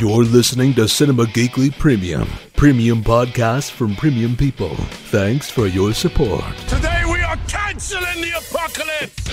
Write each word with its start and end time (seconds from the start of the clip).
You're 0.00 0.24
listening 0.24 0.74
to 0.74 0.88
Cinema 0.88 1.24
Geekly 1.26 1.76
Premium, 1.78 2.28
premium 2.56 3.04
podcast 3.04 3.70
from 3.70 3.94
premium 3.94 4.36
people. 4.36 4.74
Thanks 5.10 5.48
for 5.48 5.68
your 5.68 5.92
support. 5.92 6.42
Today 6.66 7.04
we 7.04 7.20
are 7.22 7.36
canceling 7.46 8.22
the 8.22 8.32
apocalypse! 8.36 9.28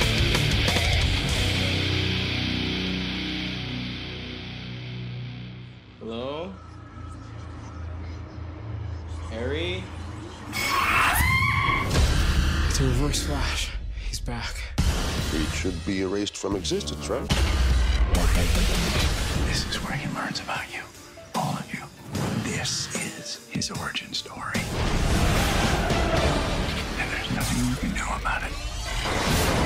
Hello? 5.99 6.53
Harry? 9.31 9.83
It's 12.69 12.79
a 12.79 12.83
reverse 12.83 13.23
flash. 13.23 13.71
He's 14.07 14.19
back. 14.19 14.62
He 15.33 15.45
should 15.45 15.83
be 15.83 16.01
erased 16.01 16.37
from 16.37 16.55
existence, 16.55 17.09
right? 17.09 17.27
This 19.47 19.67
is 19.67 19.77
where 19.77 19.97
he 19.97 20.07
learns 20.15 20.39
about 20.39 20.71
you. 20.71 20.81
All 21.33 21.57
of 21.57 21.73
you. 21.73 21.79
This 22.43 22.93
is 22.95 23.47
his 23.49 23.71
origin 23.71 24.13
story. 24.13 24.61
And 26.99 27.11
there's 27.11 27.31
nothing 27.31 27.67
you 27.67 27.75
can 27.77 27.91
do 27.97 28.03
about 28.21 28.43
it. 28.43 29.62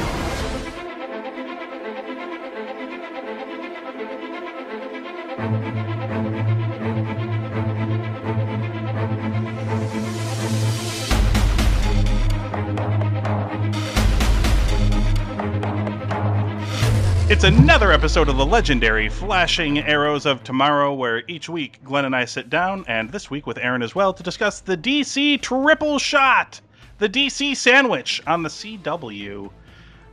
It's 17.30 17.44
another 17.44 17.91
episode 17.91 18.30
of 18.30 18.38
the 18.38 18.45
legendary 18.45 19.09
Flashing 19.09 19.80
Arrows 19.80 20.26
of 20.26 20.45
Tomorrow, 20.45 20.94
where 20.94 21.23
each 21.28 21.50
week 21.50 21.84
Glenn 21.84 22.06
and 22.06 22.16
I 22.16 22.23
sit 22.23 22.50
down, 22.50 22.86
and 22.88 23.11
this 23.11 23.30
week 23.30 23.45
with 23.45 23.58
Aaron 23.58 23.84
as 23.84 23.94
well, 23.94 24.14
to 24.14 24.23
discuss 24.23 24.61
the 24.61 24.78
DC 24.78 25.42
Triple 25.42 26.00
Shot, 26.00 26.61
the 27.00 27.09
DC 27.09 27.58
Sandwich 27.58 28.22
on 28.25 28.44
the 28.44 28.50
CW. 28.50 29.52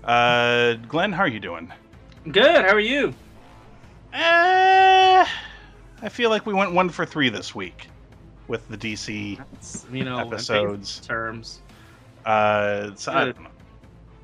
Uh, 0.02 0.74
Glenn, 0.88 1.12
how 1.12 1.22
are 1.22 1.28
you 1.28 1.38
doing? 1.38 1.72
Good, 2.32 2.64
how 2.64 2.74
are 2.74 2.80
you? 2.80 3.14
Uh, 4.12 5.24
I 6.02 6.08
feel 6.10 6.30
like 6.30 6.46
we 6.46 6.52
went 6.52 6.72
one 6.72 6.88
for 6.88 7.06
three 7.06 7.28
this 7.28 7.54
week 7.54 7.86
with 8.48 8.68
the 8.68 8.76
DC 8.76 9.38
you 9.92 10.04
know, 10.04 10.18
Episodes. 10.18 10.98
terms. 10.98 11.62
Uh, 12.26 12.90
so. 12.96 13.32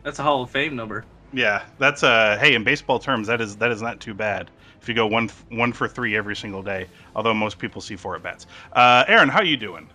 That's 0.03 0.19
a 0.19 0.25
Hall 0.25 0.43
of 0.43 0.51
Fame 0.51 0.75
number. 0.75 1.05
Yeah, 1.33 1.65
that's 1.79 2.03
uh 2.03 2.37
hey 2.41 2.55
in 2.55 2.65
baseball 2.65 2.99
terms 2.99 3.27
that 3.29 3.41
is 3.41 3.57
that 3.57 3.71
is 3.71 3.83
not 3.83 4.01
too 4.01 4.15
bad 4.15 4.51
if 4.81 4.89
you 4.89 4.95
go 4.95 5.07
one 5.07 5.29
one 5.51 5.73
for 5.73 5.87
three 5.89 6.17
every 6.17 6.37
single 6.37 6.63
day. 6.63 6.87
Although 7.15 7.35
most 7.35 7.59
people 7.59 7.81
see 7.81 7.97
four 7.97 8.17
at 8.17 8.23
bats. 8.23 8.47
Uh, 8.73 9.05
Aaron, 9.09 9.29
how 9.29 9.41
are 9.41 9.45
you 9.45 9.57
doing? 9.57 9.89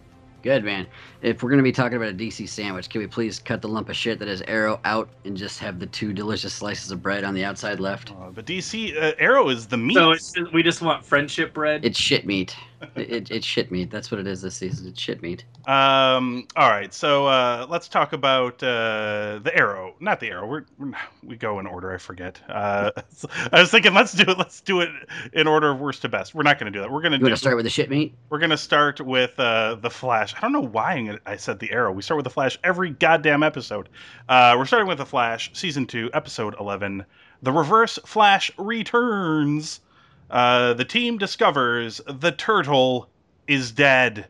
Good 0.44 0.63
man. 0.63 0.86
If 1.23 1.41
we're 1.41 1.50
gonna 1.50 1.63
be 1.63 1.72
talking 1.72 1.97
about 1.97 2.09
a 2.09 2.13
DC 2.13 2.47
sandwich, 2.47 2.88
can 2.89 3.02
we 3.02 3.08
please 3.08 3.39
cut 3.39 3.63
the 3.63 3.67
lump 3.67 3.89
of 3.89 3.95
shit 3.95 4.19
that 4.19 4.28
is 4.28 4.44
Arrow 4.44 4.80
out 4.86 5.09
and 5.25 5.36
just 5.36 5.58
have 5.58 5.80
the 5.80 5.88
two 5.88 6.13
delicious 6.13 6.53
slices 6.53 6.91
of 6.91 7.02
bread 7.02 7.23
on 7.23 7.33
the 7.33 7.44
outside 7.44 7.80
left? 7.80 8.11
Uh, 8.11 8.30
but 8.30 8.45
DC 8.45 8.95
uh, 8.95 9.13
Arrow 9.17 9.50
is 9.50 9.66
the 9.66 9.78
meat. 9.78 9.95
So 9.95 10.11
it's, 10.11 10.36
we 10.53 10.61
just 10.61 10.83
want 10.83 11.03
friendship 11.03 11.52
bread. 11.52 11.83
It's 11.83 11.97
shit 11.97 12.28
meat. 12.28 12.56
It, 12.95 13.09
it, 13.12 13.31
it's 13.31 13.45
shit 13.45 13.72
meat. 13.72 13.90
That's 13.92 14.12
what 14.12 14.20
it 14.20 14.28
is 14.28 14.42
this 14.42 14.56
season. 14.56 14.88
It's 14.88 15.00
shit 15.02 15.22
meat. 15.22 15.44
Um. 15.68 16.48
All 16.56 16.70
right. 16.70 16.94
So 16.94 17.28
uh, 17.28 17.66
let's 17.70 17.88
talk 17.88 18.14
about 18.14 18.62
uh, 18.64 19.40
the 19.44 19.52
Arrow. 19.56 19.95
Not 20.00 20.20
the 20.20 20.28
Arrow. 20.30 20.48
We're, 20.48 20.66
we're 20.78 20.94
we 21.23 21.36
go 21.36 21.59
in 21.59 21.68
order. 21.68 21.94
I 21.94 21.98
forget. 21.98 22.40
Uh, 22.50 22.92
I 23.52 23.62
was 23.62 23.72
thinking 23.72 23.94
let's 23.94 24.14
do 24.14 24.23
it. 24.31 24.38
Let's 24.38 24.62
do 24.62 24.81
it 24.81 24.90
in 25.34 25.48
order 25.48 25.72
of 25.72 25.80
worst 25.80 26.02
to 26.03 26.09
best. 26.09 26.36
We're 26.36 26.44
not 26.44 26.59
going 26.59 26.72
to 26.72 26.78
do 26.78 26.81
that. 26.81 26.92
We're 26.92 27.02
going 27.02 27.12
to 27.14 27.18
You 27.18 27.20
do. 27.20 27.26
want 27.26 27.34
to 27.36 27.40
start 27.40 27.56
with 27.56 27.66
the 27.66 27.70
shit 27.70 27.90
meat? 27.90 28.14
We're 28.30 28.40
going 28.40 28.50
to 28.52 28.58
start 28.58 29.02
with 29.02 29.40
uh, 29.40 29.76
the 29.76 29.90
Flash. 29.90 30.36
I 30.36 30.42
don't 30.42 30.52
know 30.53 30.62
why 30.62 31.18
I 31.25 31.36
said 31.38 31.59
the 31.59 31.72
Arrow. 31.72 31.92
We 31.92 32.02
start 32.02 32.18
with 32.18 32.25
the 32.25 32.30
Flash 32.30 32.57
every 32.63 32.92
goddamn 32.92 33.44
episode. 33.44 33.90
Uh, 34.30 34.56
we're 34.57 34.66
starting 34.66 34.88
with 34.88 35.00
the 35.00 35.06
Flash, 35.06 35.50
season 35.53 35.86
two, 35.86 36.09
episode 36.13 36.56
eleven. 36.59 37.06
The 37.42 37.52
Reverse 37.52 38.00
Flash 38.06 38.50
returns. 38.57 39.81
Uh, 40.30 40.74
the 40.74 40.86
team 40.86 41.18
discovers 41.18 42.02
the 42.08 42.31
turtle 42.31 43.09
is 43.47 43.72
dead. 43.72 44.28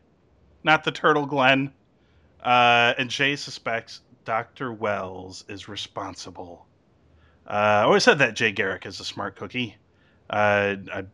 Not 0.62 0.84
the 0.84 0.92
turtle, 0.92 1.26
Glenn. 1.26 1.72
Uh, 2.42 2.94
and 2.98 3.10
Jay 3.10 3.36
suspects 3.36 4.00
Dr. 4.24 4.72
Wells 4.72 5.44
is 5.48 5.68
responsible. 5.68 6.66
Uh, 7.46 7.50
I 7.50 7.82
always 7.82 8.04
said 8.04 8.18
that 8.18 8.34
Jay 8.34 8.52
Garrick 8.52 8.86
is 8.86 9.00
a 9.00 9.04
smart 9.04 9.36
cookie. 9.36 9.76
Uh, 10.28 10.76
I, 10.92 11.04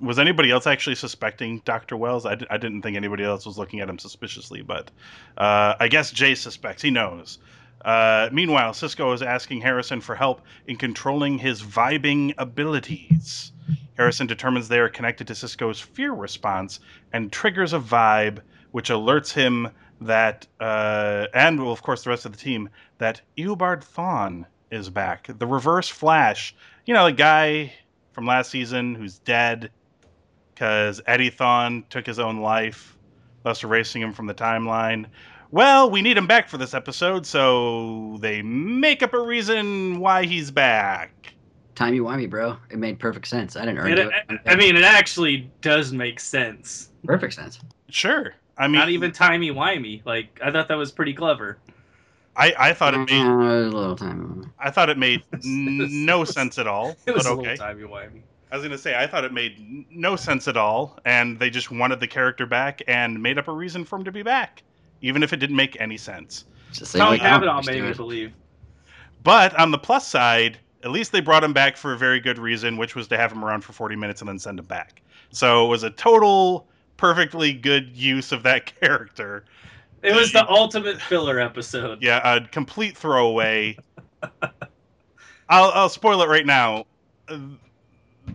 was 0.00 0.18
anybody 0.18 0.50
else 0.50 0.66
actually 0.66 0.96
suspecting 0.96 1.60
Dr. 1.64 1.96
Wells? 1.96 2.24
I, 2.24 2.36
d- 2.36 2.46
I 2.50 2.56
didn't 2.56 2.82
think 2.82 2.96
anybody 2.96 3.24
else 3.24 3.44
was 3.44 3.58
looking 3.58 3.80
at 3.80 3.88
him 3.88 3.98
suspiciously, 3.98 4.62
but 4.62 4.90
uh, 5.36 5.74
I 5.78 5.88
guess 5.88 6.10
Jay 6.10 6.34
suspects. 6.34 6.82
He 6.82 6.90
knows. 6.90 7.38
Uh, 7.84 8.28
meanwhile, 8.32 8.72
Cisco 8.72 9.12
is 9.12 9.22
asking 9.22 9.60
Harrison 9.60 10.00
for 10.00 10.14
help 10.14 10.40
in 10.66 10.76
controlling 10.76 11.38
his 11.38 11.62
vibing 11.62 12.34
abilities. 12.38 13.52
Harrison 13.96 14.26
determines 14.26 14.68
they 14.68 14.78
are 14.78 14.88
connected 14.88 15.26
to 15.26 15.34
Cisco's 15.34 15.80
fear 15.80 16.12
response 16.12 16.80
and 17.12 17.30
triggers 17.30 17.72
a 17.72 17.78
vibe 17.78 18.40
which 18.72 18.90
alerts 18.90 19.32
him 19.32 19.68
that, 20.00 20.46
uh, 20.60 21.26
and 21.32 21.60
well, 21.62 21.72
of 21.72 21.82
course 21.82 22.02
the 22.02 22.10
rest 22.10 22.26
of 22.26 22.32
the 22.32 22.38
team, 22.38 22.68
that 22.98 23.20
Eobard 23.38 23.84
Thawne 23.84 24.46
is 24.70 24.90
back. 24.90 25.28
The 25.38 25.46
reverse 25.46 25.88
Flash. 25.88 26.54
You 26.86 26.94
know, 26.94 27.04
the 27.04 27.12
guy 27.12 27.72
from 28.12 28.26
last 28.26 28.50
season 28.50 28.94
who's 28.94 29.18
dead 29.20 29.70
because 30.54 31.00
Eddie 31.06 31.30
Thawne 31.30 31.88
took 31.88 32.06
his 32.06 32.18
own 32.18 32.40
life, 32.40 32.96
thus 33.42 33.62
erasing 33.62 34.02
him 34.02 34.12
from 34.12 34.26
the 34.26 34.34
timeline. 34.34 35.06
Well, 35.54 35.88
we 35.88 36.02
need 36.02 36.16
him 36.18 36.26
back 36.26 36.48
for 36.48 36.58
this 36.58 36.74
episode, 36.74 37.24
so 37.24 38.16
they 38.18 38.42
make 38.42 39.04
up 39.04 39.14
a 39.14 39.20
reason 39.20 40.00
why 40.00 40.24
he's 40.24 40.50
back. 40.50 41.32
Timey 41.76 42.00
wimey, 42.00 42.28
bro. 42.28 42.56
It 42.70 42.78
made 42.80 42.98
perfect 42.98 43.28
sense. 43.28 43.54
I 43.54 43.60
didn't 43.60 43.78
earn 43.78 43.92
It- 43.92 43.98
it. 44.00 44.10
I, 44.46 44.52
I 44.52 44.56
mean, 44.56 44.74
it 44.74 44.82
actually 44.82 45.48
does 45.60 45.92
make 45.92 46.18
sense. 46.18 46.90
perfect 47.04 47.34
sense. 47.34 47.60
Sure. 47.88 48.34
I 48.58 48.66
mean, 48.66 48.80
Not 48.80 48.88
even 48.88 49.12
timey 49.12 49.52
wimey. 49.52 50.04
Like 50.04 50.40
I 50.42 50.50
thought 50.50 50.66
that 50.66 50.74
was 50.76 50.90
pretty 50.90 51.14
clever. 51.14 51.58
I, 52.36 52.52
I 52.58 52.72
thought 52.72 52.94
it 52.94 52.98
made 53.08 53.24
Uh, 53.24 53.68
a 53.68 53.70
little 53.70 53.94
time. 53.94 54.52
I 54.58 54.72
thought 54.72 54.90
it 54.90 54.98
made 54.98 55.22
n- 55.44 56.04
no 56.04 56.24
sense 56.24 56.58
at 56.58 56.66
all. 56.66 56.96
It 57.06 57.14
was 57.14 57.26
but 57.26 57.30
a 57.30 57.32
okay. 57.34 57.50
little 57.52 57.56
timey 57.66 57.82
wimey. 57.84 58.22
I 58.50 58.56
was 58.56 58.64
gonna 58.64 58.76
say 58.76 58.96
I 59.00 59.06
thought 59.06 59.22
it 59.22 59.32
made 59.32 59.86
no 59.88 60.16
sense 60.16 60.48
at 60.48 60.56
all, 60.56 60.98
and 61.04 61.38
they 61.38 61.48
just 61.48 61.70
wanted 61.70 62.00
the 62.00 62.08
character 62.08 62.44
back 62.44 62.82
and 62.88 63.22
made 63.22 63.38
up 63.38 63.46
a 63.46 63.52
reason 63.52 63.84
for 63.84 63.94
him 63.96 64.04
to 64.04 64.10
be 64.12 64.22
back, 64.24 64.64
even 65.04 65.22
if 65.22 65.32
it 65.32 65.36
didn't 65.36 65.56
make 65.56 65.76
any 65.80 65.98
sense. 65.98 66.46
Just 66.72 66.92
say 66.92 66.98
Tom 66.98 67.10
like, 67.10 67.20
Cavanagh 67.20 67.52
oh, 67.52 67.56
just 67.58 67.68
made 67.68 67.82
me 67.82 67.92
believe. 67.92 68.32
But 69.22 69.58
on 69.58 69.70
the 69.70 69.78
plus 69.78 70.06
side, 70.06 70.58
at 70.82 70.90
least 70.90 71.12
they 71.12 71.20
brought 71.20 71.44
him 71.44 71.52
back 71.52 71.76
for 71.76 71.92
a 71.92 71.98
very 71.98 72.20
good 72.20 72.38
reason, 72.38 72.76
which 72.76 72.94
was 72.94 73.06
to 73.08 73.16
have 73.16 73.30
him 73.30 73.44
around 73.44 73.62
for 73.62 73.72
40 73.72 73.96
minutes 73.96 74.22
and 74.22 74.28
then 74.28 74.38
send 74.38 74.58
him 74.58 74.64
back. 74.64 75.02
So 75.30 75.66
it 75.66 75.68
was 75.68 75.82
a 75.82 75.90
total, 75.90 76.66
perfectly 76.96 77.52
good 77.52 77.94
use 77.94 78.32
of 78.32 78.42
that 78.44 78.72
character. 78.80 79.44
It 80.02 80.14
was 80.14 80.32
the 80.32 80.48
ultimate 80.48 81.00
filler 81.00 81.40
episode. 81.40 82.02
Yeah, 82.02 82.36
a 82.36 82.46
complete 82.48 82.96
throwaway. 82.96 83.78
I'll, 85.48 85.70
I'll 85.70 85.88
spoil 85.88 86.22
it 86.22 86.28
right 86.28 86.46
now. 86.46 86.86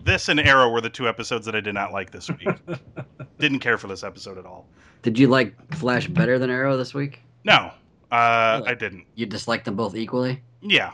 This 0.03 0.29
and 0.29 0.39
Arrow 0.39 0.69
were 0.69 0.81
the 0.81 0.89
two 0.89 1.07
episodes 1.07 1.45
that 1.45 1.55
I 1.55 1.61
did 1.61 1.73
not 1.73 1.91
like 1.91 2.11
this 2.11 2.29
week. 2.29 2.49
Didn't 3.39 3.59
care 3.59 3.77
for 3.77 3.87
this 3.87 4.03
episode 4.03 4.37
at 4.37 4.45
all. 4.45 4.67
Did 5.01 5.17
you 5.17 5.27
like 5.27 5.55
Flash 5.75 6.07
better 6.07 6.37
than 6.39 6.49
Arrow 6.49 6.75
this 6.77 6.93
week? 6.93 7.21
No, 7.45 7.71
uh, 8.11 8.57
Really? 8.59 8.71
I 8.71 8.73
didn't. 8.75 9.05
You 9.15 9.25
disliked 9.25 9.65
them 9.65 9.75
both 9.75 9.95
equally? 9.95 10.41
Yeah, 10.61 10.91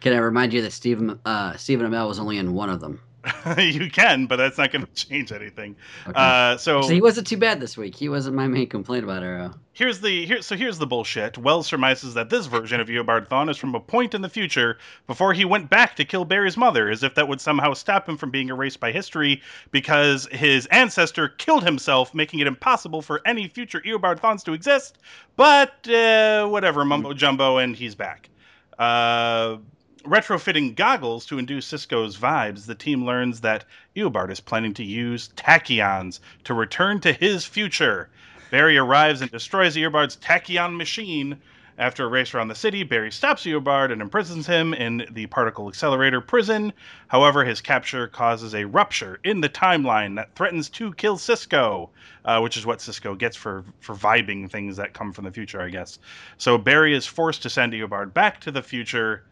Can 0.00 0.14
I 0.14 0.18
remind 0.18 0.52
you 0.54 0.62
that 0.62 0.72
Stephen 0.72 1.20
uh, 1.26 1.54
Stephen 1.56 1.86
Amell 1.90 2.08
was 2.08 2.18
only 2.18 2.38
in 2.38 2.54
one 2.54 2.70
of 2.70 2.80
them? 2.80 3.00
you 3.58 3.90
can, 3.90 4.26
but 4.26 4.36
that's 4.36 4.58
not 4.58 4.70
going 4.70 4.86
to 4.94 4.94
change 4.94 5.32
anything. 5.32 5.76
Okay. 6.06 6.14
Uh, 6.14 6.56
so 6.56 6.82
so 6.82 6.88
he 6.88 7.00
wasn't 7.00 7.26
too 7.26 7.36
bad 7.36 7.60
this 7.60 7.76
week. 7.76 7.94
He 7.94 8.08
wasn't 8.08 8.36
my 8.36 8.46
main 8.46 8.68
complaint 8.68 9.04
about 9.04 9.22
Arrow. 9.22 9.54
Here's 9.72 10.00
the 10.00 10.24
here. 10.24 10.42
So 10.42 10.56
here's 10.56 10.78
the 10.78 10.86
bullshit. 10.86 11.36
Wells 11.36 11.66
surmises 11.66 12.14
that 12.14 12.30
this 12.30 12.46
version 12.46 12.80
of 12.80 12.88
Eobard 12.88 13.28
Thawne 13.28 13.50
is 13.50 13.56
from 13.56 13.74
a 13.74 13.80
point 13.80 14.14
in 14.14 14.22
the 14.22 14.28
future 14.28 14.78
before 15.06 15.32
he 15.32 15.44
went 15.44 15.68
back 15.68 15.96
to 15.96 16.04
kill 16.04 16.24
Barry's 16.24 16.56
mother, 16.56 16.88
as 16.90 17.02
if 17.02 17.14
that 17.16 17.28
would 17.28 17.40
somehow 17.40 17.74
stop 17.74 18.08
him 18.08 18.16
from 18.16 18.30
being 18.30 18.48
erased 18.48 18.80
by 18.80 18.92
history, 18.92 19.42
because 19.70 20.26
his 20.30 20.66
ancestor 20.66 21.28
killed 21.28 21.64
himself, 21.64 22.14
making 22.14 22.40
it 22.40 22.46
impossible 22.46 23.02
for 23.02 23.20
any 23.26 23.48
future 23.48 23.80
Eobard 23.80 24.20
Thawnes 24.20 24.44
to 24.44 24.52
exist. 24.52 24.98
But 25.36 25.88
uh, 25.88 26.46
whatever, 26.48 26.84
mumbo 26.84 27.14
jumbo, 27.14 27.58
and 27.58 27.74
he's 27.76 27.94
back. 27.94 28.30
Uh, 28.78 29.58
retrofitting 30.08 30.74
goggles 30.74 31.26
to 31.26 31.38
induce 31.38 31.66
Cisco's 31.66 32.16
vibes, 32.16 32.66
the 32.66 32.74
team 32.74 33.04
learns 33.04 33.42
that 33.42 33.64
Eobard 33.94 34.30
is 34.30 34.40
planning 34.40 34.74
to 34.74 34.84
use 34.84 35.28
tachyons 35.36 36.20
to 36.44 36.54
return 36.54 37.00
to 37.00 37.12
his 37.12 37.44
future. 37.44 38.08
Barry 38.50 38.78
arrives 38.78 39.20
and 39.20 39.30
destroys 39.30 39.76
Eobard's 39.76 40.16
tachyon 40.16 40.76
machine, 40.76 41.38
After 41.78 42.04
a 42.04 42.08
race 42.08 42.34
around 42.34 42.48
the 42.48 42.56
city, 42.56 42.82
Barry 42.82 43.12
stops 43.12 43.44
Eobard 43.44 43.92
and 43.92 44.02
imprisons 44.02 44.48
him 44.48 44.74
in 44.74 45.06
the 45.12 45.26
particle 45.26 45.68
accelerator 45.68 46.20
prison. 46.20 46.72
However, 47.06 47.44
his 47.44 47.60
capture 47.60 48.08
causes 48.08 48.52
a 48.52 48.64
rupture 48.64 49.20
in 49.22 49.40
the 49.42 49.48
timeline 49.48 50.16
that 50.16 50.34
threatens 50.34 50.68
to 50.70 50.92
kill 50.94 51.18
Cisco, 51.18 51.90
uh, 52.24 52.40
which 52.40 52.56
is 52.56 52.66
what 52.66 52.80
Cisco 52.80 53.14
gets 53.14 53.36
for 53.36 53.64
for 53.78 53.94
vibing 53.94 54.50
things 54.50 54.76
that 54.76 54.92
come 54.92 55.12
from 55.12 55.24
the 55.24 55.30
future, 55.30 55.62
I 55.62 55.68
guess. 55.68 56.00
So 56.36 56.58
Barry 56.58 56.94
is 56.96 57.06
forced 57.06 57.42
to 57.42 57.50
send 57.50 57.72
Eobard 57.72 58.12
back 58.12 58.40
to 58.40 58.50
the 58.50 58.62
future 58.62 59.22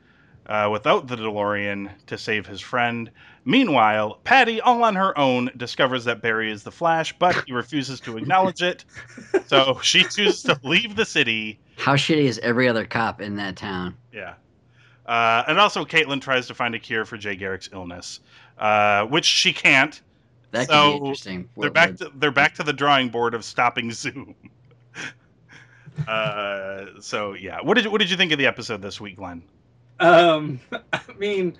uh, 0.48 0.68
without 0.72 1.06
the 1.06 1.16
DeLorean 1.16 1.90
to 2.06 2.16
save 2.18 2.46
his 2.46 2.60
friend. 2.60 3.10
Meanwhile, 3.44 4.20
Patty, 4.24 4.60
all 4.60 4.82
on 4.82 4.96
her 4.96 5.16
own, 5.18 5.50
discovers 5.56 6.04
that 6.04 6.20
Barry 6.20 6.50
is 6.50 6.62
the 6.62 6.72
Flash, 6.72 7.16
but 7.18 7.44
he 7.46 7.52
refuses 7.52 8.00
to 8.00 8.16
acknowledge 8.16 8.62
it. 8.62 8.84
So 9.46 9.78
she 9.80 10.02
chooses 10.02 10.42
to 10.44 10.58
leave 10.64 10.96
the 10.96 11.04
city. 11.04 11.60
How 11.76 11.94
shitty 11.94 12.24
is 12.24 12.40
every 12.40 12.68
other 12.68 12.84
cop 12.84 13.20
in 13.20 13.36
that 13.36 13.54
town? 13.54 13.96
Yeah. 14.12 14.34
Uh, 15.06 15.44
and 15.46 15.60
also, 15.60 15.84
Caitlin 15.84 16.20
tries 16.20 16.48
to 16.48 16.54
find 16.54 16.74
a 16.74 16.80
cure 16.80 17.04
for 17.04 17.16
Jay 17.16 17.36
Garrick's 17.36 17.68
illness, 17.72 18.18
uh, 18.58 19.04
which 19.04 19.24
she 19.24 19.52
can't. 19.52 20.00
That 20.50 20.66
could 20.66 20.74
So, 20.74 20.90
be 20.90 20.96
interesting. 20.96 21.48
They're 21.56 21.70
back. 21.70 21.94
To, 21.96 22.10
they're 22.16 22.32
back 22.32 22.54
to 22.56 22.64
the 22.64 22.72
drawing 22.72 23.08
board 23.08 23.34
of 23.34 23.44
stopping 23.44 23.92
Zoom. 23.92 24.34
uh, 26.08 26.86
so 27.00 27.34
yeah, 27.34 27.60
what 27.60 27.74
did 27.74 27.84
you, 27.84 27.90
what 27.90 28.00
did 28.00 28.10
you 28.10 28.16
think 28.16 28.32
of 28.32 28.38
the 28.38 28.46
episode 28.46 28.82
this 28.82 29.00
week, 29.00 29.16
Glenn? 29.16 29.42
Um, 30.00 30.60
I 30.92 31.00
mean, 31.18 31.56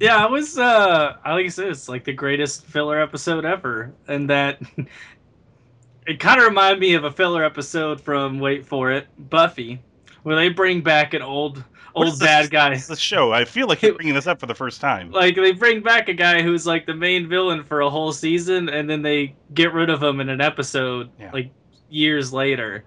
yeah, 0.00 0.24
it 0.24 0.30
was. 0.30 0.58
Uh, 0.58 1.16
like 1.24 1.46
I 1.46 1.48
said, 1.48 1.68
it's 1.68 1.88
like 1.88 2.04
the 2.04 2.12
greatest 2.12 2.64
filler 2.66 3.00
episode 3.00 3.44
ever, 3.44 3.92
and 4.08 4.28
that 4.30 4.60
it 6.06 6.18
kind 6.20 6.40
of 6.40 6.46
reminded 6.46 6.80
me 6.80 6.94
of 6.94 7.04
a 7.04 7.10
filler 7.10 7.44
episode 7.44 8.00
from 8.00 8.40
Wait 8.40 8.66
for 8.66 8.90
It, 8.90 9.06
Buffy, 9.30 9.80
where 10.22 10.36
they 10.36 10.48
bring 10.48 10.80
back 10.80 11.14
an 11.14 11.22
old 11.22 11.62
old 11.94 12.18
bad 12.18 12.44
this- 12.44 12.50
guy. 12.50 12.72
It's 12.72 12.86
the 12.88 12.96
show. 12.96 13.32
I 13.32 13.44
feel 13.44 13.68
like 13.68 13.82
you're 13.82 13.94
bringing 13.94 14.14
this 14.14 14.26
up 14.26 14.40
for 14.40 14.46
the 14.46 14.54
first 14.54 14.80
time. 14.80 15.10
Like 15.12 15.36
they 15.36 15.52
bring 15.52 15.82
back 15.82 16.08
a 16.08 16.14
guy 16.14 16.42
who's 16.42 16.66
like 16.66 16.86
the 16.86 16.94
main 16.94 17.28
villain 17.28 17.62
for 17.62 17.82
a 17.82 17.90
whole 17.90 18.12
season, 18.12 18.68
and 18.70 18.88
then 18.88 19.02
they 19.02 19.34
get 19.54 19.72
rid 19.72 19.90
of 19.90 20.02
him 20.02 20.20
in 20.20 20.28
an 20.28 20.40
episode 20.40 21.10
Yeah. 21.20 21.30
like 21.32 21.50
years 21.90 22.32
later, 22.32 22.84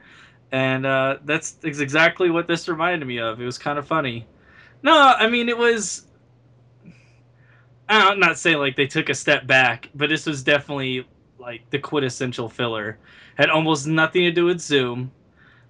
and 0.55 0.85
uh, 0.85 1.17
that's 1.25 1.57
exactly 1.65 2.29
what 2.29 2.47
this 2.47 2.69
reminded 2.69 3.05
me 3.05 3.19
of. 3.19 3.41
It 3.41 3.45
was 3.45 3.57
kind 3.57 3.77
of 3.77 3.85
funny. 3.85 4.25
No, 4.83 4.93
I 4.95 5.27
mean 5.27 5.49
it 5.49 5.57
was. 5.57 6.05
I'm 7.89 8.21
not 8.21 8.39
saying 8.39 8.59
like 8.59 8.77
they 8.77 8.87
took 8.87 9.09
a 9.09 9.13
step 9.13 9.45
back, 9.45 9.89
but 9.93 10.07
this 10.07 10.25
was 10.25 10.43
definitely 10.43 11.05
like 11.39 11.69
the 11.71 11.79
quintessential 11.79 12.47
filler. 12.47 12.97
Had 13.37 13.49
almost 13.49 13.85
nothing 13.85 14.21
to 14.21 14.31
do 14.31 14.45
with 14.45 14.61
Zoom. 14.61 15.11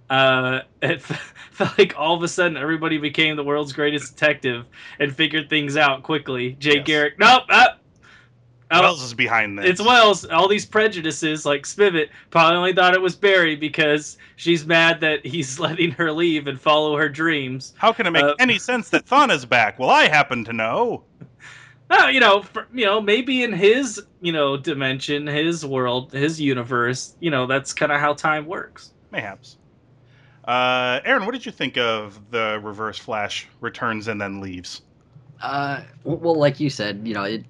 Uh, 0.08 0.60
it 0.80 1.02
felt 1.50 1.76
like 1.76 1.98
all 1.98 2.14
of 2.14 2.22
a 2.22 2.28
sudden 2.28 2.56
everybody 2.56 2.96
became 2.96 3.34
the 3.34 3.42
world's 3.42 3.72
greatest 3.72 4.14
detective 4.14 4.66
and 5.00 5.12
figured 5.12 5.50
things 5.50 5.76
out 5.76 6.04
quickly. 6.04 6.52
Jay 6.60 6.76
Yes. 6.76 6.86
Garrick, 6.86 7.18
nope, 7.18 7.42
up. 7.48 7.75
What 8.68 8.84
else 8.84 9.02
is 9.02 9.14
behind 9.14 9.58
this? 9.58 9.66
It's 9.66 9.80
Wells. 9.80 10.24
All 10.24 10.48
these 10.48 10.66
prejudices, 10.66 11.46
like 11.46 11.62
Spivot, 11.62 12.08
probably 12.30 12.56
only 12.56 12.72
thought 12.72 12.94
it 12.94 13.00
was 13.00 13.14
Barry 13.14 13.54
because 13.54 14.18
she's 14.34 14.66
mad 14.66 15.00
that 15.00 15.24
he's 15.24 15.60
letting 15.60 15.92
her 15.92 16.10
leave 16.10 16.48
and 16.48 16.60
follow 16.60 16.96
her 16.96 17.08
dreams. 17.08 17.74
How 17.76 17.92
can 17.92 18.06
it 18.06 18.10
make 18.10 18.24
Uh, 18.24 18.34
any 18.40 18.58
sense 18.58 18.90
that 18.90 19.06
Thawne 19.06 19.30
is 19.30 19.44
back? 19.46 19.78
Well, 19.78 19.90
I 19.90 20.08
happen 20.08 20.44
to 20.44 20.52
know. 20.52 21.04
Oh, 21.88 22.08
you 22.08 22.18
know, 22.18 22.42
for, 22.42 22.66
you 22.74 22.84
know, 22.84 23.00
maybe 23.00 23.44
in 23.44 23.52
his, 23.52 24.02
you 24.20 24.32
know, 24.32 24.56
dimension, 24.56 25.24
his 25.24 25.64
world, 25.64 26.10
his 26.10 26.40
universe, 26.40 27.14
you 27.20 27.30
know, 27.30 27.46
that's 27.46 27.72
kind 27.72 27.92
of 27.92 28.00
how 28.00 28.12
time 28.12 28.44
works. 28.46 28.90
Mayhaps. 29.12 29.56
Uh, 30.46 30.98
Aaron, 31.04 31.24
what 31.26 31.30
did 31.32 31.46
you 31.46 31.52
think 31.52 31.78
of 31.78 32.20
the 32.32 32.58
Reverse 32.60 32.98
Flash 32.98 33.46
returns 33.60 34.08
and 34.08 34.20
then 34.20 34.40
leaves? 34.40 34.82
Uh, 35.40 35.82
well, 36.02 36.34
like 36.34 36.58
you 36.58 36.70
said, 36.70 37.02
you 37.06 37.14
know, 37.14 37.22
it 37.22 37.44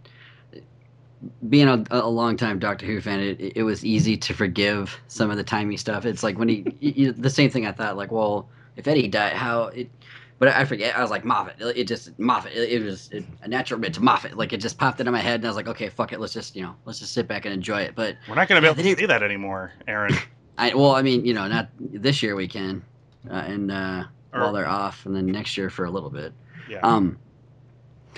being 1.48 1.68
a, 1.68 1.84
a 1.90 2.08
long 2.08 2.36
time 2.36 2.58
Doctor 2.58 2.86
Who 2.86 3.00
fan, 3.00 3.20
it, 3.20 3.52
it 3.56 3.62
was 3.62 3.84
easy 3.84 4.16
to 4.16 4.34
forgive 4.34 4.98
some 5.08 5.30
of 5.30 5.36
the 5.36 5.44
timey 5.44 5.76
stuff. 5.76 6.04
It's 6.04 6.22
like 6.22 6.38
when 6.38 6.48
he, 6.48 6.62
y 6.82 6.94
y 6.96 7.12
the 7.16 7.30
same 7.30 7.50
thing 7.50 7.66
I 7.66 7.72
thought, 7.72 7.96
like, 7.96 8.12
well, 8.12 8.48
if 8.76 8.86
Eddie 8.86 9.08
died, 9.08 9.32
how 9.32 9.64
it, 9.64 9.90
but 10.38 10.48
I 10.48 10.64
forget. 10.66 10.96
I 10.96 11.00
was 11.00 11.10
like 11.10 11.24
Moffat. 11.24 11.54
It, 11.60 11.84
just 11.84 12.18
Moffat. 12.18 12.52
It, 12.52 12.70
it 12.70 12.84
was 12.84 13.08
it, 13.10 13.24
a 13.42 13.48
natural 13.48 13.80
bit 13.80 13.94
to 13.94 14.02
Moffat. 14.02 14.36
Like 14.36 14.52
it 14.52 14.58
just 14.58 14.76
popped 14.78 15.00
into 15.00 15.10
my 15.12 15.20
head, 15.20 15.36
and 15.36 15.46
I 15.46 15.48
was 15.48 15.56
like, 15.56 15.68
okay, 15.68 15.88
fuck 15.88 16.12
it. 16.12 16.20
Let's 16.20 16.34
just 16.34 16.54
you 16.54 16.62
know, 16.62 16.74
let's 16.84 16.98
just 16.98 17.14
sit 17.14 17.26
back 17.26 17.46
and 17.46 17.54
enjoy 17.54 17.80
it. 17.82 17.94
But 17.94 18.16
We're 18.28 18.34
not 18.34 18.48
going 18.48 18.60
to 18.60 18.62
be 18.62 18.70
able 18.70 18.82
to 18.82 19.00
do- 19.00 19.06
that 19.06 19.22
anymore, 19.22 19.72
Aaron. 19.88 20.14
I 20.58 20.74
well, 20.74 20.94
I 20.94 21.02
mean, 21.02 21.24
you 21.24 21.32
know, 21.34 21.48
not 21.48 21.68
this 21.78 22.22
year 22.22 22.34
we 22.36 22.48
can, 22.48 22.82
uh, 23.30 23.34
and 23.34 23.70
uh, 23.72 24.04
Or- 24.32 24.40
while 24.40 24.52
they're 24.52 24.68
off, 24.68 25.06
and 25.06 25.14
then 25.16 25.26
next 25.26 25.56
year 25.56 25.70
for 25.70 25.84
a 25.86 25.90
little 25.90 26.10
bit. 26.10 26.32
Yeah. 26.68 26.80
Um, 26.82 27.18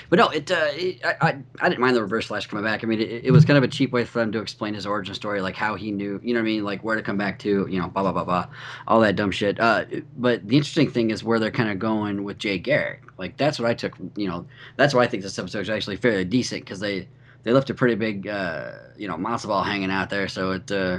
but 0.09 0.19
no, 0.19 0.29
it, 0.29 0.51
uh, 0.51 0.69
it 0.73 1.05
I, 1.05 1.17
I 1.21 1.39
I 1.61 1.69
didn't 1.69 1.81
mind 1.81 1.97
the 1.97 2.03
reverse 2.03 2.27
flash 2.27 2.47
coming 2.47 2.65
back. 2.65 2.83
I 2.83 2.87
mean, 2.87 3.01
it, 3.01 3.27
it 3.27 3.31
was 3.31 3.45
kind 3.45 3.57
of 3.57 3.65
a 3.65 3.69
cheap 3.69 3.93
way 3.93 4.05
for 4.05 4.19
them 4.19 4.33
to 4.33 4.41
explain 4.41 4.75
his 4.75 4.87
origin 4.87 5.15
story, 5.15 5.41
like 5.41 5.55
how 5.55 5.75
he 5.75 5.91
knew, 5.91 6.21
you 6.23 6.35
know 6.35 6.41
what 6.41 6.45
I 6.45 6.51
mean, 6.51 6.65
like 6.65 6.83
where 6.85 6.97
to 6.97 7.03
come 7.03 7.17
back 7.17 7.39
to, 7.41 7.67
you 7.69 7.81
know, 7.81 7.89
blah 7.89 8.03
blah 8.03 8.13
blah 8.13 8.25
blah, 8.25 8.47
all 8.87 9.01
that 9.01 9.17
dumb 9.17 9.31
shit. 9.31 9.59
Uh, 9.61 9.85
but 10.17 10.47
the 10.47 10.57
interesting 10.57 10.91
thing 10.91 11.11
is 11.11 11.23
where 11.25 11.39
they're 11.39 11.51
kind 11.51 11.71
of 11.71 11.79
going 11.79 12.25
with 12.25 12.39
Jay 12.39 12.59
Garrick. 12.59 13.03
Like 13.19 13.37
that's 13.37 13.59
what 13.59 13.69
I 13.71 13.75
took, 13.75 13.97
you 14.17 14.29
know, 14.29 14.47
that's 14.77 14.95
why 14.95 15.03
I 15.03 15.07
think 15.07 15.23
this 15.23 15.39
episode 15.39 15.61
is 15.61 15.71
actually 15.71 15.97
fairly 15.97 16.25
decent 16.25 16.65
because 16.65 16.81
they 16.81 17.09
they 17.45 17.53
left 17.53 17.71
a 17.71 17.75
pretty 17.75 17.95
big, 17.95 18.27
uh, 18.27 18.73
you 18.97 19.09
know, 19.09 19.17
matzo 19.17 19.47
ball 19.47 19.63
hanging 19.63 19.91
out 19.91 20.11
there, 20.11 20.29
so 20.29 20.53
it 20.53 20.71
uh, 20.71 20.99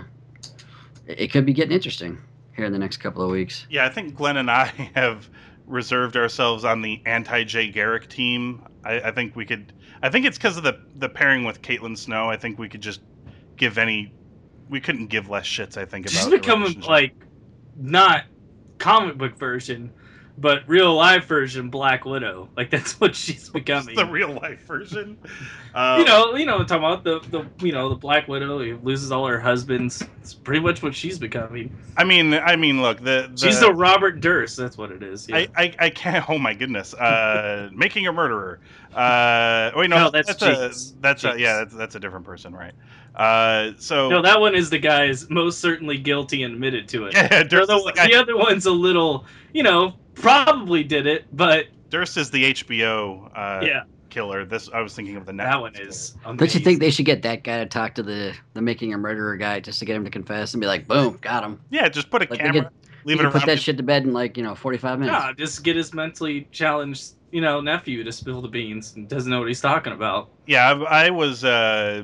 it 1.07 1.31
could 1.31 1.45
be 1.45 1.53
getting 1.53 1.73
interesting 1.73 2.17
here 2.55 2.65
in 2.65 2.73
the 2.73 2.79
next 2.79 2.97
couple 2.97 3.21
of 3.23 3.31
weeks. 3.31 3.65
yeah, 3.69 3.85
I 3.85 3.89
think 3.89 4.15
Glenn 4.15 4.37
and 4.37 4.51
I 4.51 4.65
have 4.95 5.29
reserved 5.69 6.17
ourselves 6.17 6.65
on 6.65 6.81
the 6.81 7.01
anti 7.05 7.43
Jay 7.45 7.69
Garrick 7.69 8.09
team. 8.09 8.63
I, 8.83 8.99
I 8.99 9.11
think 9.11 9.35
we 9.35 9.45
could. 9.45 9.71
I 10.01 10.09
think 10.09 10.25
it's 10.25 10.37
because 10.37 10.57
of 10.57 10.63
the 10.63 10.81
the 10.95 11.07
pairing 11.07 11.45
with 11.45 11.61
Caitlin 11.61 11.97
Snow. 11.97 12.29
I 12.29 12.35
think 12.35 12.59
we 12.59 12.67
could 12.67 12.81
just 12.81 13.01
give 13.55 13.77
any. 13.77 14.13
We 14.69 14.81
couldn't 14.81 15.07
give 15.07 15.29
less 15.29 15.45
shits. 15.45 15.77
I 15.77 15.85
think 15.85 16.05
about. 16.05 16.13
She's 16.13 16.25
the 16.25 16.37
becoming 16.37 16.63
relationship. 16.63 16.89
like 16.89 17.13
not 17.77 18.25
comic 18.79 19.17
book 19.17 19.37
version, 19.37 19.91
but 20.39 20.67
real 20.67 20.93
life 20.93 21.25
version 21.25 21.69
Black 21.69 22.05
Widow. 22.05 22.49
Like 22.55 22.69
that's 22.69 22.99
what 22.99 23.15
she's 23.15 23.49
becoming. 23.53 23.95
the 23.95 24.05
real 24.05 24.33
life 24.33 24.61
version. 24.61 25.17
Um, 25.75 25.99
you 25.99 26.05
know, 26.05 26.35
you 26.35 26.47
know, 26.47 26.57
I'm 26.57 26.65
talking 26.65 26.83
about 26.83 27.03
the 27.03 27.19
the 27.29 27.45
you 27.63 27.71
know 27.71 27.89
the 27.89 27.95
Black 27.95 28.27
Widow 28.27 28.57
who 28.57 28.79
loses 28.81 29.11
all 29.11 29.27
her 29.27 29.39
husbands. 29.39 30.03
It's 30.19 30.33
pretty 30.33 30.61
much 30.61 30.81
what 30.81 30.95
she's 30.95 31.19
becoming. 31.19 31.71
I 31.95 32.03
mean, 32.03 32.33
I 32.33 32.55
mean, 32.55 32.81
look, 32.81 32.97
the, 32.97 33.29
the 33.31 33.37
She's 33.37 33.59
the 33.59 33.71
Robert 33.71 34.19
Durst. 34.19 34.57
That's 34.57 34.79
what 34.79 34.91
it 34.91 35.03
is. 35.03 35.29
Yeah. 35.29 35.35
I, 35.35 35.47
I, 35.55 35.75
I 35.77 35.89
can't. 35.91 36.27
Oh 36.27 36.39
my 36.39 36.55
goodness! 36.55 36.95
Uh, 36.95 37.69
making 37.75 38.07
a 38.07 38.11
murderer. 38.11 38.59
Uh, 38.95 39.69
wait, 39.75 39.91
no, 39.91 40.05
No, 40.05 40.09
that's 40.09 40.31
a 40.31 40.35
Jinx. 40.35 40.95
that's 41.01 41.23
a, 41.23 41.39
yeah, 41.39 41.57
that's, 41.57 41.75
that's 41.75 41.95
a 41.95 41.99
different 41.99 42.25
person, 42.25 42.51
right? 42.55 42.73
Uh, 43.15 43.73
so 43.77 44.09
no, 44.09 44.21
that 44.21 44.39
one 44.39 44.55
is 44.55 44.71
the 44.71 44.79
guy's 44.79 45.29
most 45.29 45.59
certainly 45.59 45.97
guilty 45.97 46.41
and 46.43 46.55
admitted 46.55 46.87
to 46.89 47.05
it. 47.05 47.13
yeah, 47.13 47.43
the, 47.43 47.65
the, 47.65 47.93
guy, 47.95 48.07
the 48.07 48.15
other 48.15 48.35
one's 48.35 48.65
a 48.65 48.71
little, 48.71 49.25
you 49.53 49.61
know, 49.61 49.93
probably 50.21 50.83
did 50.83 51.07
it, 51.07 51.25
but 51.35 51.67
Durst 51.89 52.17
is 52.17 52.29
the 52.31 52.53
HBO 52.53 53.29
uh, 53.35 53.63
yeah, 53.65 53.83
killer. 54.09 54.45
This 54.45 54.69
I 54.73 54.81
was 54.81 54.93
thinking 54.93 55.15
of 55.15 55.25
the 55.25 55.31
Netflix 55.31 55.37
that 55.51 55.61
one 55.61 55.73
killer. 55.73 55.87
is. 55.87 56.17
Don't 56.23 56.53
you 56.53 56.59
think 56.59 56.79
they 56.79 56.91
should 56.91 57.05
get 57.05 57.21
that 57.23 57.43
guy 57.43 57.57
to 57.59 57.65
talk 57.65 57.95
to 57.95 58.03
the 58.03 58.33
the 58.53 58.61
making 58.61 58.93
a 58.93 58.97
murderer 58.97 59.37
guy 59.37 59.59
just 59.59 59.79
to 59.79 59.85
get 59.85 59.95
him 59.95 60.03
to 60.05 60.11
confess 60.11 60.53
and 60.53 60.61
be 60.61 60.67
like, 60.67 60.87
boom, 60.87 61.17
got 61.21 61.43
him. 61.43 61.59
Yeah, 61.69 61.89
just 61.89 62.09
put 62.09 62.21
a 62.23 62.27
Like 62.29 62.39
camera, 62.39 62.63
could- 62.63 62.71
leave 63.05 63.19
it 63.19 63.23
can 63.23 63.31
put 63.31 63.45
that 63.45 63.59
shit 63.59 63.77
to 63.77 63.83
bed 63.83 64.03
in 64.03 64.13
like 64.13 64.37
you 64.37 64.43
know 64.43 64.55
45 64.55 64.99
minutes. 64.99 65.17
Nah, 65.17 65.33
just 65.33 65.63
get 65.63 65.75
his 65.75 65.93
mentally 65.93 66.47
challenged, 66.51 67.13
you 67.31 67.41
know, 67.41 67.61
nephew 67.61 68.03
to 68.03 68.11
spill 68.11 68.41
the 68.41 68.47
beans 68.47 68.95
and 68.95 69.07
doesn't 69.07 69.31
know 69.31 69.39
what 69.39 69.47
he's 69.47 69.61
talking 69.61 69.93
about. 69.93 70.29
Yeah, 70.47 70.71
I, 70.73 71.05
I 71.05 71.09
was 71.09 71.43
uh, 71.43 72.03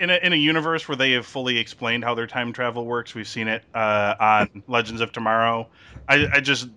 in 0.00 0.10
a 0.10 0.16
in 0.22 0.32
a 0.32 0.36
universe 0.36 0.88
where 0.88 0.96
they 0.96 1.12
have 1.12 1.26
fully 1.26 1.58
explained 1.58 2.04
how 2.04 2.14
their 2.14 2.26
time 2.26 2.52
travel 2.52 2.84
works. 2.86 3.14
We've 3.14 3.28
seen 3.28 3.48
it 3.48 3.64
uh, 3.74 4.14
on 4.20 4.62
Legends 4.68 5.00
of 5.00 5.12
Tomorrow. 5.12 5.68
I, 6.08 6.26
I 6.34 6.40
just 6.40 6.68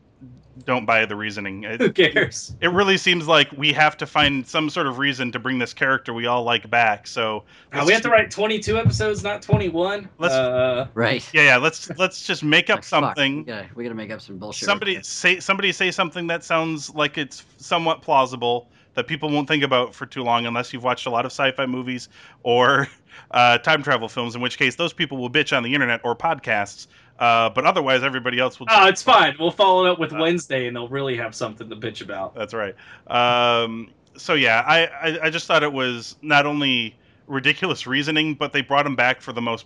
don't 0.63 0.85
buy 0.85 1.05
the 1.05 1.15
reasoning. 1.17 1.65
It, 1.65 1.81
Who 1.81 1.91
cares? 1.91 2.55
it 2.61 2.69
really 2.69 2.95
seems 2.97 3.27
like 3.27 3.51
we 3.51 3.73
have 3.73 3.97
to 3.97 4.05
find 4.05 4.47
some 4.47 4.69
sort 4.69 4.87
of 4.87 4.99
reason 4.99 5.29
to 5.33 5.39
bring 5.39 5.59
this 5.59 5.73
character 5.73 6.13
we 6.13 6.27
all 6.27 6.43
like 6.43 6.69
back. 6.69 7.07
So 7.07 7.43
Uh, 7.73 7.83
we 7.85 7.91
have 7.91 8.01
to 8.03 8.09
write 8.09 8.31
22 8.31 8.77
episodes, 8.77 9.21
not 9.21 9.41
21. 9.41 10.07
Let's- 10.17 10.33
uh, 10.33 10.87
Right. 10.93 11.27
Yeah, 11.33 11.41
yeah. 11.43 11.57
Let's 11.57 11.89
let's 11.97 12.25
just 12.25 12.41
make 12.41 12.69
up 12.69 12.77
Like, 12.77 12.83
something. 12.85 13.37
we 13.39 13.43
gotta, 13.43 13.67
we 13.75 13.83
gotta 13.83 13.95
make 13.95 14.11
up 14.11 14.21
some 14.21 14.37
bullshit. 14.37 14.65
somebody 14.65 15.03
say 15.03 15.41
somebody 15.41 15.73
say 15.73 15.91
something 15.91 16.27
that 16.27 16.43
sounds 16.45 16.89
like 16.95 17.17
it's 17.17 17.43
somewhat 17.57 18.01
plausible 18.01 18.69
that 18.95 19.07
people 19.07 19.29
won't 19.29 19.47
think 19.47 19.63
about 19.63 19.93
for 19.93 20.05
too 20.05 20.23
long 20.23 20.45
unless 20.45 20.73
you've 20.73 20.83
watched 20.83 21.05
a 21.05 21.09
lot 21.09 21.25
of 21.25 21.31
sci-fi 21.31 21.65
movies 21.65 22.09
or 22.43 22.87
uh, 23.31 23.57
time 23.59 23.83
travel 23.83 24.09
films 24.09 24.35
in 24.35 24.41
which 24.41 24.57
case 24.57 24.75
those 24.75 24.93
people 24.93 25.17
will 25.17 25.29
bitch 25.29 25.55
on 25.55 25.63
the 25.63 25.73
internet 25.73 26.01
or 26.03 26.15
podcasts 26.15 26.87
uh, 27.19 27.49
but 27.49 27.65
otherwise 27.65 28.03
everybody 28.03 28.39
else 28.39 28.59
will 28.59 28.67
oh, 28.69 28.87
it's 28.87 29.01
fine. 29.01 29.35
We'll 29.39 29.51
follow 29.51 29.85
it 29.85 29.91
up 29.91 29.99
with 29.99 30.11
Uh, 30.13 30.17
Wednesday, 30.19 30.67
and 30.67 30.75
they'll 30.75 30.89
really 30.89 31.15
have 31.17 31.33
something 31.35 31.69
to 31.69 31.75
bitch 31.75 32.01
about. 32.01 32.35
that's 32.35 32.53
right 32.53 32.75
um, 33.07 33.89
so 34.17 34.33
yeah 34.33 34.63
I, 34.65 34.85
I 34.87 35.19
i 35.23 35.29
just 35.29 35.45
thought 35.47 35.63
it 35.63 35.73
was 35.73 36.15
not 36.21 36.45
only 36.45 36.95
ridiculous 37.27 37.87
reasoning 37.87 38.33
but 38.35 38.53
they 38.53 38.61
brought 38.61 38.85
him 38.85 38.95
back 38.95 39.21
for 39.21 39.33
the 39.33 39.41
most 39.41 39.65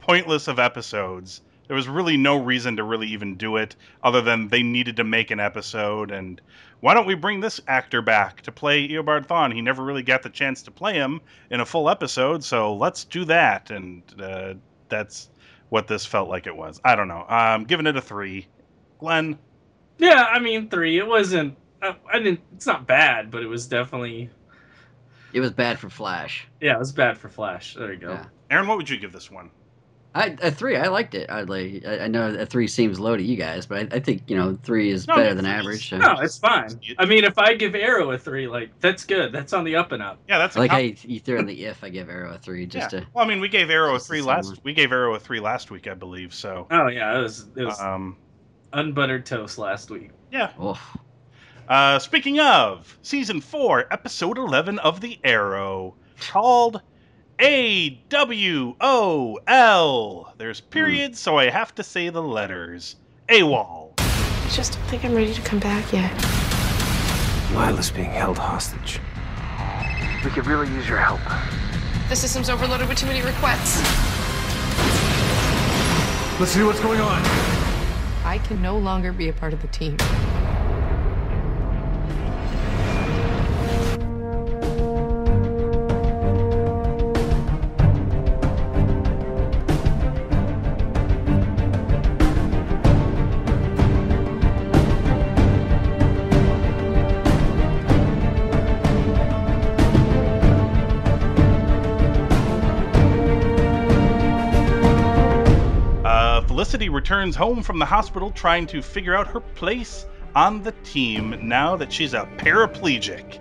pointless 0.00 0.46
of 0.48 0.58
episodes 0.58 1.40
There 1.66 1.76
was 1.76 1.88
really 1.88 2.16
no 2.16 2.36
reason 2.36 2.76
to 2.76 2.84
really 2.84 3.08
even 3.08 3.34
do 3.36 3.56
it, 3.56 3.74
other 4.04 4.22
than 4.22 4.48
they 4.48 4.62
needed 4.62 4.96
to 4.98 5.04
make 5.04 5.32
an 5.32 5.40
episode. 5.40 6.12
And 6.12 6.40
why 6.80 6.94
don't 6.94 7.06
we 7.06 7.14
bring 7.14 7.40
this 7.40 7.60
actor 7.68 8.02
back 8.02 8.42
to 8.42 8.52
play 8.52 8.86
Eobard 8.88 9.26
Thawne? 9.26 9.52
He 9.52 9.62
never 9.62 9.82
really 9.82 10.02
got 10.02 10.22
the 10.22 10.30
chance 10.30 10.62
to 10.62 10.70
play 10.70 10.94
him 10.94 11.20
in 11.50 11.60
a 11.60 11.66
full 11.66 11.88
episode, 11.88 12.44
so 12.44 12.74
let's 12.74 13.04
do 13.04 13.24
that. 13.24 13.70
And 13.70 14.02
uh, 14.20 14.54
that's 14.88 15.30
what 15.70 15.88
this 15.88 16.04
felt 16.04 16.28
like 16.28 16.46
it 16.46 16.56
was. 16.56 16.80
I 16.84 16.94
don't 16.94 17.08
know. 17.08 17.24
I'm 17.28 17.64
giving 17.64 17.86
it 17.86 17.96
a 17.96 18.00
three. 18.00 18.46
Glenn, 18.98 19.38
Yeah, 19.98 20.24
I 20.24 20.38
mean 20.38 20.68
three. 20.68 20.98
It 20.98 21.06
wasn't. 21.06 21.56
I, 21.82 21.96
I 22.12 22.18
didn't. 22.18 22.40
It's 22.54 22.66
not 22.66 22.86
bad, 22.86 23.30
but 23.30 23.42
it 23.42 23.46
was 23.46 23.66
definitely. 23.66 24.30
It 25.32 25.40
was 25.40 25.50
bad 25.50 25.78
for 25.78 25.90
Flash. 25.90 26.46
Yeah, 26.60 26.76
it 26.76 26.78
was 26.78 26.92
bad 26.92 27.18
for 27.18 27.28
Flash. 27.28 27.74
There 27.74 27.92
you 27.92 27.98
go. 27.98 28.12
Yeah. 28.12 28.26
Aaron, 28.50 28.66
what 28.68 28.78
would 28.78 28.88
you 28.88 28.96
give 28.96 29.12
this 29.12 29.30
one? 29.30 29.50
I 30.16 30.36
a 30.42 30.50
three. 30.50 30.76
I 30.76 30.88
liked 30.88 31.14
it. 31.14 31.28
I 31.30 31.42
like. 31.42 31.84
I, 31.86 32.00
I 32.00 32.08
know 32.08 32.34
a 32.34 32.46
three 32.46 32.66
seems 32.66 32.98
low 32.98 33.16
to 33.16 33.22
you 33.22 33.36
guys, 33.36 33.66
but 33.66 33.92
I, 33.92 33.96
I 33.96 34.00
think 34.00 34.22
you 34.28 34.36
know 34.36 34.58
three 34.62 34.90
is 34.90 35.06
No, 35.06 35.16
better 35.16 35.34
than 35.34 35.46
average. 35.46 35.90
so- 35.90 35.98
No, 35.98 36.14
it's 36.20 36.38
fine. 36.38 36.80
I 36.98 37.04
mean, 37.04 37.24
if 37.24 37.38
I 37.38 37.54
give 37.54 37.74
Arrow 37.74 38.10
a 38.12 38.18
three, 38.18 38.46
like 38.48 38.70
that's 38.80 39.04
good. 39.04 39.32
That's 39.32 39.52
on 39.52 39.64
the 39.64 39.76
up 39.76 39.92
and 39.92 40.02
up. 40.02 40.18
Yeah, 40.28 40.38
that's 40.38 40.56
I 40.56 40.60
a 40.60 40.62
like 40.62 40.70
com- 40.70 40.76
how 40.80 40.82
you, 40.84 40.96
you 41.02 41.20
threw 41.20 41.38
in 41.38 41.46
the 41.46 41.64
if. 41.66 41.84
I 41.84 41.88
give 41.88 42.08
Arrow 42.08 42.32
a 42.34 42.38
three 42.38 42.66
just 42.66 42.92
yeah. 42.92 43.00
to. 43.00 43.06
Well, 43.14 43.24
I 43.24 43.28
mean, 43.28 43.40
we 43.40 43.48
gave 43.48 43.70
Arrow 43.70 43.94
a 43.94 43.98
three 43.98 44.22
last. 44.22 44.46
more. 44.46 44.56
We 44.64 44.72
gave 44.72 44.90
Arrow 44.92 45.14
a 45.14 45.20
three 45.20 45.40
last 45.40 45.70
week, 45.70 45.86
I 45.86 45.94
believe. 45.94 46.34
So, 46.34 46.66
Oh 46.70 46.88
yeah, 46.88 47.18
it 47.18 47.22
was 47.22 47.46
it 47.56 47.64
was 47.64 47.80
um, 47.80 48.16
unbuttered 48.72 49.26
toast 49.26 49.58
last 49.58 49.90
week. 49.90 50.10
yeah. 50.32 50.52
Oh, 50.58 50.80
Uh, 51.68 51.98
speaking 51.98 52.38
of 52.40 52.96
season 53.02 53.40
four, 53.40 53.86
episode 53.92 54.38
eleven 54.38 54.78
of 54.78 55.00
the 55.00 55.18
Arrow, 55.24 55.94
called 56.20 56.80
A 57.40 57.90
W 58.08 58.74
O 58.80 59.38
L. 59.46 60.34
There's 60.38 60.60
hmm. 60.60 60.70
periods, 60.70 61.18
so 61.18 61.38
I 61.38 61.50
have 61.50 61.74
to 61.74 61.82
say 61.82 62.08
the 62.08 62.22
letters. 62.22 62.96
AWOL. 63.28 63.92
I 63.98 64.48
just 64.50 64.74
don't 64.74 64.84
think 64.84 65.04
I'm 65.04 65.14
ready 65.14 65.34
to 65.34 65.42
come 65.42 65.58
back 65.58 65.92
yet. 65.92 66.12
Lyla's 67.52 67.90
being 67.90 68.10
held 68.10 68.38
hostage. 68.38 69.00
We 70.24 70.30
could 70.30 70.46
really 70.46 70.68
use 70.68 70.88
your 70.88 70.98
help. 70.98 71.20
The 72.08 72.16
system's 72.16 72.48
overloaded 72.48 72.88
with 72.88 72.98
too 72.98 73.06
many 73.06 73.20
requests. 73.20 73.82
Let's 76.38 76.52
see 76.52 76.62
what's 76.62 76.80
going 76.80 77.00
on. 77.00 77.20
I 78.24 78.40
can 78.44 78.62
no 78.62 78.78
longer 78.78 79.12
be 79.12 79.28
a 79.28 79.32
part 79.32 79.52
of 79.52 79.60
the 79.60 79.68
team. 79.68 79.96
Returns 106.96 107.36
home 107.36 107.62
from 107.62 107.78
the 107.78 107.84
hospital 107.84 108.30
trying 108.30 108.66
to 108.68 108.80
figure 108.80 109.14
out 109.14 109.26
her 109.26 109.40
place 109.40 110.06
on 110.34 110.62
the 110.62 110.72
team 110.82 111.38
now 111.42 111.76
that 111.76 111.92
she's 111.92 112.14
a 112.14 112.26
paraplegic. 112.38 113.38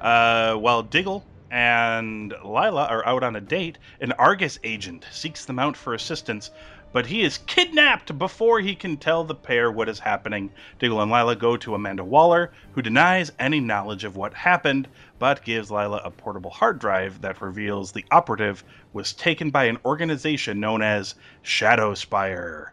Uh, 0.00 0.54
while 0.54 0.82
Diggle 0.82 1.22
and 1.50 2.34
Lyla 2.42 2.86
are 2.86 3.04
out 3.06 3.22
on 3.22 3.36
a 3.36 3.40
date, 3.42 3.76
an 4.00 4.12
Argus 4.12 4.58
agent 4.64 5.06
seeks 5.12 5.44
them 5.44 5.58
out 5.58 5.76
for 5.76 5.92
assistance, 5.92 6.50
but 6.90 7.04
he 7.04 7.20
is 7.20 7.36
kidnapped 7.36 8.18
before 8.18 8.60
he 8.60 8.74
can 8.74 8.96
tell 8.96 9.24
the 9.24 9.34
pair 9.34 9.70
what 9.70 9.90
is 9.90 9.98
happening. 9.98 10.50
Diggle 10.78 11.02
and 11.02 11.10
Lyla 11.10 11.36
go 11.36 11.58
to 11.58 11.74
Amanda 11.74 12.02
Waller, 12.02 12.50
who 12.72 12.80
denies 12.80 13.30
any 13.38 13.60
knowledge 13.60 14.04
of 14.04 14.16
what 14.16 14.32
happened, 14.32 14.88
but 15.18 15.44
gives 15.44 15.70
Lyla 15.70 16.00
a 16.02 16.10
portable 16.10 16.50
hard 16.50 16.78
drive 16.78 17.20
that 17.20 17.42
reveals 17.42 17.92
the 17.92 18.06
operative 18.10 18.64
was 18.94 19.12
taken 19.12 19.50
by 19.50 19.64
an 19.64 19.76
organization 19.84 20.60
known 20.60 20.80
as 20.80 21.14
Shadow 21.42 21.92
Spire. 21.92 22.72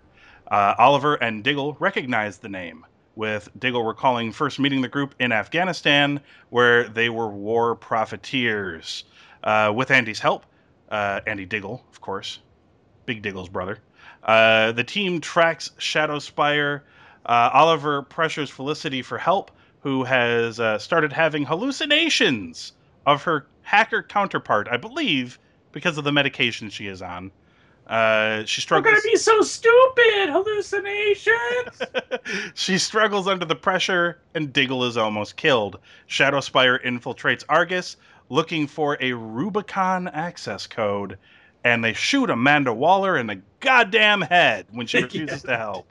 Uh, 0.54 0.76
Oliver 0.78 1.16
and 1.16 1.44
Diggle 1.44 1.76
recognize 1.80 2.38
the 2.38 2.48
name, 2.48 2.86
with 3.16 3.50
Diggle 3.58 3.84
recalling 3.84 4.32
first 4.32 4.60
meeting 4.60 4.84
the 4.84 4.88
group 4.88 5.16
in 5.18 5.32
Afghanistan, 5.32 6.22
where 6.52 6.88
they 6.88 7.10
were 7.10 7.28
war 7.28 7.76
profiteers. 7.76 9.04
Uh, 9.44 9.74
with 9.76 9.90
Andy's 9.90 10.20
help, 10.20 10.46
uh, 10.90 11.22
Andy 11.26 11.46
Diggle, 11.46 11.84
of 11.92 12.02
course, 12.02 12.38
Big 13.08 13.24
Diggle's 13.24 13.50
brother, 13.50 13.80
uh, 14.26 14.72
the 14.74 14.84
team 14.84 15.20
tracks 15.22 15.72
Shadow 15.80 16.20
Spire. 16.20 16.84
Uh, 17.26 17.50
Oliver 17.52 18.04
pressures 18.04 18.52
Felicity 18.52 19.02
for 19.02 19.18
help, 19.18 19.50
who 19.80 20.04
has 20.04 20.60
uh, 20.60 20.78
started 20.78 21.12
having 21.12 21.46
hallucinations 21.46 22.74
of 23.08 23.24
her 23.24 23.48
hacker 23.64 24.04
counterpart, 24.04 24.68
I 24.70 24.78
believe, 24.78 25.40
because 25.72 25.98
of 25.98 26.04
the 26.04 26.12
medication 26.12 26.70
she 26.70 26.86
is 26.86 27.02
on. 27.02 27.32
Uh, 27.88 28.46
she 28.46 28.66
We're 28.72 28.82
gonna 28.82 29.02
be 29.04 29.18
so 29.18 29.42
stupid. 29.42 30.30
Hallucinations. 30.30 31.82
she 32.54 32.78
struggles 32.78 33.28
under 33.28 33.46
the 33.46 33.56
pressure, 33.56 34.22
and 34.34 34.54
Diggle 34.54 34.86
is 34.86 34.96
almost 34.96 35.36
killed. 35.36 35.80
Shadowspire 36.08 36.82
infiltrates 36.84 37.44
Argus, 37.50 37.98
looking 38.30 38.68
for 38.68 38.98
a 39.02 39.12
Rubicon 39.12 40.08
access 40.08 40.66
code, 40.66 41.18
and 41.66 41.84
they 41.84 41.92
shoot 41.92 42.30
Amanda 42.30 42.74
Waller 42.74 43.18
in 43.18 43.28
the 43.28 43.42
goddamn 43.60 44.22
head 44.22 44.66
when 44.72 44.88
she 44.88 45.02
refuses 45.04 45.44
to 45.44 45.58
help. 45.58 45.88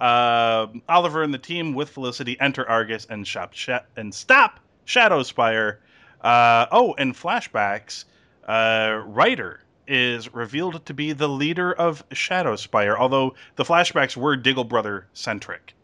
Uh, 0.00 0.66
Oliver 0.88 1.22
and 1.22 1.32
the 1.32 1.38
team 1.38 1.72
with 1.74 1.88
Felicity 1.88 2.38
enter 2.40 2.68
Argus 2.68 3.06
and 3.08 3.26
shop 3.26 3.54
Sha- 3.54 3.84
and 3.96 4.14
stop 4.14 4.60
Shadowspire. 4.86 5.78
Uh, 6.20 6.66
oh, 6.70 6.94
and 6.98 7.14
flashbacks. 7.14 8.04
Uh, 8.46 9.02
Reiter 9.06 9.60
is 9.90 10.32
revealed 10.32 10.86
to 10.86 10.94
be 10.94 11.12
the 11.12 11.28
leader 11.28 11.72
of 11.72 12.08
Shadowspire, 12.10 12.96
although 12.96 13.34
the 13.56 13.64
flashbacks 13.64 14.16
were 14.16 14.36
Diggle 14.36 14.64
brother 14.64 15.06
centric. 15.12 15.74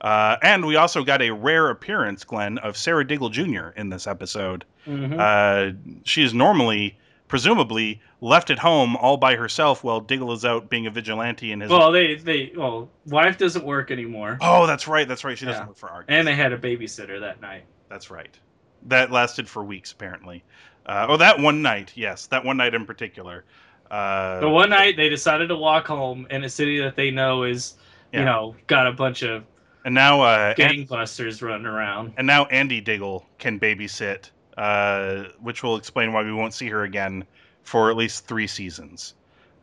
Uh, 0.00 0.36
and 0.42 0.64
we 0.64 0.76
also 0.76 1.02
got 1.02 1.20
a 1.20 1.30
rare 1.30 1.68
appearance, 1.70 2.22
Glenn, 2.22 2.58
of 2.58 2.76
Sara 2.76 3.04
Diggle 3.06 3.28
Jr. 3.30 3.68
in 3.76 3.88
this 3.88 4.06
episode. 4.06 4.64
Mhm. 4.86 5.18
Uh, 5.18 5.74
she 6.04 6.22
is 6.22 6.32
normally, 6.32 6.96
presumably, 7.28 8.00
left 8.20 8.50
at 8.50 8.58
home 8.58 8.94
all 8.96 9.16
by 9.16 9.34
herself 9.36 9.82
while 9.82 10.00
Diggle 10.00 10.32
is 10.32 10.44
out 10.44 10.68
being 10.70 10.86
a 10.86 10.90
vigilante 10.90 11.50
in 11.50 11.60
his. 11.60 11.70
well, 11.70 11.90
they 11.90 12.14
they 12.14 12.52
well, 12.56 12.88
wife 13.06 13.36
doesn't 13.38 13.64
work 13.64 13.90
anymore, 13.90 14.38
oh, 14.42 14.66
that's 14.66 14.86
right. 14.86 15.08
That's 15.08 15.24
right. 15.24 15.36
She 15.36 15.44
doesn't 15.46 15.62
Yeah. 15.62 15.66
work 15.68 15.76
for 15.76 15.90
Argus. 15.90 16.06
and 16.08 16.26
they 16.28 16.34
had 16.34 16.52
a 16.52 16.58
babysitter 16.58 17.18
that 17.20 17.40
night. 17.40 17.64
That's 17.88 18.10
right. 18.10 18.38
That 18.84 19.10
lasted 19.10 19.48
for 19.48 19.64
weeks, 19.64 19.90
apparently. 19.92 20.44
Uh, 20.86 21.06
oh, 21.08 21.16
that 21.16 21.38
one 21.38 21.62
night. 21.62 21.92
Yes, 21.96 22.26
that 22.28 22.44
one 22.44 22.56
night 22.56 22.74
in 22.74 22.86
particular. 22.86 23.44
Uh, 23.90 24.40
The 24.40 24.48
one 24.48 24.70
night 24.70 24.96
they 24.96 25.08
decided 25.08 25.48
to 25.48 25.56
walk 25.56 25.86
home 25.86 26.26
in 26.30 26.44
a 26.44 26.48
city 26.48 26.80
that 26.80 26.96
they 26.96 27.10
know 27.10 27.42
is, 27.44 27.74
Yeah. 28.12 28.20
you 28.20 28.24
know, 28.24 28.56
got 28.66 28.86
a 28.86 28.92
bunch 28.92 29.22
of 29.22 29.44
and 29.84 29.94
now, 29.94 30.20
uh, 30.20 30.52
An- 30.58 30.86
gangbusters 30.86 31.42
running 31.42 31.66
around. 31.66 32.12
and 32.16 32.26
now 32.26 32.46
Andy 32.46 32.80
Diggle 32.80 33.24
can 33.38 33.60
babysit, 33.60 34.30
uh, 34.58 35.24
which 35.40 35.62
will 35.62 35.76
explain 35.76 36.12
why 36.12 36.22
we 36.24 36.32
won't 36.32 36.52
see 36.54 36.68
her 36.68 36.82
again 36.82 37.24
for 37.62 37.88
at 37.90 37.96
least 37.96 38.26
three 38.26 38.48
seasons. 38.48 39.14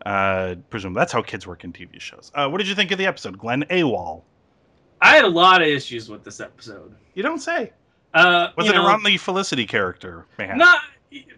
Uh, 0.05 0.55
presume 0.69 0.93
that's 0.93 1.11
how 1.11 1.21
kids 1.21 1.45
work 1.47 1.63
in 1.65 1.71
TV 1.73 1.99
shows. 1.99 2.31
Uh, 2.35 2.47
what 2.49 2.57
did 2.59 2.67
you 2.67 2.75
think 2.75 2.91
of 2.91 2.97
the 2.97 3.05
episode, 3.05 3.37
Glenn 3.37 3.63
AWOL? 3.69 4.21
I 5.01 5.15
had 5.15 5.25
a 5.25 5.29
lot 5.29 5.61
of 5.61 5.67
issues 5.67 6.09
with 6.09 6.23
this 6.23 6.39
episode. 6.39 6.95
You 7.13 7.23
don't 7.23 7.39
say. 7.39 7.71
Uh, 8.13 8.49
Was 8.55 8.67
it 8.69 8.75
know, 8.75 8.85
around 8.85 9.03
the 9.03 9.17
Felicity 9.17 9.65
character? 9.65 10.25
Man, 10.37 10.57
Not, 10.57 10.79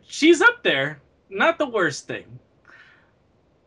she's 0.08 0.42
up 0.42 0.64
there. 0.64 1.00
Not 1.30 1.58
the 1.58 1.66
worst 1.68 2.08
thing. 2.08 2.26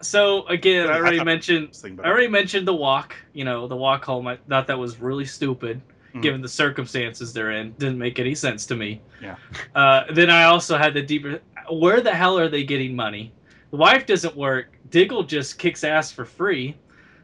So 0.01 0.47
again, 0.47 0.89
I 0.89 0.93
I 0.95 0.97
already 1.01 1.17
thought- 1.19 1.27
mentioned. 1.27 1.71
I 2.03 2.09
already 2.09 2.29
mentioned 2.29 2.67
the 2.69 2.75
walk. 2.75 3.17
You 3.33 3.45
know, 3.45 3.67
the 3.67 3.77
walk 3.77 4.05
home. 4.05 4.27
I 4.29 4.37
thought 4.49 4.67
that 4.69 4.79
was 4.79 5.01
really 5.01 5.25
stupid, 5.25 5.81
Mhm. 6.15 6.23
given 6.23 6.41
the 6.41 6.49
circumstances 6.49 7.33
they're 7.33 7.51
in. 7.51 7.73
Didn't 7.73 7.99
make 7.99 8.19
any 8.21 8.35
sense 8.35 8.65
to 8.67 8.77
me. 8.77 9.01
Yeah. 9.21 9.35
Uh, 9.75 10.05
then 10.13 10.31
I 10.31 10.45
also 10.45 10.79
had 10.79 10.95
the 10.95 11.03
deeper. 11.03 11.41
Where 11.71 12.01
the 12.01 12.15
hell 12.15 12.39
are 12.39 12.49
they 12.49 12.63
getting 12.63 12.95
money? 12.95 13.33
The 13.71 13.77
wife 13.77 14.07
doesn't 14.07 14.37
work. 14.37 14.73
Diggle 14.91 15.25
just 15.25 15.59
kicks 15.59 15.83
ass 15.85 16.13
for 16.13 16.25
free. 16.25 16.77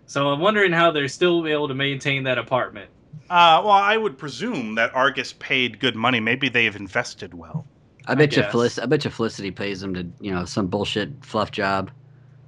So 0.07 0.29
I'm 0.29 0.41
wondering 0.41 0.73
how 0.73 0.91
they're 0.91 1.09
still 1.09 1.47
able 1.47 1.69
to 1.69 1.75
maintain 1.75 2.25
that 2.25 2.37
apartment. 2.39 2.91
Uh, 3.31 3.63
well, 3.65 3.71
I 3.71 3.97
would 3.97 4.19
presume 4.19 4.75
that 4.75 4.95
Argus 4.95 5.33
paid 5.39 5.79
good 5.81 5.97
money. 5.97 6.21
Maybe 6.21 6.49
they've 6.51 6.75
invested 6.77 7.33
well. 7.33 7.67
I 8.07 8.15
bet 8.15 8.37
you 8.37 8.43
guess. 8.43 8.53
Felic- 8.53 8.83
I 8.83 8.87
bet 8.87 9.05
you 9.05 9.11
Felicity 9.11 9.51
pays 9.51 9.83
him 9.83 9.95
to 9.95 10.07
you 10.21 10.33
know 10.33 10.45
some 10.45 10.67
bullshit 10.67 11.11
fluff 11.25 11.51
job. 11.51 11.91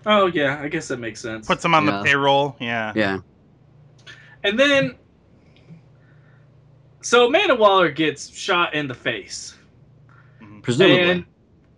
Oh 0.04 0.26
yeah, 0.26 0.60
I 0.62 0.68
guess 0.68 0.88
that 0.88 0.98
makes 0.98 1.20
sense. 1.20 1.46
Puts 1.46 1.64
him 1.64 1.74
on 1.74 1.86
Yeah. 1.86 1.98
the 1.98 2.04
payroll. 2.04 2.56
Yeah. 2.60 2.92
Yeah. 2.94 3.18
And 4.44 4.58
then, 4.58 4.94
so 7.00 7.26
Amanda 7.26 7.54
Waller 7.54 7.90
gets 7.90 8.28
shot 8.32 8.74
in 8.74 8.86
the 8.86 8.94
face, 8.94 9.56
mm-hmm. 10.40 10.60
Presumably. 10.60 11.10
and 11.10 11.24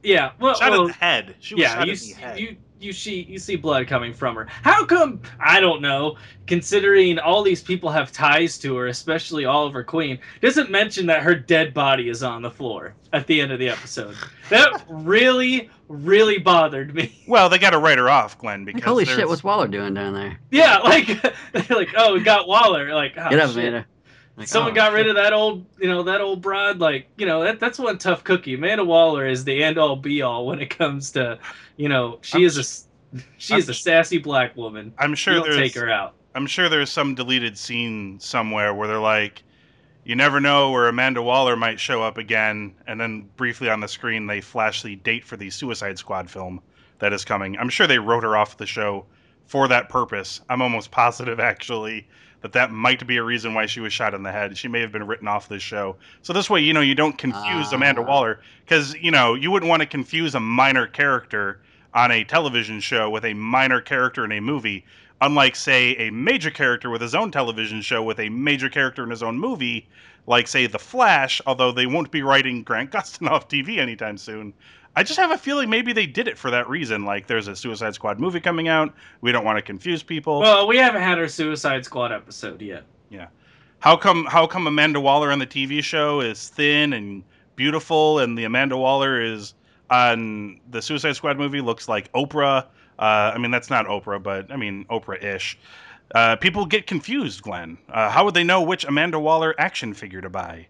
yeah, 0.02 0.32
well, 0.38 0.54
Shot 0.54 0.70
well, 0.70 0.82
in 0.82 0.86
the 0.88 0.92
head. 0.94 1.36
She 1.40 1.54
was 1.54 1.62
yeah, 1.62 1.74
shot 1.74 1.86
you, 1.86 1.92
in 1.92 1.98
the 1.98 2.14
head. 2.14 2.40
you 2.40 2.56
you 2.80 2.92
see 2.92 3.22
you 3.28 3.38
see 3.38 3.56
blood 3.56 3.86
coming 3.86 4.12
from 4.14 4.34
her. 4.36 4.46
How 4.62 4.84
come? 4.84 5.20
I 5.40 5.60
don't 5.60 5.80
know. 5.82 6.16
Considering 6.46 7.18
all 7.18 7.42
these 7.42 7.62
people 7.62 7.90
have 7.90 8.10
ties 8.10 8.56
to 8.58 8.74
her, 8.76 8.86
especially 8.86 9.44
Oliver 9.44 9.84
Queen, 9.84 10.18
doesn't 10.40 10.70
mention 10.70 11.04
that 11.06 11.22
her 11.22 11.34
dead 11.34 11.74
body 11.74 12.08
is 12.08 12.22
on 12.22 12.40
the 12.42 12.50
floor 12.50 12.94
at 13.12 13.26
the 13.26 13.40
end 13.40 13.52
of 13.52 13.58
the 13.58 13.68
episode. 13.68 14.16
That 14.48 14.82
really, 14.88 15.68
really 15.88 16.38
bothered 16.38 16.94
me. 16.94 17.14
Well, 17.28 17.50
they 17.50 17.58
got 17.58 17.70
to 17.70 17.78
write 17.78 17.98
her 17.98 18.08
off, 18.08 18.38
Glenn, 18.38 18.64
because 18.64 18.80
Like, 18.80 18.84
holy 18.88 19.04
there's- 19.04 19.18
shit, 19.20 19.28
what's 19.28 19.44
Waller 19.44 19.68
doing 19.68 19.92
down 19.92 20.14
there? 20.14 20.38
Yeah, 20.50 20.78
like 20.84 21.08
like 21.70 21.88
oh, 21.96 22.14
we 22.14 22.20
got 22.20 22.48
Waller. 22.48 22.94
Like 22.94 23.12
oh, 23.18 23.28
Get 23.28 23.38
up, 23.40 23.50
shit. 23.50 23.58
Amanda. 23.58 23.86
Like, 24.38 24.46
Someone 24.46 24.70
oh, 24.70 24.74
got 24.76 24.92
rid 24.92 25.08
of 25.08 25.16
that 25.16 25.32
old, 25.32 25.66
you 25.80 25.88
know, 25.88 26.04
that 26.04 26.20
old 26.20 26.40
broad. 26.40 26.78
Like, 26.78 27.08
you 27.16 27.26
know, 27.26 27.42
that, 27.42 27.58
that's 27.58 27.76
one 27.76 27.98
tough 27.98 28.22
cookie. 28.22 28.54
Amanda 28.54 28.84
Waller 28.84 29.26
is 29.26 29.42
the 29.42 29.64
end 29.64 29.78
all 29.78 29.96
be 29.96 30.22
all 30.22 30.46
when 30.46 30.60
it 30.60 30.70
comes 30.70 31.10
to, 31.12 31.40
you 31.76 31.88
know, 31.88 32.18
she 32.20 32.38
I'm 32.38 32.44
is 32.44 32.86
a, 33.16 33.20
she 33.36 33.54
I'm 33.54 33.58
is 33.58 33.68
a 33.68 33.74
sassy 33.74 34.18
black 34.18 34.56
woman. 34.56 34.94
I'm 34.96 35.16
sure 35.16 35.34
you 35.34 35.40
don't 35.40 35.50
there's 35.50 35.72
take 35.72 35.74
her 35.74 35.90
out. 35.90 36.14
I'm 36.36 36.46
sure 36.46 36.68
there's 36.68 36.88
some 36.88 37.16
deleted 37.16 37.58
scene 37.58 38.20
somewhere 38.20 38.72
where 38.72 38.86
they're 38.86 39.00
like, 39.00 39.42
you 40.04 40.14
never 40.14 40.38
know 40.38 40.70
where 40.70 40.86
Amanda 40.86 41.20
Waller 41.20 41.56
might 41.56 41.80
show 41.80 42.00
up 42.00 42.16
again, 42.16 42.74
and 42.86 43.00
then 43.00 43.28
briefly 43.36 43.68
on 43.68 43.80
the 43.80 43.88
screen 43.88 44.28
they 44.28 44.40
flash 44.40 44.82
the 44.84 44.94
date 44.94 45.24
for 45.24 45.36
the 45.36 45.50
Suicide 45.50 45.98
Squad 45.98 46.30
film 46.30 46.62
that 47.00 47.12
is 47.12 47.24
coming. 47.24 47.58
I'm 47.58 47.68
sure 47.68 47.88
they 47.88 47.98
wrote 47.98 48.22
her 48.22 48.36
off 48.36 48.56
the 48.56 48.66
show 48.66 49.04
for 49.46 49.66
that 49.66 49.88
purpose. 49.88 50.40
I'm 50.48 50.62
almost 50.62 50.90
positive, 50.92 51.40
actually, 51.40 52.06
that 52.40 52.52
that 52.52 52.70
might 52.70 53.06
be 53.06 53.16
a 53.16 53.22
reason 53.22 53.54
why 53.54 53.66
she 53.66 53.80
was 53.80 53.92
shot 53.92 54.14
in 54.14 54.22
the 54.22 54.32
head. 54.32 54.56
She 54.56 54.68
may 54.68 54.80
have 54.80 54.92
been 54.92 55.06
written 55.06 55.26
off 55.28 55.48
this 55.48 55.62
show. 55.62 55.96
So 56.22 56.32
this 56.32 56.48
way, 56.48 56.60
you 56.60 56.72
know, 56.72 56.80
you 56.80 56.94
don't 56.94 57.18
confuse 57.18 57.72
Amanda 57.72 58.02
Ah. 58.02 58.06
Waller 58.06 58.40
because 58.64 58.94
you 58.94 59.10
know 59.10 59.34
you 59.34 59.50
wouldn't 59.50 59.68
want 59.68 59.80
to 59.82 59.86
confuse 59.86 60.34
a 60.34 60.40
minor 60.40 60.86
character 60.86 61.60
on 61.94 62.10
a 62.10 62.24
television 62.24 62.80
show 62.80 63.10
with 63.10 63.24
a 63.24 63.34
minor 63.34 63.80
character 63.80 64.24
in 64.24 64.32
a 64.32 64.40
movie 64.40 64.84
unlike 65.20 65.56
say 65.56 65.96
a 65.96 66.10
major 66.10 66.50
character 66.50 66.90
with 66.90 67.00
his 67.00 67.14
own 67.14 67.30
television 67.30 67.80
show 67.82 68.02
with 68.02 68.20
a 68.20 68.28
major 68.28 68.68
character 68.68 69.02
in 69.02 69.10
his 69.10 69.22
own 69.22 69.38
movie 69.38 69.88
like 70.26 70.46
say 70.46 70.66
the 70.66 70.78
flash 70.78 71.40
although 71.46 71.72
they 71.72 71.86
won't 71.86 72.10
be 72.10 72.22
writing 72.22 72.62
grant 72.62 72.90
gustin 72.92 73.28
off 73.30 73.48
tv 73.48 73.78
anytime 73.78 74.16
soon 74.16 74.52
i 74.98 75.02
just 75.04 75.18
have 75.18 75.30
a 75.30 75.38
feeling 75.38 75.70
maybe 75.70 75.92
they 75.92 76.06
did 76.06 76.26
it 76.26 76.36
for 76.36 76.50
that 76.50 76.68
reason. 76.68 77.04
Like 77.04 77.28
there's 77.28 77.46
a 77.46 77.54
suicide 77.54 77.94
squad 77.94 78.18
movie 78.18 78.40
coming 78.40 78.66
out. 78.66 78.92
We 79.20 79.30
don't 79.30 79.44
want 79.44 79.56
to 79.56 79.62
confuse 79.62 80.02
people. 80.02 80.40
Well, 80.40 80.66
we 80.66 80.76
haven't 80.76 81.02
had 81.02 81.18
our 81.18 81.28
Suicide 81.28 81.84
Squad 81.84 82.10
episode 82.10 82.60
yet. 82.60 82.82
Yeah. 83.08 83.28
How 83.78 83.96
come 83.96 84.24
how 84.24 84.48
come 84.48 84.66
amanda 84.66 85.00
waller 85.00 85.30
on 85.30 85.38
the 85.38 85.46
tv 85.46 85.84
show 85.84 86.20
is 86.20 86.48
thin 86.48 86.92
and 86.92 87.22
beautiful 87.54 88.18
and 88.18 88.36
the 88.36 88.42
amanda 88.42 88.76
waller 88.76 89.20
is 89.20 89.54
on 89.88 90.60
the 90.68 90.82
suicide 90.82 91.14
squad 91.14 91.38
movie 91.38 91.60
looks 91.60 91.88
like 91.88 92.12
oprah? 92.12 92.64
Uh, 92.98 93.32
i 93.32 93.38
mean 93.38 93.52
that's 93.52 93.70
not 93.70 93.86
oprah 93.86 94.20
but 94.20 94.50
i 94.50 94.56
mean 94.56 94.84
oprah-ish. 94.86 95.56
Uh, 96.12 96.34
people 96.36 96.66
get 96.66 96.88
confused 96.88 97.42
glenn. 97.42 97.78
Uh, 97.90 98.10
how 98.10 98.24
would 98.24 98.34
they 98.34 98.42
know 98.42 98.62
which 98.62 98.84
amanda 98.84 99.20
waller 99.20 99.54
action 99.58 99.94
figure 99.94 100.20
to 100.20 100.28
buy 100.28 100.66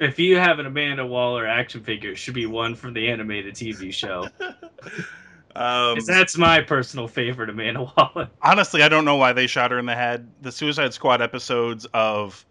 If 0.00 0.18
you 0.18 0.36
have 0.36 0.58
an 0.58 0.66
Amanda 0.66 1.06
Waller 1.06 1.46
action 1.46 1.82
figure, 1.82 2.10
it 2.10 2.16
should 2.16 2.34
be 2.34 2.46
one 2.46 2.74
from 2.74 2.94
the 2.94 3.08
animated 3.08 3.54
TV 3.54 3.92
show. 3.92 4.26
um, 5.56 5.98
that's 6.06 6.36
my 6.36 6.60
personal 6.60 7.06
favorite 7.06 7.48
Amanda 7.50 7.90
Waller. 7.96 8.28
honestly 8.42 8.82
i 8.82 8.88
don't 8.88 9.04
know 9.04 9.14
why 9.14 9.32
they 9.32 9.46
shot 9.46 9.70
her 9.70 9.78
in 9.78 9.86
the 9.86 9.94
head 9.94 10.28
the 10.40 10.50
suicide 10.50 10.92
squad 10.92 11.22
episodes 11.22 11.86
of 11.94 12.44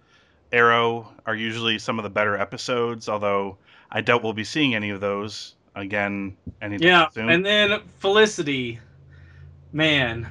arrow 0.53 1.12
are 1.25 1.35
usually 1.35 1.77
some 1.77 2.00
of 2.00 2.03
the 2.03 2.09
better 2.09 2.38
episodes 2.38 3.09
although 3.09 3.57
i 3.91 4.00
doubt 4.00 4.23
we'll 4.23 4.31
be 4.31 4.45
seeing 4.45 4.73
any 4.73 4.89
of 4.89 5.01
those 5.01 5.55
again 5.75 6.35
anytime 6.62 6.88
Yeah, 6.88 7.09
soon 7.09 7.29
and 7.29 7.45
then 7.45 7.81
Felicity, 8.00 8.79
man, 9.71 10.27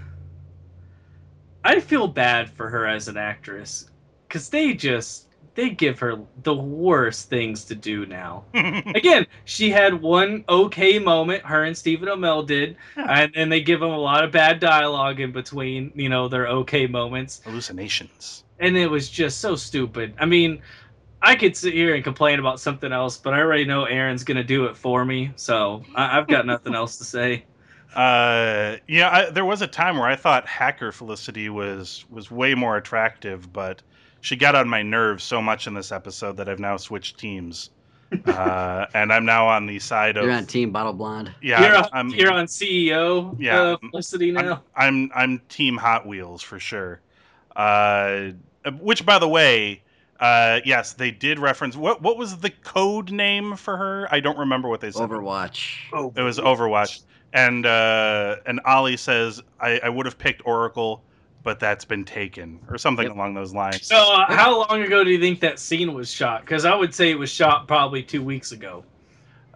I 1.65 1.81
feel 1.81 2.09
bad 2.09 2.51
for 2.51 2.69
her 2.69 2.87
as 2.87 3.09
an 3.09 3.17
actress 3.17 3.91
because 4.29 4.49
they 4.49 4.75
just 4.75 5.27
they 5.55 5.71
give 5.71 5.99
her 6.01 6.21
the 6.43 6.55
worst 6.55 7.29
things 7.29 7.65
to 7.67 7.75
do 7.75 8.07
now. 8.07 8.45
Again, 8.55 9.27
she 9.45 9.71
had 9.71 10.01
one 10.01 10.45
okay 10.49 10.99
moment, 10.99 11.45
her 11.45 11.65
and 11.65 11.77
Stephen 11.77 12.09
Amell 12.09 12.47
did, 12.47 12.77
Yeah. 12.97 13.07
and 13.23 13.33
then 13.35 13.49
they 13.49 13.61
give 13.61 13.81
them 13.81 13.91
a 13.91 13.99
lot 13.99 14.25
of 14.25 14.33
bad 14.33 14.61
dialogue 14.61 15.21
in 15.21 15.33
between, 15.33 15.93
you 15.95 16.09
know, 16.09 16.29
their 16.29 16.47
okay 16.49 16.87
moments, 16.87 17.41
hallucinations 17.45 18.45
and 18.61 18.77
it 18.77 18.89
was 18.89 19.09
just 19.11 19.41
so 19.41 19.57
stupid. 19.57 20.15
I 20.19 20.27
mean. 20.27 20.61
I 21.25 21.37
could 21.37 21.57
sit 21.57 21.73
here 21.73 21.95
and 21.95 22.03
complain 22.03 22.41
about 22.41 22.59
something 22.59 22.91
else, 22.93 23.17
but 23.17 23.33
I 23.33 23.39
already 23.39 23.65
know 23.65 23.85
Aaron's 23.85 24.25
gonna 24.25 24.43
do 24.43 24.65
it 24.67 24.77
for 24.77 25.05
me, 25.05 25.31
so 25.37 25.85
I- 25.95 26.19
I've 26.19 26.27
got 26.27 26.47
nothing 26.47 26.75
else 26.75 26.99
to 26.99 27.05
say. 27.05 27.45
Uh, 27.95 28.77
yeah, 28.89 29.11
I, 29.11 29.31
there 29.31 29.45
was 29.45 29.61
a 29.61 29.67
time 29.67 29.99
where 29.99 30.09
I 30.09 30.17
thought 30.17 30.47
Hacker 30.49 30.93
Felicity 30.93 31.51
was 31.51 32.07
was 32.09 32.31
way 32.31 32.55
more 32.55 32.77
attractive, 32.79 33.53
but 33.53 33.83
she 34.23 34.37
got 34.37 34.55
on 34.55 34.69
my 34.69 34.83
nerves 34.83 35.25
so 35.25 35.43
much 35.43 35.67
in 35.67 35.75
this 35.75 35.93
episode 35.93 36.37
that 36.39 36.49
I've 36.49 36.61
now 36.61 36.77
switched 36.77 37.19
teams, 37.19 37.71
uh, 38.27 38.87
and 38.95 39.13
I'm 39.13 39.25
now 39.25 39.49
on 39.49 39.67
the 39.67 39.81
side 39.81 40.17
of 40.17 40.25
You're 40.25 40.33
on 40.33 40.47
Team 40.47 40.71
Bottle 40.71 40.93
Blonde. 40.93 41.35
yeah, 41.43 41.61
you're, 41.61 41.77
I'm, 41.77 41.83
on, 41.83 41.91
I'm, 41.93 42.09
you're 42.11 42.33
on 42.33 42.47
CEO 42.47 43.37
Yeah, 43.39 43.61
uh, 43.61 43.77
Felicity 43.91 44.37
I'm, 44.37 44.47
now. 44.47 44.63
I'm 44.77 45.11
I'm 45.15 45.41
Team 45.49 45.77
Hot 45.77 46.07
Wheels 46.07 46.41
for 46.41 46.59
sure. 46.59 47.01
Uh, 47.57 48.31
which, 48.81 49.05
by 49.05 49.19
the 49.19 49.29
way, 49.29 49.83
uh, 50.21 50.61
yes, 50.65 50.93
they 50.93 51.11
did 51.11 51.41
reference 51.41 51.77
what 51.77 52.01
what 52.01 52.17
was 52.17 52.39
the 52.39 52.51
code 52.51 53.11
name 53.11 53.57
for 53.57 53.77
her? 53.77 54.07
I 54.13 54.21
don't 54.21 54.39
remember 54.39 54.69
what 54.69 54.81
they 54.81 54.93
said. 54.93 55.11
Overwatch. 55.11 55.79
Oh, 55.93 56.13
It 56.17 56.23
was 56.23 56.39
Overwatch, 56.39 57.01
and 57.33 57.67
uh, 57.67 58.37
and 58.47 58.61
Ollie 58.65 58.97
says 58.97 59.43
I, 59.61 59.81
I 59.83 59.89
would 59.89 60.07
have 60.07 60.17
picked 60.17 60.43
Oracle, 60.47 61.03
but 61.43 61.59
that's 61.61 61.85
been 61.85 62.05
taken 62.05 62.61
or 62.69 62.79
something 62.79 63.07
Yep. 63.07 63.15
along 63.17 63.35
those 63.35 63.53
lines. 63.55 63.87
So, 63.87 63.97
uh, 63.97 64.33
how 64.35 64.59
long 64.69 64.83
ago 64.83 65.03
do 65.05 65.11
you 65.11 65.19
think 65.21 65.41
that 65.41 65.59
scene 65.59 65.93
was 65.95 66.11
shot? 66.11 66.43
Because 66.43 66.65
I 66.65 66.75
would 66.75 66.95
say 66.95 67.11
it 67.11 67.19
was 67.19 67.31
shot 67.31 67.67
probably 67.67 68.03
two 68.03 68.23
weeks 68.23 68.53
ago. 68.53 68.85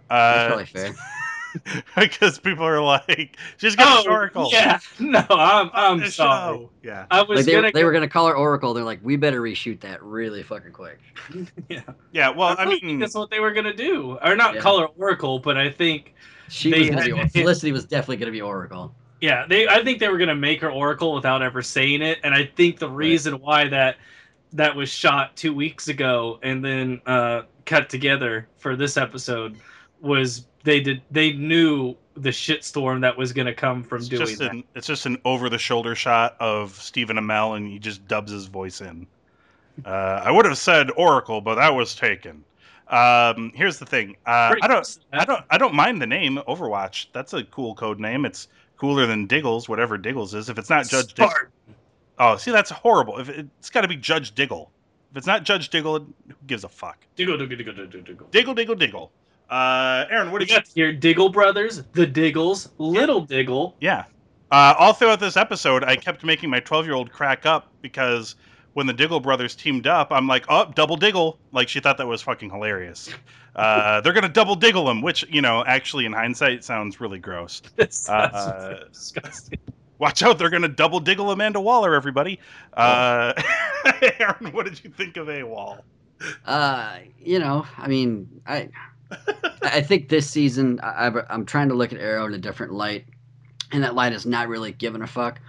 That's 0.09 0.45
Uh, 0.45 0.47
probably 0.47 0.65
fair. 0.65 0.93
because 1.97 2.39
people 2.39 2.65
are 2.65 2.81
like, 2.81 3.37
she's 3.57 3.75
got 3.75 4.07
Oracle. 4.07 4.47
Oh, 4.47 4.49
yeah. 4.51 4.79
No, 4.99 5.25
I'm 5.29 5.69
I'm 5.73 5.99
The 5.99 6.11
sorry. 6.11 6.57
show. 6.57 6.69
Yeah. 6.83 7.05
I 7.09 7.21
was 7.23 7.37
Like 7.37 7.45
they, 7.45 7.51
gonna. 7.53 7.71
they 7.73 7.83
were 7.83 7.91
gonna 7.91 8.07
call 8.09 8.27
her 8.27 8.35
Oracle. 8.35 8.73
They're 8.73 8.83
like, 8.83 8.99
we 9.01 9.15
better 9.15 9.41
reshoot 9.41 9.79
that 9.81 10.03
really 10.03 10.43
fucking 10.43 10.71
quick. 10.71 10.99
yeah. 11.69 11.81
Yeah. 12.11 12.29
Well, 12.29 12.49
I 12.57 12.63
I 12.63 12.67
think 12.67 12.83
mean, 12.83 12.99
that's 12.99 13.15
what 13.15 13.29
they 13.29 13.39
were 13.39 13.51
gonna 13.53 13.73
do, 13.73 14.17
or 14.23 14.35
not 14.35 14.55
Yeah. 14.55 14.61
call 14.61 14.79
her 14.81 14.87
Oracle, 14.97 15.39
but 15.39 15.57
I 15.57 15.69
think 15.69 16.13
She 16.49 16.71
They 16.71 16.79
was 16.81 16.89
gonna 16.91 17.03
be 17.05 17.11
had- 17.17 17.31
Felicity 17.31 17.71
was 17.73 17.85
definitely 17.85 18.17
gonna 18.17 18.31
be 18.31 18.41
Oracle. 18.41 18.93
Yeah, 19.21 19.45
they. 19.47 19.67
I 19.67 19.83
think 19.83 19.99
they 19.99 20.09
were 20.09 20.17
gonna 20.17 20.35
make 20.35 20.61
her 20.61 20.71
Oracle 20.71 21.13
without 21.13 21.41
ever 21.41 21.61
saying 21.61 22.01
it, 22.01 22.19
and 22.23 22.33
I 22.33 22.45
think 22.55 22.79
the 22.79 22.89
reason 22.89 23.35
why 23.35 23.67
that 23.69 23.97
that 24.53 24.75
was 24.75 24.89
shot 24.89 25.35
two 25.35 25.53
weeks 25.53 25.87
ago 25.87 26.39
and 26.43 26.63
then 26.63 27.01
uh, 27.05 27.43
cut 27.65 27.89
together 27.89 28.47
for 28.57 28.75
this 28.75 28.95
episode 28.95 29.57
was 30.01 30.45
they 30.63 30.79
did 30.79 31.01
they 31.11 31.33
knew 31.33 31.95
the 32.15 32.29
shitstorm 32.29 33.01
that 33.01 33.17
was 33.17 33.33
gonna 33.33 33.53
come 33.53 33.83
from 33.83 33.99
it's 33.99 34.07
doing 34.07 34.27
just 34.27 34.39
that. 34.39 34.51
an 34.51 34.63
it's 34.75 34.87
just 34.87 35.05
an 35.05 35.17
over 35.25 35.49
the 35.49 35.57
shoulder 35.57 35.95
shot 35.95 36.35
of 36.39 36.75
Stephen 36.75 37.17
Amell, 37.17 37.57
and 37.57 37.67
he 37.67 37.79
just 37.79 38.07
dubs 38.07 38.31
his 38.31 38.45
voice 38.45 38.81
in. 38.81 39.07
Uh, 39.85 40.21
I 40.23 40.31
would 40.31 40.45
have 40.45 40.57
said 40.57 40.89
Oracle, 40.95 41.41
but 41.41 41.55
that 41.55 41.73
was 41.73 41.95
taken. 41.95 42.43
Um, 42.89 43.51
here's 43.53 43.79
the 43.79 43.85
thing. 43.85 44.15
Uh, 44.25 44.55
I 44.61 44.67
don't. 44.67 44.97
that. 45.11 45.21
I 45.21 45.25
don't. 45.25 45.45
I 45.49 45.57
don't 45.57 45.73
mind 45.73 46.01
the 46.01 46.07
name 46.07 46.39
Overwatch. 46.47 47.07
That's 47.13 47.33
a 47.33 47.43
cool 47.43 47.75
code 47.75 47.99
name. 47.99 48.25
It's 48.25 48.47
cooler 48.77 49.05
than 49.05 49.27
Diggles, 49.27 49.67
whatever 49.67 49.97
Diggles 49.97 50.33
is. 50.33 50.49
If 50.49 50.57
it's 50.57 50.69
not 50.69 50.87
Judge 50.87 51.13
Diggle, 51.13 51.33
oh, 52.19 52.37
see, 52.37 52.51
that's 52.51 52.69
horrible. 52.69 53.19
If 53.19 53.29
it, 53.29 53.47
it's 53.59 53.69
got 53.69 53.81
to 53.81 53.87
be 53.87 53.95
Judge 53.97 54.33
Diggle. 54.35 54.71
If 55.11 55.17
it's 55.17 55.27
not 55.27 55.43
Judge 55.43 55.69
Diggle, 55.69 55.99
who 55.99 56.33
gives 56.45 56.63
a 56.63 56.69
fuck? 56.69 56.97
Diggle, 57.15 57.37
diggle, 57.37 57.57
diggle, 57.57 57.73
diggle, 57.73 58.01
diggle. 58.01 58.27
Diggle, 58.31 58.53
Diggle, 58.53 58.75
Diggle. 58.75 59.11
Uh, 59.49 60.05
Aaron, 60.09 60.31
what 60.31 60.39
We 60.39 60.45
did 60.45 60.49
you? 60.51 60.57
got 60.57 60.67
here 60.67 60.91
Diggle 60.93 61.29
Brothers, 61.29 61.83
the 61.93 62.05
Diggles, 62.05 62.69
Little 62.77 63.21
Diggle. 63.21 63.75
Yeah. 63.79 64.03
Uh, 64.51 64.73
all 64.77 64.93
throughout 64.93 65.19
this 65.19 65.37
episode, 65.37 65.83
I 65.83 65.95
kept 65.95 66.23
making 66.23 66.49
my 66.49 66.59
12 66.59 66.85
year 66.85 66.95
old 66.95 67.11
crack 67.11 67.45
up 67.45 67.71
because 67.81 68.35
when 68.77 68.85
the 68.85 68.93
Diggle 68.93 69.19
brothers 69.19 69.55
teamed 69.55 69.87
up, 69.87 70.11
I'm 70.11 70.27
like, 70.27 70.45
oh, 70.49 70.71
double 70.75 70.97
Diggle. 70.97 71.39
Like, 71.51 71.67
she 71.67 71.79
thought 71.79 71.97
that 71.97 72.05
was 72.05 72.21
fucking 72.21 72.51
hilarious. 72.51 73.09
Uh, 73.55 73.99
they're 74.01 74.13
going 74.13 74.21
to 74.21 74.29
double 74.29 74.55
Diggle 74.55 74.87
him, 74.87 75.01
which, 75.01 75.25
you 75.31 75.41
know, 75.41 75.65
actually 75.65 76.05
in 76.05 76.13
hindsight 76.13 76.63
sounds 76.63 77.01
really 77.01 77.17
gross. 77.17 77.63
This 77.75 77.95
sounds 77.97 78.35
Uh, 78.35 78.83
disgusting. 78.93 79.57
Watch 79.97 80.21
out, 80.21 80.37
they're 80.37 80.51
going 80.51 80.61
to 80.61 80.67
double 80.67 80.99
Diggle 80.99 81.31
Amanda 81.31 81.59
Waller, 81.59 81.95
everybody. 81.95 82.39
Uh, 82.75 83.33
Aaron, 84.19 84.51
what 84.51 84.67
did 84.67 84.83
you 84.83 84.91
think 84.91 85.17
of 85.17 85.25
AWOL? 85.25 85.81
Uh, 86.45 86.99
you 87.19 87.39
know, 87.39 87.65
I 87.79 87.87
mean, 87.87 88.29
I, 88.45 88.69
I 89.63 89.81
think 89.81 90.09
this 90.09 90.29
season 90.29 90.79
I, 90.83 91.07
I've- 91.07 91.19
I'm 91.31 91.47
trying 91.47 91.69
to 91.69 91.73
look 91.73 91.91
at 91.93 91.99
Arrow 91.99 92.27
in 92.27 92.33
a 92.35 92.37
different 92.37 92.73
light, 92.73 93.05
and 93.71 93.81
that 93.81 93.95
light 93.95 94.13
is 94.13 94.27
not 94.27 94.47
really 94.49 94.71
giving 94.71 95.01
a 95.01 95.07
fuck. 95.07 95.39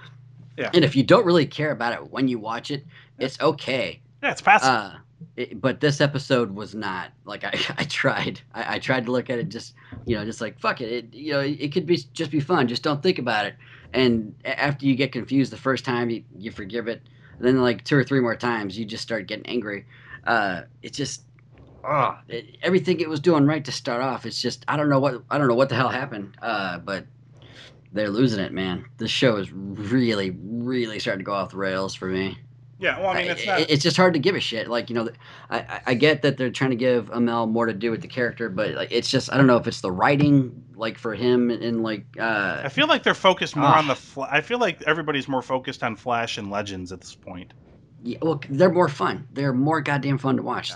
Yeah. 0.56 0.70
And 0.72 0.82
if 0.82 0.96
you 0.96 1.02
don't 1.02 1.26
really 1.26 1.46
care 1.46 1.72
about 1.72 1.92
it 1.92 2.10
when 2.10 2.26
you 2.26 2.38
watch 2.38 2.70
it, 2.70 2.84
it's 3.18 3.40
okay. 3.40 4.00
Yeah, 4.22 4.32
it's 4.32 4.40
passive. 4.40 4.68
Uh, 4.68 4.92
it, 5.36 5.60
but 5.60 5.80
this 5.80 6.00
episode 6.00 6.54
was 6.54 6.74
not 6.74 7.10
like 7.24 7.44
I, 7.44 7.52
I 7.78 7.84
tried. 7.84 8.40
I, 8.54 8.74
I 8.74 8.78
tried 8.78 9.06
to 9.06 9.12
look 9.12 9.30
at 9.30 9.38
it 9.38 9.48
just 9.48 9.74
you 10.06 10.16
know 10.16 10.24
just 10.24 10.40
like 10.40 10.58
fuck 10.58 10.80
it, 10.80 10.92
it 10.92 11.14
you 11.14 11.32
know 11.32 11.40
it 11.40 11.72
could 11.72 11.86
be 11.86 11.96
just 12.12 12.30
be 12.30 12.40
fun 12.40 12.68
just 12.68 12.82
don't 12.82 13.02
think 13.02 13.18
about 13.18 13.46
it. 13.46 13.54
And 13.92 14.34
after 14.44 14.84
you 14.84 14.94
get 14.94 15.12
confused 15.12 15.50
the 15.50 15.56
first 15.56 15.84
time 15.84 16.10
you, 16.10 16.22
you 16.36 16.50
forgive 16.50 16.88
it. 16.88 17.02
And 17.38 17.46
then 17.46 17.62
like 17.62 17.84
two 17.84 17.96
or 17.96 18.04
three 18.04 18.20
more 18.20 18.36
times 18.36 18.78
you 18.78 18.84
just 18.84 19.02
start 19.02 19.26
getting 19.26 19.46
angry. 19.46 19.86
Uh 20.24 20.62
it 20.82 20.92
just 20.92 21.22
oh 21.84 22.18
it, 22.28 22.56
everything 22.62 23.00
it 23.00 23.08
was 23.08 23.20
doing 23.20 23.46
right 23.46 23.64
to 23.64 23.72
start 23.72 24.02
off 24.02 24.26
it's 24.26 24.42
just 24.42 24.64
I 24.66 24.76
don't 24.76 24.88
know 24.88 24.98
what 24.98 25.22
I 25.30 25.38
don't 25.38 25.48
know 25.48 25.54
what 25.54 25.68
the 25.68 25.76
hell 25.76 25.88
happened 25.88 26.36
uh 26.42 26.78
but 26.78 27.06
they're 27.92 28.10
losing 28.10 28.40
it 28.40 28.52
man. 28.52 28.84
This 28.98 29.10
show 29.10 29.36
is 29.36 29.50
really 29.52 30.30
really 30.42 30.98
starting 30.98 31.20
to 31.20 31.24
go 31.24 31.32
off 31.32 31.50
the 31.50 31.56
rails 31.56 31.94
for 31.94 32.06
me 32.06 32.38
Yeah, 32.80 32.98
well, 33.00 33.08
I 33.08 33.22
mean, 33.22 33.30
it's 33.32 33.44
not. 33.44 33.60
it's 33.60 33.82
just 33.82 33.96
hard 33.96 34.12
to 34.14 34.20
give 34.20 34.36
a 34.36 34.40
shit. 34.40 34.68
Like 34.68 34.88
you 34.88 34.94
know, 34.94 35.08
I, 35.50 35.58
I- 35.58 35.80
I 35.88 35.94
get 35.94 36.22
that 36.22 36.36
they're 36.36 36.50
trying 36.50 36.70
to 36.70 36.76
give 36.76 37.10
Amell 37.10 37.48
more 37.50 37.66
to 37.66 37.72
do 37.72 37.90
with 37.90 38.02
the 38.02 38.08
character, 38.08 38.48
but 38.48 38.70
like 38.74 38.92
it's 38.92 39.10
just 39.10 39.32
I 39.32 39.36
don't 39.36 39.48
know 39.48 39.56
if 39.56 39.66
it's 39.66 39.80
the 39.80 39.90
writing 39.90 40.62
like 40.76 40.96
for 40.96 41.14
him 41.14 41.50
and 41.50 41.82
like 41.82 42.04
uh 42.20 42.60
I 42.64 42.68
feel 42.68 42.86
like 42.86 43.02
they're 43.02 43.14
focused 43.14 43.56
more 43.56 43.66
Ah. 43.66 43.78
on 43.78 43.88
the. 43.88 43.96
Fla- 43.96 44.28
I 44.30 44.40
feel 44.42 44.58
like 44.60 44.80
everybody's 44.82 45.26
more 45.26 45.42
focused 45.42 45.82
on 45.82 45.96
Flash 45.96 46.38
and 46.38 46.50
Legends 46.50 46.92
at 46.92 47.00
this 47.00 47.14
point. 47.16 47.52
yeah, 48.04 48.18
well 48.22 48.40
they're 48.48 48.70
more 48.72 48.88
fun. 48.88 49.26
They're 49.32 49.52
more 49.52 49.80
goddamn 49.80 50.18
fun 50.18 50.36
to 50.36 50.42
watch. 50.44 50.70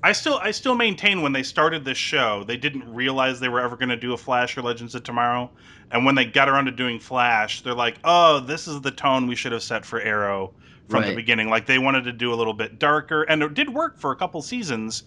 I 0.00 0.12
still, 0.12 0.38
I 0.40 0.52
still 0.52 0.76
maintain 0.76 1.22
when 1.22 1.32
they 1.32 1.42
started 1.42 1.84
this 1.84 1.98
show, 1.98 2.44
they 2.44 2.56
didn't 2.56 2.94
realize 2.94 3.40
they 3.40 3.48
were 3.48 3.58
ever 3.60 3.74
going 3.76 3.88
to 3.88 3.96
do 3.96 4.12
a 4.12 4.16
Flash 4.16 4.56
or 4.56 4.62
Legends 4.62 4.94
of 4.94 5.02
Tomorrow, 5.02 5.50
and 5.90 6.04
when 6.06 6.14
they 6.14 6.24
got 6.24 6.48
around 6.48 6.66
to 6.66 6.70
doing 6.70 7.00
Flash, 7.00 7.62
they're 7.62 7.74
like, 7.74 7.96
"Oh, 8.04 8.38
this 8.38 8.68
is 8.68 8.80
the 8.80 8.92
tone 8.92 9.26
we 9.26 9.34
should 9.34 9.50
have 9.50 9.64
set 9.64 9.84
for 9.84 10.00
Arrow 10.00 10.52
from 10.88 11.02
the 11.10 11.14
beginning." 11.14 11.48
Like 11.48 11.66
they 11.66 11.78
wanted 11.78 12.04
to 12.04 12.12
do 12.12 12.32
a 12.32 12.36
little 12.36 12.54
bit 12.54 12.78
darker, 12.78 13.22
and 13.24 13.42
it 13.42 13.54
did 13.54 13.70
work 13.72 13.98
for 13.98 14.10
a 14.12 14.16
couple 14.16 14.42
seasons, 14.42 15.04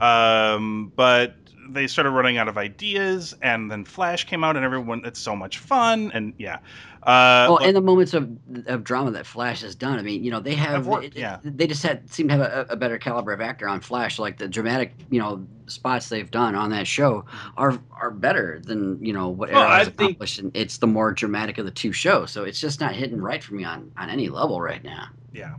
um, 0.00 0.92
but 0.96 1.36
they 1.68 1.86
started 1.86 2.10
running 2.10 2.36
out 2.36 2.48
of 2.48 2.58
ideas, 2.58 3.34
and 3.42 3.70
then 3.70 3.84
Flash 3.84 4.24
came 4.24 4.42
out, 4.42 4.56
and 4.56 4.64
everyone, 4.64 5.02
it's 5.04 5.20
so 5.20 5.36
much 5.36 5.58
fun, 5.58 6.10
and 6.12 6.32
yeah. 6.36 6.56
Uh, 7.02 7.46
well, 7.48 7.58
but- 7.58 7.66
and 7.66 7.76
the 7.76 7.80
moments 7.80 8.12
of 8.12 8.28
of 8.66 8.84
drama 8.84 9.10
that 9.12 9.24
Flash 9.24 9.62
has 9.62 9.74
done. 9.74 9.98
I 9.98 10.02
mean, 10.02 10.22
you 10.22 10.30
know, 10.30 10.40
they 10.40 10.54
have 10.54 10.86
worked, 10.86 11.04
it- 11.06 11.16
yeah. 11.16 11.38
they 11.42 11.66
just 11.66 11.82
had 11.82 12.10
seem 12.12 12.28
to 12.28 12.36
have 12.36 12.40
a, 12.42 12.66
a 12.72 12.76
better 12.76 12.98
caliber 12.98 13.32
of 13.32 13.40
actor 13.40 13.68
on 13.68 13.80
Flash. 13.80 14.18
Like 14.18 14.36
the 14.36 14.48
dramatic, 14.48 14.92
you 15.10 15.18
know, 15.20 15.46
spots 15.66 16.08
they've 16.08 16.30
done 16.30 16.54
on 16.56 16.70
that 16.70 16.86
show 16.86 17.24
are 17.56 17.78
are 17.92 18.10
better 18.10 18.60
than 18.64 19.02
you 19.02 19.12
know 19.12 19.28
what 19.28 19.50
Well, 19.50 19.62
Arrow 19.62 19.70
I 19.70 19.78
has 19.78 19.88
think- 19.88 20.18
And 20.38 20.50
it's 20.54 20.78
the 20.78 20.86
more 20.88 21.12
dramatic 21.12 21.56
of 21.58 21.64
the 21.64 21.70
two 21.70 21.92
shows, 21.92 22.32
so 22.32 22.42
it's 22.44 22.60
just 22.60 22.80
not 22.80 22.94
hitting 22.94 23.20
right 23.20 23.42
for 23.42 23.54
me 23.54 23.64
on 23.64 23.90
on 23.96 24.10
any 24.10 24.28
level 24.28 24.60
right 24.60 24.82
now. 24.84 25.06
Yeah. 25.32 25.54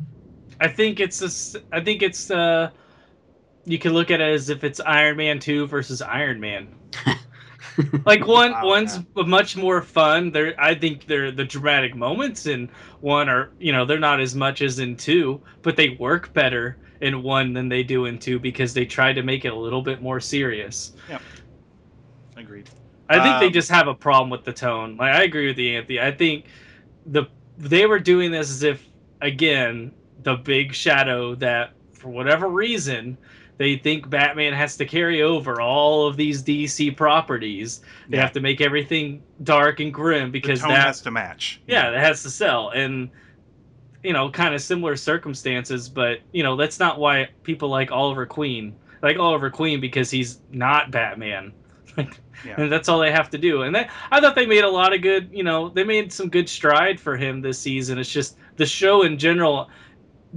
I 0.59 0.67
think 0.67 0.99
it's 0.99 1.21
a 1.21 1.25
s 1.25 1.55
I 1.71 1.81
think 1.81 2.01
it's 2.01 2.29
uh 2.31 2.71
you 3.65 3.79
can 3.79 3.93
look 3.93 4.11
at 4.11 4.21
it 4.21 4.33
as 4.33 4.49
if 4.49 4.63
it's 4.63 4.79
Iron 4.81 5.17
Man 5.17 5.39
2 5.39 5.67
versus 5.67 6.01
Iron 6.01 6.39
Man. 6.39 6.75
like 8.05 8.25
one 8.27 8.55
Wow, 8.55 8.61
one's 8.61 8.99
much 9.15 9.55
more 9.55 9.81
fun. 9.81 10.31
There 10.31 10.53
I 10.59 10.75
think 10.75 11.05
they're 11.05 11.31
the 11.31 11.45
dramatic 11.45 11.95
moments 11.95 12.45
in 12.45 12.71
one 12.99 13.29
are, 13.29 13.53
you 13.59 13.71
know, 13.71 13.85
they're 13.85 13.99
not 13.99 14.19
as 14.21 14.35
much 14.35 14.61
as 14.61 14.79
in 14.79 14.97
2, 14.97 15.41
but 15.61 15.75
they 15.77 15.89
work 15.99 16.33
better 16.33 16.79
in 17.01 17.23
one 17.23 17.53
than 17.53 17.69
they 17.69 17.83
do 17.83 18.05
in 18.05 18.19
2 18.19 18.39
because 18.39 18.73
they 18.73 18.85
try 18.85 19.13
to 19.13 19.23
make 19.23 19.45
it 19.45 19.53
a 19.53 19.57
little 19.57 19.81
bit 19.81 20.01
more 20.01 20.19
serious. 20.19 20.93
Yeah. 21.07 21.19
Agreed. 22.37 22.69
I 23.09 23.19
think 23.19 23.39
they 23.39 23.49
Um, 23.49 23.51
just 23.51 23.69
have 23.69 23.87
a 23.87 23.95
problem 23.95 24.29
with 24.29 24.45
the 24.45 24.53
tone. 24.53 24.97
Like 24.97 25.13
I 25.13 25.23
agree 25.23 25.47
with 25.47 25.57
you, 25.59 25.77
Anthony. 25.77 25.99
I 25.99 26.11
think 26.11 26.45
the 27.05 27.25
they 27.57 27.85
were 27.85 27.99
doing 27.99 28.31
this 28.31 28.49
as 28.51 28.63
if 28.63 28.90
again 29.21 29.91
the 30.23 30.35
big 30.35 30.73
shadow 30.73 31.35
that 31.35 31.71
for 31.93 32.09
whatever 32.09 32.47
reason 32.47 33.17
they 33.57 33.77
think 33.77 34.09
Batman 34.09 34.53
has 34.53 34.75
to 34.77 34.85
carry 34.85 35.21
over 35.21 35.61
all 35.61 36.07
of 36.07 36.17
these 36.17 36.41
DC 36.41 36.95
properties. 36.97 37.81
They 38.09 38.17
Yeah. 38.17 38.23
have 38.23 38.31
to 38.33 38.39
make 38.39 38.59
everything 38.59 39.21
dark 39.43 39.79
and 39.79 39.93
grim 39.93 40.31
because 40.31 40.61
that 40.61 40.71
has 40.71 41.01
to 41.01 41.11
match. 41.11 41.61
yeah, 41.67 41.91
that 41.91 41.99
has 41.99 42.23
to 42.23 42.29
sell 42.31 42.69
and 42.69 43.09
you 44.03 44.13
know 44.13 44.31
kind 44.31 44.55
of 44.55 44.61
similar 44.61 44.95
circumstances 44.95 45.87
but 45.87 46.19
you 46.31 46.41
know 46.41 46.55
that's 46.55 46.79
not 46.79 46.97
why 46.99 47.29
people 47.43 47.69
like 47.69 47.91
oliver 47.91 48.25
queen 48.25 48.73
like 49.03 49.19
oliver 49.19 49.51
queen 49.51 49.79
because 49.79 50.09
he's 50.09 50.39
not 50.51 50.89
batman 50.89 51.53
Yeah. 52.43 52.55
and 52.57 52.71
that's 52.71 52.89
all 52.89 52.97
they 52.97 53.11
have 53.11 53.29
to 53.29 53.37
do 53.37 53.61
and 53.61 53.75
that, 53.75 53.91
i 54.09 54.19
thought 54.19 54.33
they 54.33 54.47
made 54.47 54.63
a 54.63 54.69
lot 54.69 54.91
of 54.91 55.03
good 55.03 55.29
you 55.31 55.43
know 55.43 55.69
they 55.69 55.83
made 55.83 56.11
some 56.11 56.29
good 56.29 56.49
stride 56.49 56.99
for 56.99 57.15
him 57.15 57.41
this 57.41 57.59
season 57.59 57.99
it's 57.99 58.11
just 58.11 58.37
the 58.57 58.65
show 58.65 59.03
in 59.03 59.17
general 59.17 59.69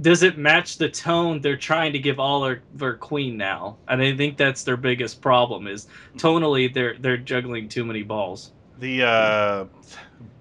doesn't 0.01 0.37
match 0.37 0.77
the 0.77 0.89
tone 0.89 1.39
they're 1.41 1.55
trying 1.55 1.93
to 1.93 1.99
give 1.99 2.19
oliver 2.19 2.95
queen 2.95 3.37
now 3.37 3.77
and 3.87 4.01
i 4.01 4.15
think 4.15 4.37
that's 4.37 4.63
their 4.63 4.75
biggest 4.77 5.21
problem 5.21 5.67
is 5.67 5.87
tonally 6.17 6.73
they're 6.73 6.95
they're 6.99 7.17
juggling 7.17 7.69
too 7.69 7.85
many 7.85 8.03
balls 8.03 8.51
The 8.79 9.03
uh, 9.03 9.65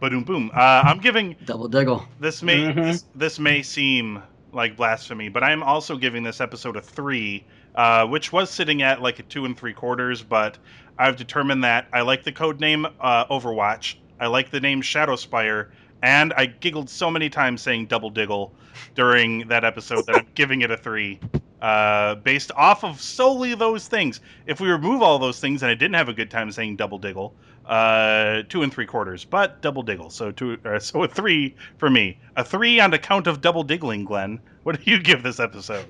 boom 0.01 0.25
boom. 0.25 0.51
Uh, 0.55 0.83
I'm 0.85 0.99
giving 0.99 1.37
Double 1.45 1.69
diggle. 1.69 2.05
this 2.19 2.43
may 2.43 2.57
Mhm. 2.57 2.75
this, 2.85 3.05
this 3.15 3.39
may 3.39 3.63
seem 3.63 4.23
like 4.53 4.77
blasphemy, 4.77 5.29
but 5.29 5.43
I'm 5.45 5.63
also 5.63 5.97
giving 5.97 6.23
this 6.25 6.41
episode 6.41 6.77
a 6.77 6.81
three, 6.81 7.45
uh, 7.77 8.07
which 8.07 8.33
was 8.33 8.51
sitting 8.51 8.83
at 8.83 9.01
like 9.03 9.19
a 9.21 9.23
two 9.25 9.45
and 9.45 9.57
three 9.57 9.73
quarters. 9.73 10.23
But 10.23 10.59
I've 10.99 11.17
determined 11.17 11.63
that 11.65 11.87
I 11.93 12.01
like 12.03 12.25
the 12.25 12.33
code 12.33 12.59
name 12.61 12.87
uh, 13.01 13.27
Overwatch. 13.27 13.97
I 14.21 14.27
like 14.29 14.51
the 14.51 14.61
name 14.61 14.81
Shadowspire, 14.83 15.69
and 16.05 16.35
I 16.37 16.45
giggled 16.45 16.91
so 16.91 17.11
many 17.11 17.31
times 17.31 17.63
saying 17.63 17.87
Double 17.87 18.11
Diggle 18.11 18.55
during 18.95 19.49
that 19.49 19.65
episode 19.65 20.05
that 20.05 20.17
I'm 20.17 20.27
giving 20.35 20.61
it 20.61 20.71
a 20.71 20.77
three. 20.77 21.19
Uh, 21.63 22.17
based 22.17 22.53
off 22.57 22.85
of 22.85 23.01
solely 23.01 23.55
those 23.55 23.89
things. 23.89 24.21
If 24.47 24.61
we 24.61 24.69
remove 24.69 25.01
all 25.01 25.19
those 25.19 25.41
things, 25.41 25.63
and 25.63 25.71
I 25.71 25.75
didn't 25.75 25.95
have 25.95 26.11
a 26.11 26.13
good 26.13 26.31
time 26.31 26.53
saying 26.53 26.77
double 26.77 26.99
diggle, 26.99 27.35
uh, 27.65 28.43
two 28.51 28.63
and 28.63 28.71
three 28.71 28.85
quarters, 28.85 29.25
but 29.25 29.63
double 29.63 29.83
diggle. 29.83 30.11
So 30.11 30.31
two, 30.31 30.59
uh, 30.67 30.79
so 30.79 31.05
a 31.05 31.09
three 31.09 31.57
for 31.79 31.89
me. 31.89 32.19
A 32.37 32.45
three 32.45 32.81
on 32.81 32.93
account 32.93 33.27
of 33.27 33.41
double 33.41 33.63
diggling. 33.63 34.05
Glenn, 34.05 34.41
what 34.63 34.79
do 34.79 34.91
you 34.91 35.01
give 35.01 35.23
this 35.23 35.41
episode? 35.41 35.87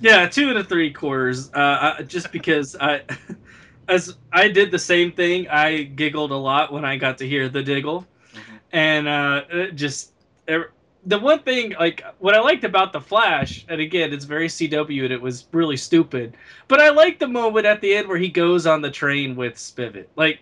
Yeah, 0.00 0.26
two 0.26 0.48
and 0.48 0.56
a 0.56 0.64
three 0.64 0.90
quarters. 0.90 1.52
Uh, 1.52 1.96
I, 1.98 2.02
just 2.04 2.32
because 2.32 2.76
I, 2.80 3.02
as 3.88 4.16
I 4.32 4.48
did 4.48 4.70
the 4.70 4.78
same 4.78 5.12
thing, 5.12 5.48
I 5.48 5.82
giggled 5.82 6.30
a 6.30 6.36
lot 6.36 6.72
when 6.72 6.86
I 6.86 6.96
got 6.96 7.18
to 7.18 7.28
hear 7.28 7.50
the 7.50 7.62
diggle, 7.62 8.06
and 8.72 9.08
uh, 9.08 9.42
just 9.74 10.12
er, 10.48 10.72
the 11.06 11.18
one 11.18 11.38
thing 11.40 11.74
like 11.78 12.04
what 12.18 12.34
I 12.34 12.40
liked 12.40 12.64
about 12.64 12.92
the 12.92 13.00
Flash, 13.00 13.64
and 13.68 13.80
again, 13.80 14.12
it's 14.12 14.24
very 14.24 14.48
CW, 14.48 15.04
and 15.04 15.12
it 15.12 15.20
was 15.20 15.46
really 15.52 15.76
stupid, 15.76 16.36
but 16.68 16.80
I 16.80 16.90
liked 16.90 17.20
the 17.20 17.28
moment 17.28 17.66
at 17.66 17.80
the 17.80 17.94
end 17.94 18.08
where 18.08 18.18
he 18.18 18.28
goes 18.28 18.66
on 18.66 18.82
the 18.82 18.90
train 18.90 19.34
with 19.36 19.54
Spivot. 19.54 20.06
Like 20.16 20.40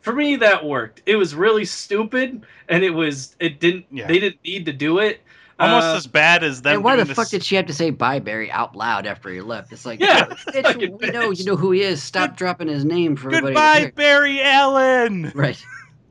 for 0.00 0.12
me, 0.12 0.36
that 0.36 0.64
worked. 0.64 1.02
It 1.06 1.16
was 1.16 1.34
really 1.34 1.64
stupid, 1.64 2.44
and 2.68 2.84
it 2.84 2.90
was 2.90 3.34
it 3.40 3.60
didn't 3.60 3.86
Yeah. 3.90 4.06
they 4.06 4.18
didn't 4.18 4.42
need 4.44 4.66
to 4.66 4.72
do 4.72 4.98
it. 4.98 5.20
Almost 5.60 5.86
Uh, 5.86 5.94
as 5.94 6.06
bad 6.08 6.42
as 6.42 6.62
them. 6.62 6.74
And 6.74 6.84
why 6.84 6.96
the 6.96 7.04
doing 7.04 7.08
this- 7.08 7.16
fuck 7.16 7.28
did 7.28 7.44
she 7.44 7.54
have 7.54 7.66
to 7.66 7.72
say 7.72 7.90
bye, 7.90 8.18
Barry, 8.18 8.50
out 8.50 8.74
loud 8.74 9.06
after 9.06 9.28
he 9.30 9.40
left? 9.40 9.72
It's 9.72 9.86
like, 9.86 10.00
Yeah, 10.00 10.24
bitch, 10.48 10.62
fucking 10.64 10.98
we 10.98 11.10
know 11.10 11.30
you 11.30 11.44
know 11.44 11.54
who 11.54 11.70
he 11.70 11.82
is. 11.82 12.02
Stop 12.02 12.36
dropping 12.36 12.66
his 12.66 12.84
name 12.84 13.14
for 13.14 13.28
everybody. 13.32 13.54
to 13.54 13.86
Goodbye. 13.86 13.92
Barry 13.94 14.42
Allen. 14.42 15.30
Right. 15.32 15.64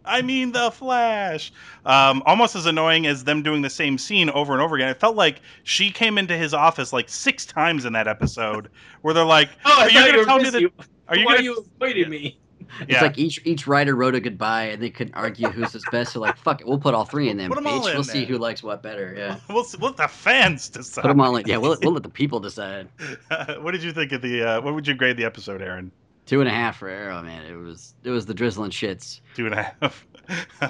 I 0.05 0.21
mean, 0.21 0.51
the 0.51 0.71
Flash. 0.71 1.51
Um, 1.85 2.23
almost 2.25 2.55
as 2.55 2.65
annoying 2.65 3.05
as 3.07 3.23
them 3.23 3.43
doing 3.43 3.61
the 3.61 3.69
same 3.69 3.97
scene 3.97 4.29
over 4.31 4.53
and 4.53 4.61
over 4.61 4.75
again. 4.75 4.89
It 4.89 4.99
felt 4.99 5.15
like 5.15 5.41
she 5.63 5.91
came 5.91 6.17
into 6.17 6.37
his 6.37 6.53
office 6.53 6.93
like 6.93 7.09
six 7.09 7.45
times 7.45 7.85
in 7.85 7.93
that 7.93 8.07
episode, 8.07 8.69
where 9.01 9.13
they're 9.13 9.25
like, 9.25 9.49
Oh, 9.65 9.81
"Are 9.81 9.89
you 9.89 9.99
thought 9.99 10.11
going 10.11 10.19
to 10.19 10.25
tell 10.25 10.37
me 10.37 10.43
busy. 10.45 10.65
that? 10.65 10.87
Are 11.09 11.17
you 11.17 11.25
Why 11.25 11.33
going 11.33 11.41
are 11.41 11.43
you 11.43 11.65
avoiding 11.75 12.09
me? 12.09 12.39
It's 12.81 13.01
like 13.01 13.17
each 13.17 13.39
each 13.45 13.67
writer 13.67 13.95
wrote 13.95 14.15
a 14.15 14.19
goodbye 14.19 14.65
and 14.65 14.81
they 14.81 14.89
couldn't 14.89 15.13
argue 15.13 15.47
who's 15.49 15.73
his 15.73 15.83
best. 15.91 16.13
So 16.13 16.19
like, 16.19 16.37
fuck 16.37 16.61
it, 16.61 16.67
we'll 16.67 16.79
put 16.79 16.93
all 16.93 17.05
three 17.05 17.29
in 17.29 17.37
them. 17.37 17.49
Put 17.49 17.57
'em 17.59 17.67
all 17.67 17.81
bitch. 17.81 17.89
in 17.89 17.93
we'll 17.95 18.03
see 18.03 18.25
who 18.25 18.37
likes 18.37 18.63
what 18.63 18.81
better. 18.81 19.13
Yeah. 19.15 19.37
We'll, 19.49 19.65
we'll 19.79 19.91
let 19.91 19.97
the 19.97 20.07
fans 20.07 20.69
decide. 20.69 21.03
Put 21.03 21.09
them 21.09 21.21
all 21.21 21.35
in. 21.35 21.45
Yeah, 21.45 21.57
we'll, 21.57 21.77
we'll 21.83 21.93
let 21.93 22.03
the 22.03 22.09
people 22.09 22.39
decide. 22.39 22.87
what 23.59 23.71
did 23.71 23.83
you 23.83 23.91
think 23.91 24.11
of 24.11 24.21
the? 24.21 24.41
Uh, 24.41 24.61
what 24.61 24.73
would 24.73 24.87
you 24.87 24.95
grade 24.95 25.17
the 25.17 25.25
episode, 25.25 25.61
Aaron? 25.61 25.91
Two 26.25 26.39
and 26.39 26.47
a 26.49 26.53
half 26.53 26.77
for 26.77 26.87
Arrow, 26.89 27.21
man. 27.21 27.43
It 27.45 27.55
was 27.55 27.93
it 28.03 28.09
was 28.09 28.25
the 28.25 28.33
drizzling 28.33 28.71
shits. 28.71 29.19
Two 29.35 29.45
and 29.47 29.55
a 29.55 29.63
half. 29.81 30.05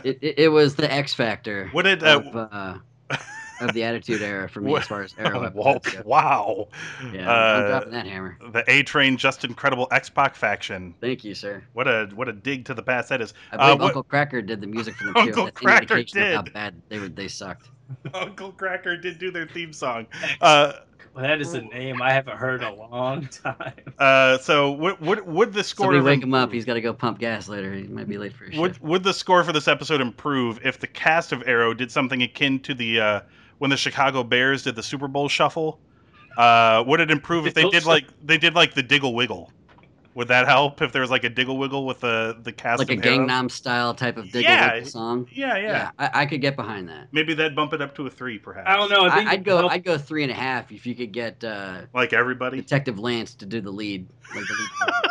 It, 0.04 0.18
it, 0.22 0.40
it 0.40 0.48
was 0.50 0.74
the 0.74 0.92
X 0.92 1.14
factor. 1.14 1.70
What 1.74 1.84
did, 1.84 2.02
uh, 2.04 2.24
of, 2.26 2.36
uh, 2.36 2.78
of 3.62 3.72
the 3.76 3.84
Attitude 3.84 4.24
Era 4.24 4.50
for 4.50 4.62
me 4.62 4.72
What- 4.72 4.82
as 4.82 4.88
far 4.88 5.04
as 5.04 5.14
Arrow 5.20 5.48
go. 5.52 5.80
wow. 6.06 6.68
Yeah, 7.14 7.32
I'm 7.32 7.64
Uh, 7.66 7.68
dropping 7.68 7.92
that 7.92 8.08
hammer. 8.08 8.36
The 8.52 8.64
A 8.68 8.82
Train, 8.82 9.16
just 9.16 9.46
incredible 9.46 9.88
X 9.92 10.10
Pac 10.10 10.34
faction. 10.34 10.96
Thank 11.02 11.24
you, 11.24 11.36
sir. 11.36 11.64
What 11.74 11.88
a 11.88 12.10
what 12.16 12.28
a 12.28 12.34
dig 12.34 12.66
to 12.66 12.74
the 12.74 12.82
past 12.82 13.10
that 13.10 13.22
is. 13.22 13.36
I 13.52 13.58
Uh, 13.58 13.76
what- 13.76 13.82
Uncle 13.86 14.04
Kracker 14.04 14.44
did 14.44 14.60
the 14.60 14.66
music 14.66 14.96
for 14.96 15.14
too. 15.14 15.20
Uncle 15.20 15.46
That's 15.46 15.60
Cracker 15.60 15.98
of 16.00 16.10
how 16.10 16.42
did. 16.42 16.54
bad 16.54 16.82
they 16.90 16.98
were. 16.98 17.10
They 17.10 17.28
sucked. 17.28 17.70
Uncle 18.16 18.52
Kracker 18.54 19.00
did 19.00 19.20
do 19.20 19.30
their 19.30 19.46
theme 19.46 19.72
song. 19.72 20.08
Uh, 20.42 20.74
Well, 21.14 21.24
that 21.24 21.42
is 21.42 21.54
a 21.54 21.62
name 21.62 22.02
I 22.02 22.12
haven't 22.12 22.38
heard 22.38 22.62
in 22.64 22.68
a 22.68 22.74
long 22.74 23.28
time. 23.44 23.74
uh, 24.00 24.38
so 24.40 24.72
would, 24.72 25.00
would 25.00 25.26
would 25.28 25.54
the 25.54 25.64
score 25.64 25.86
Somebody 25.86 26.02
wake 26.02 26.18
im- 26.24 26.30
him 26.30 26.34
up. 26.34 26.52
He's 26.52 26.66
got 26.66 26.74
to 26.74 26.82
go 26.82 26.92
pump 26.94 27.20
gas 27.20 27.48
later. 27.48 27.72
He 27.74 27.84
might 27.84 28.08
be 28.10 28.18
late 28.18 28.34
for 28.34 28.46
his 28.46 28.60
would 28.60 28.72
shift. 28.72 28.82
would 28.84 29.04
the 29.04 29.14
score 29.14 29.44
for 29.44 29.54
this 29.54 29.68
episode 29.68 30.02
improve 30.02 30.60
if 30.66 30.80
the 30.80 30.88
cast 30.88 31.32
of 31.32 31.44
Arrow 31.48 31.74
did 31.74 31.92
something 31.92 32.22
akin 32.24 32.60
to 32.62 32.74
the 32.74 33.00
uh, 33.00 33.20
when 33.60 33.70
the 33.70 33.78
Chicago 33.78 34.24
Bears 34.24 34.64
did 34.64 34.76
the 34.76 34.84
Super 34.84 35.08
Bowl 35.08 35.30
shuffle, 35.30 35.80
Uh, 36.38 36.84
would 36.88 37.00
it 37.00 37.12
improve 37.12 37.46
if 37.46 37.54
they 37.54 37.70
did 37.70 37.86
like 37.86 38.06
they 38.26 38.38
did 38.40 38.56
like 38.56 38.74
the 38.74 38.82
Diggle 38.84 39.14
Wiggle? 39.14 39.52
Would 40.16 40.28
that 40.28 40.48
help 40.48 40.82
if 40.82 40.92
there 40.92 41.02
was 41.02 41.10
like 41.12 41.24
a 41.24 41.30
Diggle 41.30 41.58
Wiggle 41.58 41.86
with 41.86 42.00
the 42.02 42.38
the 42.42 42.52
cast 42.52 42.80
like 42.80 42.90
a 42.90 42.94
of 42.94 43.04
heroes? 43.04 43.20
Gangnam 43.30 43.50
style 43.52 43.94
type 43.94 44.18
of 44.18 44.26
Diggle 44.26 44.42
Yeah. 44.44 44.74
Wiggle 44.76 44.90
song. 44.90 45.28
Yeah, 45.32 45.58
yeah. 45.58 45.92
I, 45.98 46.10
I 46.22 46.26
could 46.26 46.42
get 46.42 46.56
behind 46.56 46.88
that. 46.90 47.08
Maybe 47.12 47.34
that'd 47.34 47.56
bump 47.56 47.74
it 47.74 47.82
up 47.82 47.96
to 47.96 48.06
a 48.06 48.10
three, 48.10 48.38
perhaps. 48.38 48.68
I 48.70 48.76
don't 48.76 48.90
know. 48.92 49.06
I 49.06 49.16
think 49.16 49.30
I, 49.30 49.34
I'd 49.34 49.44
go. 49.44 49.58
help- 49.58 49.72
I'd 49.72 49.84
go 49.84 49.98
three 49.98 50.24
and 50.24 50.32
a 50.32 50.36
half 50.36 50.72
if 50.72 50.86
you 50.86 50.94
could 50.96 51.12
get 51.12 51.44
uh, 51.44 51.82
Like 51.94 52.14
everybody. 52.14 52.58
Detective 52.58 53.00
Lance 53.00 53.34
to 53.36 53.46
do 53.46 53.60
the 53.62 53.72
lead. 53.72 54.08
Like 54.36 54.46
the 54.46 54.54
lead 54.54 55.03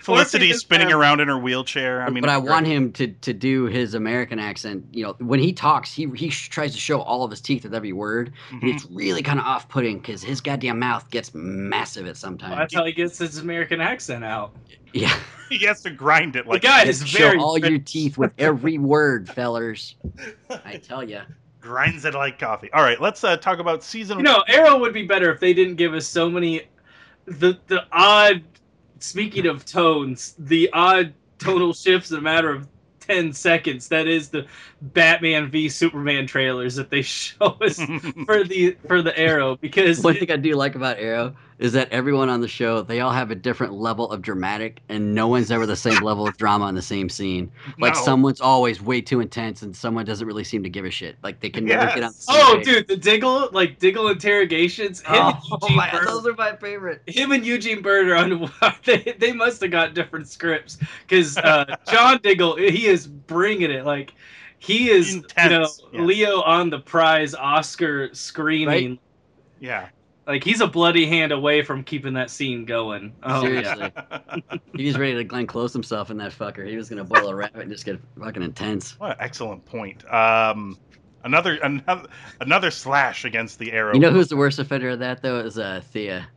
Felicity 0.00 0.48
just 0.48 0.60
spinning 0.60 0.92
around 0.92 1.20
in 1.20 1.28
her 1.28 1.38
wheelchair. 1.38 2.02
I 2.02 2.10
mean, 2.10 2.22
but 2.22 2.30
I 2.30 2.38
want 2.38 2.66
him 2.66 2.90
to 2.92 3.08
to 3.08 3.32
do 3.32 3.64
his 3.66 3.94
American 3.94 4.38
accent. 4.38 4.84
You 4.92 5.04
know, 5.04 5.16
when 5.18 5.38
he 5.40 5.52
talks, 5.52 5.92
he 5.92 6.08
he 6.14 6.30
tries 6.30 6.72
to 6.72 6.80
show 6.80 7.00
all 7.02 7.22
of 7.22 7.30
his 7.30 7.40
teeth 7.40 7.64
with 7.64 7.74
every 7.74 7.92
word, 7.92 8.32
Mhm. 8.50 8.62
and 8.62 8.70
it's 8.70 8.86
really 8.90 9.22
kind 9.22 9.38
of 9.38 9.44
off 9.44 9.68
putting 9.68 9.98
because 9.98 10.22
his 10.22 10.40
goddamn 10.40 10.78
mouth 10.78 11.08
gets 11.10 11.34
massive 11.34 12.06
at 12.06 12.16
some 12.16 12.36
Well, 12.40 12.48
time. 12.50 12.58
that's 12.58 12.74
how 12.74 12.84
he 12.84 12.92
gets 12.92 13.18
his 13.18 13.38
American 13.38 13.80
accent 13.80 14.24
out. 14.24 14.52
Yeah, 14.92 15.14
He 15.50 15.58
has 15.66 15.82
to 15.82 15.90
grind 15.90 16.34
it 16.36 16.46
like 16.46 16.62
the 16.62 16.68
guy 16.68 16.84
is 16.84 17.06
show 17.06 17.38
all 17.38 17.58
your 17.58 17.78
teeth 17.78 18.16
with 18.16 18.32
every 18.38 18.78
word, 18.78 19.28
fellers. 19.28 19.96
I 20.64 20.76
tell 20.76 21.02
you. 21.08 21.20
grinds 21.60 22.04
it 22.06 22.14
like 22.14 22.38
coffee. 22.38 22.70
All 22.72 22.82
right, 22.82 23.00
let's 23.00 23.22
uh, 23.22 23.36
talk 23.36 23.58
about 23.58 23.84
season. 23.84 24.16
You 24.18 24.24
know, 24.24 24.42
Arrow 24.48 24.78
would 24.78 24.94
be 24.94 25.04
better 25.06 25.30
if 25.30 25.40
they 25.40 25.52
didn't 25.52 25.74
give 25.76 25.92
us 25.92 26.06
so 26.06 26.30
many 26.30 26.62
the 27.26 27.58
the 27.66 27.84
odd 27.92 28.42
speaking 29.00 29.46
of 29.46 29.64
tones, 29.64 30.34
the 30.38 30.70
odd 30.72 31.12
tonal 31.38 31.72
shifts 31.72 32.10
in 32.10 32.18
a 32.18 32.22
matter 32.22 32.50
of 32.50 32.68
10 33.00 33.32
seconds. 33.32 33.88
That 33.88 34.06
is 34.06 34.28
the 34.28 34.46
Batman 34.80 35.50
v 35.50 35.68
Superman 35.68 36.26
trailers 36.26 36.76
that 36.76 36.90
they 36.90 37.02
show 37.02 37.56
us 37.60 37.76
for 38.26 38.44
the 38.44 38.76
for 38.86 39.02
the 39.02 39.18
Arrow 39.18 39.56
because 39.56 40.00
One 40.02 40.14
thing 40.14 40.30
I 40.30 40.36
do 40.36 40.54
like 40.54 40.76
about 40.76 40.98
Arrow 40.98 41.34
is 41.60 41.72
that 41.74 41.88
everyone 41.92 42.28
on 42.28 42.40
the 42.40 42.48
show 42.48 42.82
they 42.82 43.00
all 43.00 43.12
have 43.12 43.30
a 43.30 43.34
different 43.36 43.72
level 43.74 44.10
of 44.10 44.22
dramatic, 44.22 44.80
and 44.88 45.14
no 45.14 45.28
one's 45.28 45.50
ever 45.52 45.66
the 45.66 45.76
same 45.76 46.02
level 46.02 46.26
of 46.26 46.36
drama 46.36 46.66
in 46.68 46.74
the 46.74 46.82
same 46.82 47.08
scene. 47.08 47.52
Like 47.78 47.94
No. 47.94 48.00
someone's 48.00 48.40
always 48.40 48.80
way 48.82 49.00
too 49.00 49.20
intense, 49.20 49.62
and 49.62 49.76
someone 49.76 50.04
doesn't 50.06 50.26
really 50.26 50.42
seem 50.42 50.62
to 50.64 50.68
give 50.70 50.84
a 50.84 50.90
shit. 50.90 51.16
Like 51.22 51.38
they 51.40 51.50
can 51.50 51.64
never 51.66 51.86
get 51.86 52.02
on. 52.02 52.10
The 52.12 52.14
same 52.14 52.36
Oh, 52.40 52.54
page. 52.56 52.64
dude, 52.64 52.88
the 52.88 52.96
Diggle, 52.96 53.50
like 53.52 53.78
Diggle 53.78 54.08
interrogations. 54.08 55.02
Him, 55.02 55.14
and 55.14 55.36
Oh, 55.52 55.58
Eugene 55.62 55.76
my, 55.76 55.90
Bird, 55.90 56.08
those 56.08 56.26
are 56.26 56.34
my 56.34 56.56
favorite. 56.56 57.02
him 57.06 57.30
and 57.32 57.44
Eugene 57.46 57.82
Bird 57.82 58.08
are 58.08 58.16
on. 58.16 58.50
They, 58.84 59.14
they 59.18 59.32
must 59.32 59.60
have 59.60 59.70
got 59.70 59.94
different 59.94 60.26
scripts 60.28 60.78
because 61.06 61.36
uh, 61.38 61.76
John 61.90 62.18
Diggle, 62.22 62.56
he 62.56 62.86
is 62.86 63.06
bringing 63.06 63.70
it. 63.70 63.84
Like 63.84 64.14
he 64.58 64.88
is, 64.90 65.14
you 65.14 65.20
know, 65.20 65.26
Intense, 65.28 65.82
yeah. 65.92 66.00
Leo 66.02 66.40
on 66.42 66.70
the 66.70 66.78
prize 66.80 67.34
Oscar 67.34 68.08
screening. 68.14 68.98
yeah. 69.60 69.88
Like 70.30 70.44
he's 70.44 70.60
a 70.60 70.68
bloody 70.68 71.06
hand 71.06 71.32
away 71.32 71.62
from 71.62 71.82
keeping 71.82 72.14
that 72.14 72.30
scene 72.30 72.64
going. 72.64 73.12
Oh 73.24 73.44
yeah. 73.44 73.74
Seriously, 73.74 73.92
he 74.76 74.86
was 74.86 74.96
ready 74.96 75.14
to 75.16 75.24
Glenn 75.24 75.48
Close 75.48 75.72
himself 75.72 76.08
in 76.08 76.18
that 76.18 76.30
fucker. 76.30 76.64
He 76.64 76.76
was 76.76 76.88
gonna 76.88 77.02
boil 77.02 77.26
a 77.26 77.34
rabbit 77.34 77.62
and 77.62 77.70
just 77.72 77.84
get 77.84 77.98
fucking 78.16 78.40
intense. 78.40 78.96
What 79.00 79.10
an 79.10 79.16
excellent 79.18 79.66
point. 79.66 80.08
Um, 80.08 80.78
another 81.24 81.54
another 81.56 82.08
another 82.40 82.70
slash 82.70 83.24
against 83.24 83.58
the 83.58 83.72
arrow. 83.72 83.92
You 83.92 83.98
know 83.98 84.12
who's 84.12 84.28
the 84.28 84.36
worst 84.36 84.60
offender 84.60 84.90
of 84.90 85.00
that 85.00 85.20
though? 85.20 85.40
Is 85.40 85.58
uh, 85.58 85.82
Thea. 85.90 86.28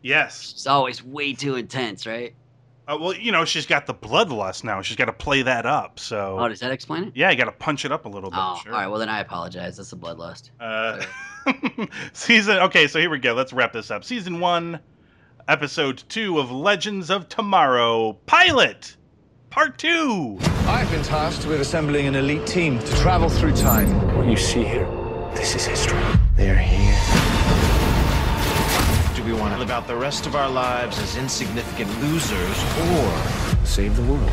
Yes. 0.00 0.52
She's 0.52 0.68
always 0.68 1.02
way 1.02 1.32
too 1.32 1.56
intense, 1.56 2.06
right? 2.06 2.36
Uh, 2.88 2.96
well, 2.98 3.12
you 3.14 3.30
know 3.30 3.44
she's 3.44 3.66
got 3.66 3.84
the 3.86 3.92
bloodlust 3.94 4.64
now. 4.64 4.80
She's 4.80 4.96
got 4.96 5.04
to 5.04 5.12
play 5.12 5.42
that 5.42 5.66
up. 5.66 6.00
So 6.00 6.38
Oh, 6.38 6.48
does 6.48 6.60
that 6.60 6.72
explain 6.72 7.04
it? 7.04 7.12
yeah, 7.14 7.30
you 7.30 7.36
got 7.36 7.44
to 7.44 7.52
punch 7.52 7.84
it 7.84 7.92
up 7.92 8.06
a 8.06 8.08
little 8.08 8.30
bit. 8.30 8.38
Oh, 8.40 8.58
sure. 8.62 8.72
all 8.72 8.78
right. 8.78 8.86
Well, 8.86 8.98
then 8.98 9.10
I 9.10 9.20
apologize. 9.20 9.76
That's 9.76 9.92
a 9.92 9.96
bloodlust. 9.96 10.50
Uh, 10.58 11.04
season. 12.14 12.56
Okay, 12.60 12.86
so 12.88 12.98
here 12.98 13.10
we 13.10 13.18
go. 13.18 13.34
Let's 13.34 13.52
wrap 13.52 13.74
this 13.74 13.90
up. 13.90 14.04
Season 14.04 14.40
one, 14.40 14.80
episode 15.48 16.02
two 16.08 16.38
of 16.38 16.50
Legends 16.50 17.10
of 17.10 17.28
Tomorrow, 17.28 18.14
pilot, 18.24 18.96
part 19.50 19.76
two. 19.78 20.38
I've 20.66 20.90
been 20.90 21.02
tasked 21.02 21.46
with 21.46 21.60
assembling 21.60 22.06
an 22.06 22.14
elite 22.14 22.46
team 22.46 22.78
to 22.78 22.96
travel 22.96 23.28
through 23.28 23.54
time. 23.54 24.16
What 24.16 24.26
you 24.26 24.36
see 24.36 24.64
here, 24.64 24.86
this 25.34 25.54
is 25.54 25.66
history. 25.66 26.00
They're 26.36 26.56
here. 26.56 27.17
Do 29.38 29.44
we 29.44 29.50
want 29.50 29.54
to 29.54 29.60
live 29.60 29.70
out 29.70 29.86
the 29.86 29.94
rest 29.94 30.26
of 30.26 30.34
our 30.34 30.50
lives 30.50 30.98
as 30.98 31.16
insignificant 31.16 31.88
losers 32.02 32.58
or 32.90 33.64
Save 33.64 33.94
the 33.94 34.02
world. 34.02 34.28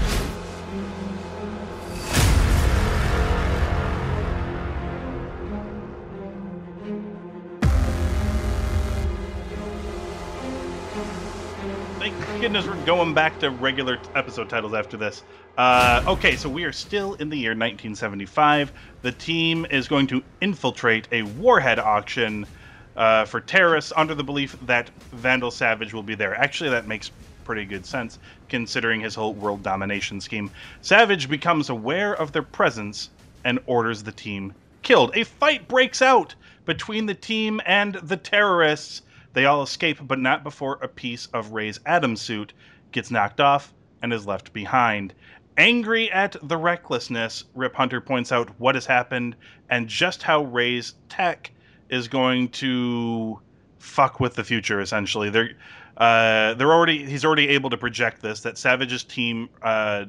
Thank 12.00 12.41
goodness 12.41 12.65
we're 12.65 12.86
going 12.86 13.13
back 13.13 13.38
to 13.41 13.52
regular 13.52 14.00
episode 14.15 14.50
titles 14.50 14.74
after 14.74 14.98
this. 14.98 15.22
Uh, 15.56 16.04
okay, 16.08 16.36
so 16.36 16.50
we 16.50 16.63
are 16.63 16.72
still 16.72 17.13
in 17.13 17.30
the 17.30 17.38
year 17.38 17.52
1975. 17.52 18.74
The 19.04 19.12
team 19.12 19.68
is 19.70 19.88
going 19.88 20.08
to 20.08 20.24
infiltrate 20.41 21.08
a 21.12 21.22
warhead 21.22 21.78
auction 21.78 22.48
uh, 22.95 23.25
for 23.25 23.41
terrorists 23.41 23.91
under 23.95 24.15
the 24.15 24.23
belief 24.23 24.55
that 24.65 24.89
Vandal 25.12 25.51
Savage 25.51 25.93
will 25.93 26.03
be 26.03 26.15
there. 26.15 26.36
Actually, 26.36 26.69
that 26.69 26.88
makes 26.88 27.12
pretty 27.43 27.65
good 27.65 27.86
sense 27.86 28.19
considering 28.49 28.99
his 28.99 29.15
whole 29.15 29.34
world 29.34 29.63
domination 29.63 30.19
scheme. 30.19 30.49
Savage 30.81 31.29
becomes 31.29 31.69
aware 31.69 32.13
of 32.15 32.31
their 32.31 32.43
presence 32.43 33.10
and 33.43 33.60
orders 33.67 34.03
the 34.03 34.12
team 34.12 34.53
killed. 34.81 35.12
A 35.15 35.23
fight 35.23 35.67
breaks 35.67 36.01
out 36.01 36.36
between 36.65 37.05
the 37.05 37.13
team 37.13 37.62
and 37.65 37.95
the 37.95 38.17
terrorists. 38.17 39.03
They 39.34 39.45
all 39.45 39.62
escape, 39.62 39.99
but 40.01 40.19
not 40.19 40.43
before 40.43 40.79
a 40.81 40.88
piece 40.88 41.27
of 41.27 41.51
Ray's 41.51 41.79
Atom 41.86 42.15
suit 42.15 42.53
gets 42.91 43.12
knocked 43.12 43.39
off 43.39 43.73
and 44.01 44.12
is 44.13 44.25
left 44.25 44.53
behind. 44.53 45.13
Angry 45.58 46.12
at 46.12 46.36
the 46.43 46.58
recklessness, 46.58 47.45
Rip 47.53 47.75
Hunter 47.75 48.01
points 48.01 48.31
out 48.31 48.49
what 48.60 48.75
has 48.75 48.86
happened 48.86 49.36
and 49.69 49.88
just 49.88 50.23
how 50.23 50.43
Ray's 50.43 50.95
tech 51.10 51.51
is 51.89 52.08
going 52.08 52.50
to 52.50 53.39
fuck 53.80 54.19
with 54.19 54.36
the 54.36 54.43
future. 54.43 54.82
Essentially, 54.82 55.30
they're 55.30 55.52
uh, 55.98 56.54
they're 56.56 56.74
already 56.74 57.06
he's 57.06 57.26
already 57.26 57.50
able 57.50 57.69
to 57.69 57.78
project 57.78 58.21
this 58.21 58.41
that 58.41 58.58
Savage's 58.58 59.04
team 59.04 59.50
uh, 59.62 60.06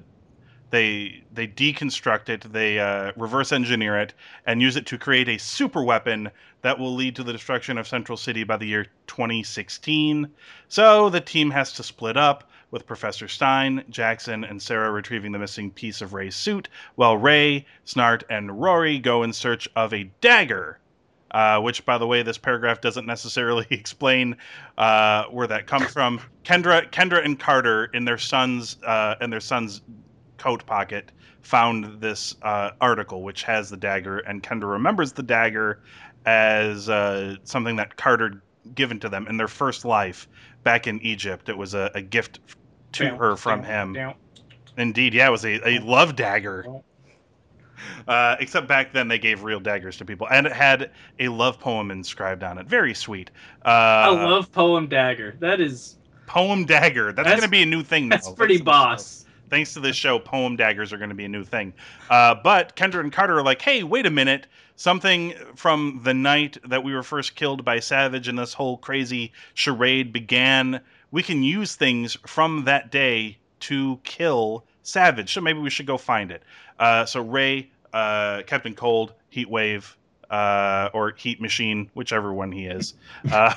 they 0.70 1.22
they 1.32 1.46
deconstruct 1.46 2.28
it, 2.28 2.52
they 2.52 2.78
uh, 2.78 3.12
reverse 3.16 3.52
engineer 3.52 3.98
it, 3.98 4.14
and 4.46 4.60
use 4.60 4.76
it 4.76 4.86
to 4.86 4.98
create 4.98 5.28
a 5.28 5.38
super 5.38 5.82
weapon 5.82 6.30
that 6.62 6.78
will 6.78 6.94
lead 6.94 7.14
to 7.16 7.22
the 7.22 7.32
destruction 7.32 7.78
of 7.78 7.86
Central 7.86 8.16
City 8.16 8.42
by 8.42 8.56
the 8.56 8.66
year 8.66 8.86
2016. 9.06 10.28
So 10.68 11.08
the 11.10 11.20
team 11.20 11.50
has 11.50 11.72
to 11.74 11.82
split 11.82 12.16
up, 12.16 12.50
with 12.70 12.86
Professor 12.86 13.28
Stein, 13.28 13.84
Jackson, 13.90 14.42
and 14.44 14.60
Sara 14.60 14.90
retrieving 14.90 15.32
the 15.32 15.38
missing 15.38 15.70
piece 15.70 16.00
of 16.00 16.12
Ray's 16.12 16.34
suit, 16.34 16.68
while 16.96 17.16
Ray, 17.16 17.64
Snart, 17.84 18.22
and 18.28 18.60
Rory 18.60 18.98
go 18.98 19.22
in 19.22 19.32
search 19.32 19.68
of 19.76 19.94
a 19.94 20.10
dagger. 20.20 20.78
Uh, 21.36 21.60
which, 21.60 21.84
by 21.84 21.98
the 21.98 22.06
way, 22.06 22.22
this 22.22 22.38
paragraph 22.38 22.80
doesn't 22.80 23.04
necessarily 23.04 23.66
explain 23.70 24.34
uh, 24.78 25.24
where 25.24 25.46
that 25.46 25.66
comes 25.66 25.84
from. 25.92 26.18
Kendra, 26.44 26.90
Kendra, 26.90 27.22
and 27.22 27.38
Carter, 27.38 27.84
in 27.92 28.06
their 28.06 28.16
son's 28.16 28.78
uh, 28.84 29.16
in 29.20 29.28
their 29.28 29.40
son's 29.40 29.82
coat 30.38 30.64
pocket, 30.64 31.12
found 31.42 32.00
this 32.00 32.34
uh, 32.40 32.70
article 32.80 33.22
which 33.22 33.42
has 33.42 33.68
the 33.68 33.76
dagger, 33.76 34.20
and 34.20 34.42
Kendra 34.42 34.70
remembers 34.70 35.12
the 35.12 35.22
dagger 35.22 35.82
as 36.24 36.88
uh, 36.88 37.36
something 37.44 37.76
that 37.76 37.98
Carter 37.98 38.42
given 38.74 38.98
to 39.00 39.10
them 39.10 39.26
in 39.28 39.36
their 39.36 39.46
first 39.46 39.84
life 39.84 40.26
back 40.62 40.86
in 40.86 41.02
Egypt. 41.02 41.50
It 41.50 41.58
was 41.58 41.74
a, 41.74 41.90
a 41.94 42.00
gift 42.00 42.40
to 42.92 43.04
Down, 43.04 43.18
her 43.18 43.36
from 43.36 43.60
down, 43.60 43.70
him. 43.70 43.92
down. 43.92 44.14
Indeed, 44.78 45.12
yeah, 45.12 45.28
it 45.28 45.32
was 45.32 45.44
a, 45.44 45.68
a 45.68 45.80
love 45.80 46.16
dagger. 46.16 46.64
Uh, 48.08 48.36
except 48.38 48.68
back 48.68 48.92
then 48.92 49.08
they 49.08 49.18
gave 49.18 49.42
real 49.42 49.58
daggers 49.58 49.96
to 49.96 50.04
people, 50.04 50.28
and 50.30 50.46
it 50.46 50.52
had 50.52 50.90
a 51.18 51.28
love 51.28 51.58
poem 51.58 51.90
inscribed 51.90 52.44
on 52.44 52.56
it. 52.56 52.66
Very 52.66 52.94
sweet. 52.94 53.30
Uh, 53.64 53.68
I 53.68 54.08
love 54.10 54.52
poem 54.52 54.86
dagger. 54.86 55.34
That 55.40 55.60
is 55.60 55.96
poem 56.26 56.64
dagger. 56.66 57.06
That's, 57.06 57.16
That's- 57.26 57.40
going 57.40 57.46
to 57.46 57.50
be 57.50 57.62
a 57.62 57.66
new 57.66 57.82
thing 57.82 58.08
now. 58.08 58.16
that's 58.16 58.30
pretty 58.30 58.58
show. 58.58 58.64
boss. 58.64 59.24
Thanks 59.50 59.74
to 59.74 59.80
this 59.80 59.96
show, 59.96 60.18
poem 60.18 60.56
daggers 60.56 60.92
are 60.92 60.98
going 60.98 61.10
to 61.10 61.14
be 61.16 61.24
a 61.24 61.28
new 61.28 61.44
thing. 61.44 61.72
Uh, 62.10 62.34
but 62.42 62.74
Kendra 62.76 63.00
and 63.00 63.12
Carter 63.12 63.38
are 63.38 63.42
like, 63.44 63.62
hey, 63.62 63.82
wait 63.82 64.06
a 64.06 64.10
minute. 64.10 64.46
Something 64.76 65.34
from 65.54 66.00
the 66.04 66.14
night 66.14 66.58
that 66.68 66.84
we 66.84 66.92
were 66.94 67.02
first 67.02 67.34
killed 67.36 67.64
by 67.64 67.78
Savage 67.80 68.28
and 68.28 68.38
this 68.38 68.52
whole 68.52 68.76
crazy 68.76 69.32
charade 69.54 70.12
began. 70.12 70.80
We 71.10 71.22
can 71.22 71.42
use 71.42 71.76
things 71.76 72.16
from 72.26 72.64
that 72.64 72.90
day 72.90 73.38
to 73.60 73.98
kill 74.04 74.64
Savage. 74.86 75.32
So 75.32 75.40
maybe 75.40 75.58
we 75.58 75.70
should 75.70 75.86
go 75.86 75.98
find 75.98 76.30
it. 76.30 76.42
Uh, 76.78 77.04
so 77.06 77.20
Ray, 77.22 77.70
uh, 77.92 78.42
Captain 78.46 78.74
Cold, 78.74 79.14
Heat 79.30 79.48
Wave, 79.50 79.96
uh, 80.30 80.88
or 80.92 81.12
Heat 81.16 81.40
Machine, 81.40 81.90
whichever 81.94 82.32
one 82.32 82.52
he 82.52 82.66
is. 82.66 82.94
Uh, 83.32 83.52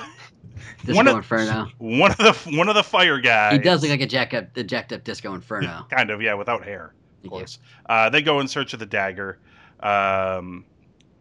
Disco 0.85 0.95
one 0.95 1.07
of- 1.07 1.15
Inferno. 1.17 1.69
one 1.77 2.11
of 2.11 2.17
the 2.17 2.33
one 2.57 2.67
of 2.67 2.75
the 2.75 2.83
fire 2.83 3.19
guys. 3.19 3.53
He 3.53 3.59
does 3.59 3.81
look 3.81 3.91
like 3.91 4.01
a 4.01 4.05
jack 4.07 4.33
up, 4.33 4.53
the 4.53 4.63
jacked 4.63 4.91
up 4.91 5.03
Disco 5.05 5.33
Inferno. 5.33 5.85
kind 5.91 6.09
of 6.09 6.21
yeah, 6.21 6.33
without 6.33 6.65
hair, 6.65 6.93
of 7.23 7.29
course. 7.29 7.59
Uh, 7.87 8.09
they 8.09 8.21
go 8.21 8.39
in 8.41 8.47
search 8.49 8.73
of 8.73 8.79
the 8.79 8.85
dagger. 8.85 9.37
Um, 9.81 10.65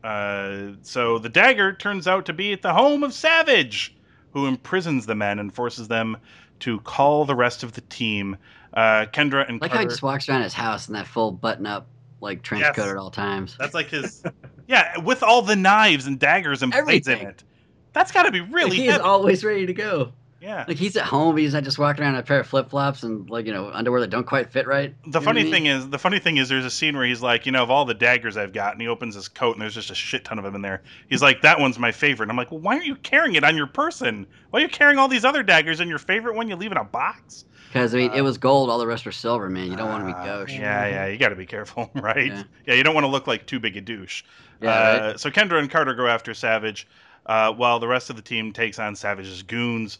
Uh, 0.03 0.73
so 0.83 1.19
the 1.19 1.29
dagger 1.29 1.73
turns 1.73 2.07
out 2.09 2.25
to 2.27 2.33
be 2.33 2.53
at 2.53 2.63
the 2.63 2.73
home 2.73 3.03
of 3.03 3.13
Savage, 3.13 3.95
who 4.33 4.47
imprisons 4.47 5.07
the 5.07 5.15
men 5.15 5.39
and 5.39 5.53
forces 5.55 5.89
them 5.89 6.17
to 6.61 6.81
call 6.81 7.25
the 7.25 7.35
rest 7.35 7.63
of 7.63 7.73
the 7.75 7.81
team. 7.83 8.37
Uh, 8.75 9.07
Kendra 9.07 9.49
and 9.49 9.61
Like 9.61 9.71
how 9.73 9.81
he 9.81 9.87
just 9.87 10.03
walks 10.03 10.29
around 10.29 10.43
his 10.43 10.53
house 10.55 10.89
in 10.89 10.95
that 10.95 11.07
full 11.07 11.33
button 11.33 11.67
up, 11.67 11.87
like 12.21 12.43
trench 12.43 12.63
Yes. 12.63 12.77
coat 12.77 12.89
at 12.91 12.97
all 12.97 13.11
times. 13.11 13.57
That's 13.59 13.75
like 13.75 13.89
his. 13.89 14.23
yeah, 14.69 14.99
with 14.99 15.23
all 15.23 15.43
the 15.43 15.57
knives 15.57 16.07
and 16.07 16.19
daggers 16.19 16.63
and 16.63 16.73
blades 16.73 17.09
in 17.09 17.15
Everything. 17.15 17.29
it. 17.29 17.45
That's 17.93 18.13
got 18.13 18.25
to 18.25 18.31
be 18.31 18.41
really 18.41 18.77
he 18.77 18.89
is 18.89 18.99
always 18.99 19.43
ready 19.45 19.67
to 19.67 19.73
go. 19.73 20.13
yeah. 20.41 20.65
Like 20.69 20.77
he's 20.77 20.97
at 20.97 21.05
home, 21.05 21.37
he's 21.37 21.55
not 21.55 21.65
just 21.65 21.79
walking 21.79 22.05
around 22.05 22.15
in 22.15 22.21
a 22.21 22.23
pair 22.23 22.39
of 22.39 22.47
flip 22.47 22.69
flops 22.71 23.03
and 23.03 23.29
like 23.31 23.47
you 23.47 23.53
know 23.53 23.71
underwear 23.73 24.01
that 24.03 24.11
don't 24.11 24.27
quite 24.27 24.53
fit 24.53 24.67
right. 24.69 24.95
The 25.07 25.21
funny 25.21 25.51
thing 25.51 25.67
is, 25.67 25.89
the 25.89 25.99
funny 25.99 26.19
thing 26.21 26.37
is, 26.37 26.49
there's 26.49 26.67
a 26.67 26.71
scene 26.71 26.97
where 26.97 27.07
he's 27.07 27.23
like, 27.23 27.47
you 27.47 27.51
know, 27.53 27.63
of 27.63 27.71
all 27.71 27.85
the 27.87 27.95
daggers 27.95 28.37
I've 28.37 28.53
got, 28.53 28.73
and 28.75 28.81
he 28.83 28.87
opens 28.87 29.15
his 29.17 29.27
coat, 29.27 29.55
and 29.55 29.63
there's 29.63 29.75
just 29.75 29.91
a 29.91 29.95
shit 29.97 30.25
ton 30.25 30.39
of 30.39 30.45
them 30.45 30.55
in 30.55 30.63
there. 30.63 30.83
He's 31.09 31.23
like, 31.23 31.41
that 31.43 31.59
one's 31.59 31.79
my 31.79 31.91
favorite. 31.91 32.27
And 32.27 32.31
I'm 32.31 32.37
like, 32.37 32.53
well, 32.53 32.61
why 32.61 32.75
aren't 32.75 32.87
you 32.87 32.95
carrying 32.97 33.35
it 33.35 33.43
on 33.43 33.57
your 33.57 33.67
person? 33.67 34.27
Why 34.51 34.61
are 34.61 34.63
you 34.63 34.69
carrying 34.69 34.99
all 34.99 35.09
these 35.09 35.25
other 35.25 35.43
daggers, 35.43 35.81
and 35.81 35.89
your 35.89 35.99
favorite 35.99 36.37
one 36.37 36.47
you 36.49 36.55
leave 36.57 36.71
in 36.73 36.79
a 36.79 36.85
box? 36.85 37.47
Because 37.69 37.95
I 37.95 37.99
mean, 37.99 38.13
it 38.15 38.23
was 38.23 38.39
gold, 38.39 38.71
all 38.71 38.79
the 38.79 38.87
rest 38.87 39.05
were 39.05 39.13
silver, 39.13 39.49
man. 39.51 39.71
You 39.71 39.77
don't 39.77 39.89
want 39.91 40.03
to 40.03 40.07
be 40.07 40.13
gauche. 40.13 40.59
Uh, 40.59 40.61
Yeah, 40.61 40.87
yeah, 40.87 41.07
you 41.07 41.19
got 41.19 41.29
to 41.29 41.37
be 41.37 41.47
careful, 41.47 41.91
right? 41.95 42.27
Yeah. 42.29 42.43
Yeah. 42.67 42.75
you 42.75 42.83
don't 42.83 42.95
want 42.95 43.05
to 43.05 43.09
look 43.09 43.27
like 43.27 43.47
too 43.47 43.61
big 43.61 43.77
a 43.77 43.81
douche. 43.81 44.23
Yeah, 44.63 44.71
uh, 44.71 45.07
right. 45.09 45.21
So 45.21 45.31
Kendra 45.31 45.59
and 45.59 45.71
Carter 45.71 45.95
go 45.95 46.07
after 46.07 46.33
Savage, 46.35 46.87
uh, 47.27 47.53
while 47.53 47.79
the 47.79 47.89
rest 47.89 48.11
of 48.11 48.17
the 48.17 48.23
team 48.23 48.53
takes 48.53 48.79
on 48.79 48.97
Savage's 48.97 49.43
goons. 49.43 49.99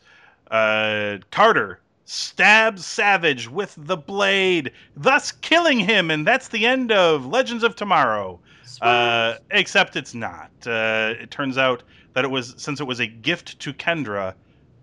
Uh, 0.51 1.19
Carter 1.31 1.81
stabs 2.07 2.87
Savage 2.87 3.49
with 3.51 3.75
the 3.77 3.97
blade, 3.97 4.73
thus 4.97 5.31
killing 5.31 5.79
him, 5.79 6.11
and 6.11 6.27
that's 6.27 6.49
the 6.49 6.65
end 6.65 6.91
of 6.91 7.27
Legends 7.27 7.63
of 7.63 7.77
Tomorrow. 7.77 8.41
Uh, 8.81 9.35
except 9.51 9.97
it's 9.97 10.15
not. 10.15 10.51
Uh, 10.67 11.15
it 11.21 11.31
turns 11.31 11.59
out 11.59 11.83
that 12.15 12.25
it 12.25 12.29
was 12.29 12.55
since 12.57 12.81
it 12.81 12.85
was 12.85 13.01
a 13.01 13.07
gift 13.07 13.59
to 13.61 13.73
Kendra. 13.75 14.35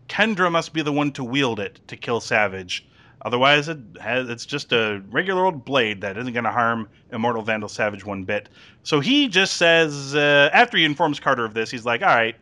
Kendra 0.07 0.51
must 0.51 0.73
be 0.73 0.81
the 0.81 0.91
one 0.91 1.11
to 1.13 1.23
wield 1.23 1.59
it 1.59 1.79
to 1.87 1.97
kill 1.97 2.19
Savage. 2.19 2.87
Otherwise, 3.23 3.67
it 3.69 3.79
has, 3.99 4.29
it's 4.29 4.45
just 4.45 4.71
a 4.71 5.01
regular 5.09 5.45
old 5.45 5.65
blade 5.65 6.01
that 6.01 6.15
isn't 6.15 6.33
going 6.33 6.43
to 6.43 6.51
harm 6.51 6.87
Immortal 7.11 7.41
Vandal 7.41 7.69
Savage 7.69 8.05
one 8.05 8.23
bit. 8.23 8.49
So 8.83 8.99
he 8.99 9.27
just 9.27 9.57
says, 9.57 10.13
uh, 10.15 10.51
after 10.53 10.77
he 10.77 10.85
informs 10.85 11.19
Carter 11.19 11.43
of 11.43 11.55
this, 11.55 11.71
he's 11.71 11.85
like, 11.85 12.03
all 12.03 12.09
right, 12.09 12.35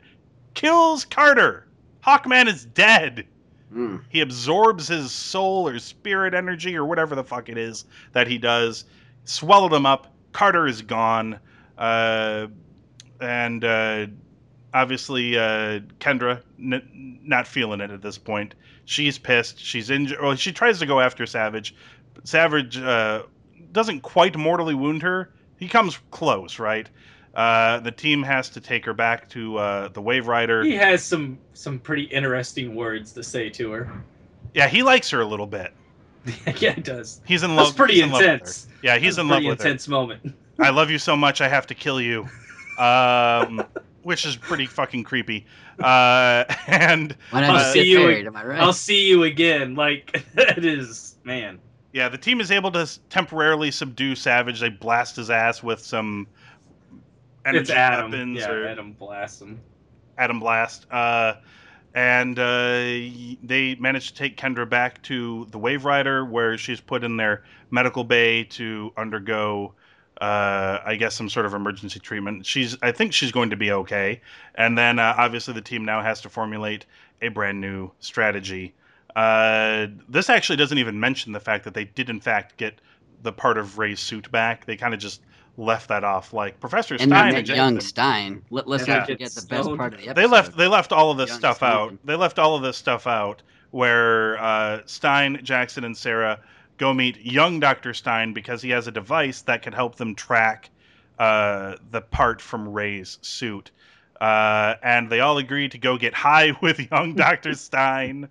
kills 0.56 1.06
Carter. 1.06 1.68
Hawkman 2.06 2.48
is 2.48 2.66
dead. 2.66 3.26
Mm. 3.74 4.02
He 4.10 4.20
absorbs 4.20 4.90
his 4.90 5.12
soul 5.12 5.68
or 5.68 5.80
spirit 5.80 6.34
energy 6.34 6.76
or 6.76 6.86
whatever 6.86 7.16
the 7.16 7.24
fuck 7.24 7.48
it 7.48 7.58
is 7.58 7.86
that 8.12 8.28
he 8.28 8.38
does, 8.38 8.84
swallowed 9.24 9.72
him 9.72 9.86
up. 9.86 10.14
Carter 10.34 10.68
is 10.68 10.82
gone. 10.82 11.40
Uh, 11.78 12.48
and 13.22 13.64
uh, 13.64 14.08
obviously, 14.74 15.38
uh, 15.38 15.80
Kendra 16.00 16.42
n- 16.60 17.20
not 17.24 17.48
feeling 17.48 17.82
it 17.82 17.92
at 17.92 18.02
this 18.02 18.18
point. 18.18 18.56
She's 18.86 19.18
pissed. 19.18 19.60
She's 19.60 19.90
injured. 19.90 20.20
Well, 20.22 20.36
she 20.36 20.52
tries 20.52 20.80
to 20.80 20.86
go 20.86 21.00
after 21.00 21.26
Savage. 21.26 21.76
Savage 22.24 22.78
uh, 22.78 23.24
doesn't 23.72 24.02
quite 24.02 24.36
mortally 24.36 24.76
wound 24.76 25.02
her. 25.02 25.32
He 25.58 25.68
comes 25.68 26.00
close, 26.12 26.60
right? 26.60 26.90
Uh, 27.34 27.80
the 27.80 27.92
team 27.92 28.22
has 28.24 28.50
to 28.50 28.62
take 28.62 28.86
her 28.86 28.94
back 28.94 29.28
to 29.30 29.58
uh, 29.58 29.88
the 29.88 30.02
Wave 30.02 30.28
Rider. 30.28 30.64
He 30.64 30.76
has 30.76 31.04
some 31.04 31.40
some 31.54 31.80
pretty 31.80 32.04
interesting 32.04 32.76
words 32.76 33.12
to 33.14 33.24
say 33.24 33.50
to 33.52 33.72
her. 33.72 34.04
Yeah, 34.54 34.68
he 34.68 34.84
likes 34.84 35.10
her 35.10 35.22
a 35.22 35.26
little 35.26 35.48
bit. 35.48 35.74
yeah, 36.60 36.72
he 36.74 36.82
does. 36.82 37.22
He's 37.26 37.44
in 37.44 37.56
love. 37.56 37.68
That's 37.68 37.70
love. 37.70 37.78
pretty 37.78 37.94
he's 37.96 38.04
in 38.04 38.12
love 38.12 38.22
with 38.22 38.30
intense. 38.30 38.66
her. 38.66 38.72
Yeah, 38.84 38.98
he's 38.98 39.16
That's 39.16 39.24
in 39.24 39.28
love 39.30 39.44
with 39.44 39.62
her. 39.62 39.68
intense 39.68 39.88
moment. 39.88 40.36
I 40.60 40.70
love 40.70 40.92
you 40.92 41.00
so 41.00 41.16
much, 41.16 41.42
I 41.42 41.48
have 41.48 41.68
to 41.68 41.76
kill 41.76 42.00
you. 42.02 42.28
Um, 42.80 43.64
which 44.04 44.26
is 44.26 44.36
pretty 44.36 44.66
fucking 44.66 45.04
creepy. 45.04 45.46
Uh, 45.80 46.44
and 46.68 47.16
I'll 47.32 47.58
just 47.58 47.74
see 47.74 47.84
you. 47.84 48.00
married? 48.00 48.28
Am 48.28 48.36
I 48.36 48.46
right? 48.46 48.60
I'll 48.60 48.74
see 48.74 49.08
you 49.08 49.24
again. 49.24 49.76
Like 49.76 50.24
that 50.36 50.64
is 50.64 51.16
man. 51.24 51.60
yeah, 51.94 52.10
the 52.10 52.18
team 52.18 52.42
is 52.42 52.52
able 52.52 52.72
to 52.72 52.88
temporarily 53.10 53.72
subdue 53.72 54.16
Savage. 54.16 54.60
They 54.60 54.70
blast 54.70 55.16
his 55.16 55.30
ass 55.30 55.64
with 55.64 55.80
some 55.80 56.28
energy 57.46 57.62
it's 57.62 57.72
Atom. 57.72 58.12
weapons 58.12 58.40
Yeah, 58.40 58.52
or 58.52 58.66
Atom 58.66 58.94
blasts 58.94 59.42
him. 59.42 59.60
Atom 60.18 60.40
Blast. 60.40 60.86
Uh, 60.92 61.36
and 61.96 62.40
uh, 62.40 62.44
they 63.44 63.78
manage 63.80 64.10
to 64.10 64.14
take 64.16 64.38
Kendra 64.38 64.68
back 64.68 65.02
to 65.04 65.48
the 65.52 65.60
Wave 65.60 65.86
Rider, 65.86 66.26
where 66.26 66.58
she's 66.58 66.82
put 66.82 67.04
in 67.04 67.18
their 67.18 67.44
medical 67.70 68.04
bay 68.04 68.44
to 68.46 68.92
undergo, 68.98 69.74
uh, 70.24 70.82
I 70.86 70.96
guess, 70.96 71.14
some 71.16 71.30
sort 71.30 71.46
of 71.46 71.54
emergency 71.54 72.00
treatment. 72.00 72.46
She's, 72.46 72.78
I 72.82 72.92
think, 72.94 73.12
she's 73.14 73.32
going 73.32 73.50
to 73.50 73.58
be 73.58 73.72
okay. 73.72 74.22
And 74.56 74.78
then, 74.78 74.98
uh, 75.00 75.16
obviously, 75.18 75.54
the 75.54 75.62
team 75.62 75.84
now 75.84 76.02
has 76.02 76.22
to 76.22 76.30
formulate 76.30 76.86
a 77.22 77.28
brand 77.28 77.60
new 77.60 77.92
strategy. 78.00 78.74
Uh, 79.16 79.88
this 80.08 80.30
actually 80.30 80.56
doesn't 80.56 80.78
even 80.78 81.00
mention 81.00 81.34
the 81.34 81.40
fact 81.40 81.66
that 81.66 81.74
they 81.74 81.86
did, 81.86 82.10
in 82.10 82.20
fact, 82.22 82.56
get 82.58 82.80
the 83.22 83.32
part 83.34 83.58
of 83.58 83.78
Ray's 83.78 84.00
suit 84.00 84.32
back. 84.32 84.66
They 84.66 84.78
kind 84.78 84.94
of 84.94 85.00
just 85.00 85.22
left 85.58 85.90
that 85.90 86.04
off, 86.04 86.32
like 86.34 86.60
Professor 86.60 86.96
and 86.96 87.02
Stein 87.02 87.10
not 87.10 87.36
and 87.40 87.48
young 87.48 87.76
Jackson- 87.76 87.82
Stein. 87.82 88.42
Let, 88.50 88.68
let's 88.68 88.88
Yeah. 88.88 89.00
not 89.00 89.08
forget 89.08 89.32
the 89.32 89.46
best 89.46 89.70
part 89.76 89.94
of 89.94 90.00
the 90.00 90.08
episode. 90.10 90.16
they 90.16 90.26
left 90.28 90.58
they 90.58 90.68
left 90.68 90.92
all 90.94 91.12
of 91.12 91.18
this 91.18 91.30
Young 91.30 91.40
stuff 91.40 91.58
Stein. 91.58 91.72
out. 91.74 91.98
They 92.06 92.16
left 92.16 92.40
all 92.40 92.56
of 92.56 92.64
this 92.64 92.76
stuff 92.78 93.06
out 93.08 93.44
where 93.72 94.42
uh, 94.42 94.80
Stein, 94.86 95.40
Jackson, 95.44 95.84
and 95.84 95.96
Sara 95.98 96.40
go 96.78 96.94
meet 96.94 97.24
young 97.26 97.60
Doctor 97.60 97.94
Stein 97.94 98.34
because 98.34 98.62
he 98.62 98.70
has 98.72 98.88
a 98.88 98.92
device 98.92 99.42
that 99.44 99.62
can 99.62 99.74
help 99.74 99.96
them 99.96 100.16
track 100.16 100.70
uh, 101.20 101.76
the 101.92 102.02
part 102.02 102.42
from 102.42 102.70
Ray's 102.70 103.20
suit. 103.22 103.72
Uh, 104.20 104.76
and 104.82 105.10
they 105.10 105.20
all 105.20 105.38
agree 105.38 105.70
to 105.70 105.78
go 105.78 105.98
get 105.98 106.14
high 106.14 106.52
with 106.62 106.80
young 106.92 107.14
Doctor 107.16 107.54
Stein. 107.54 108.30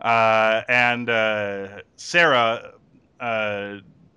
Uh, 0.00 0.62
and 0.68 1.10
uh, 1.10 1.82
Sara, 1.96 2.72
uh, 3.20 3.76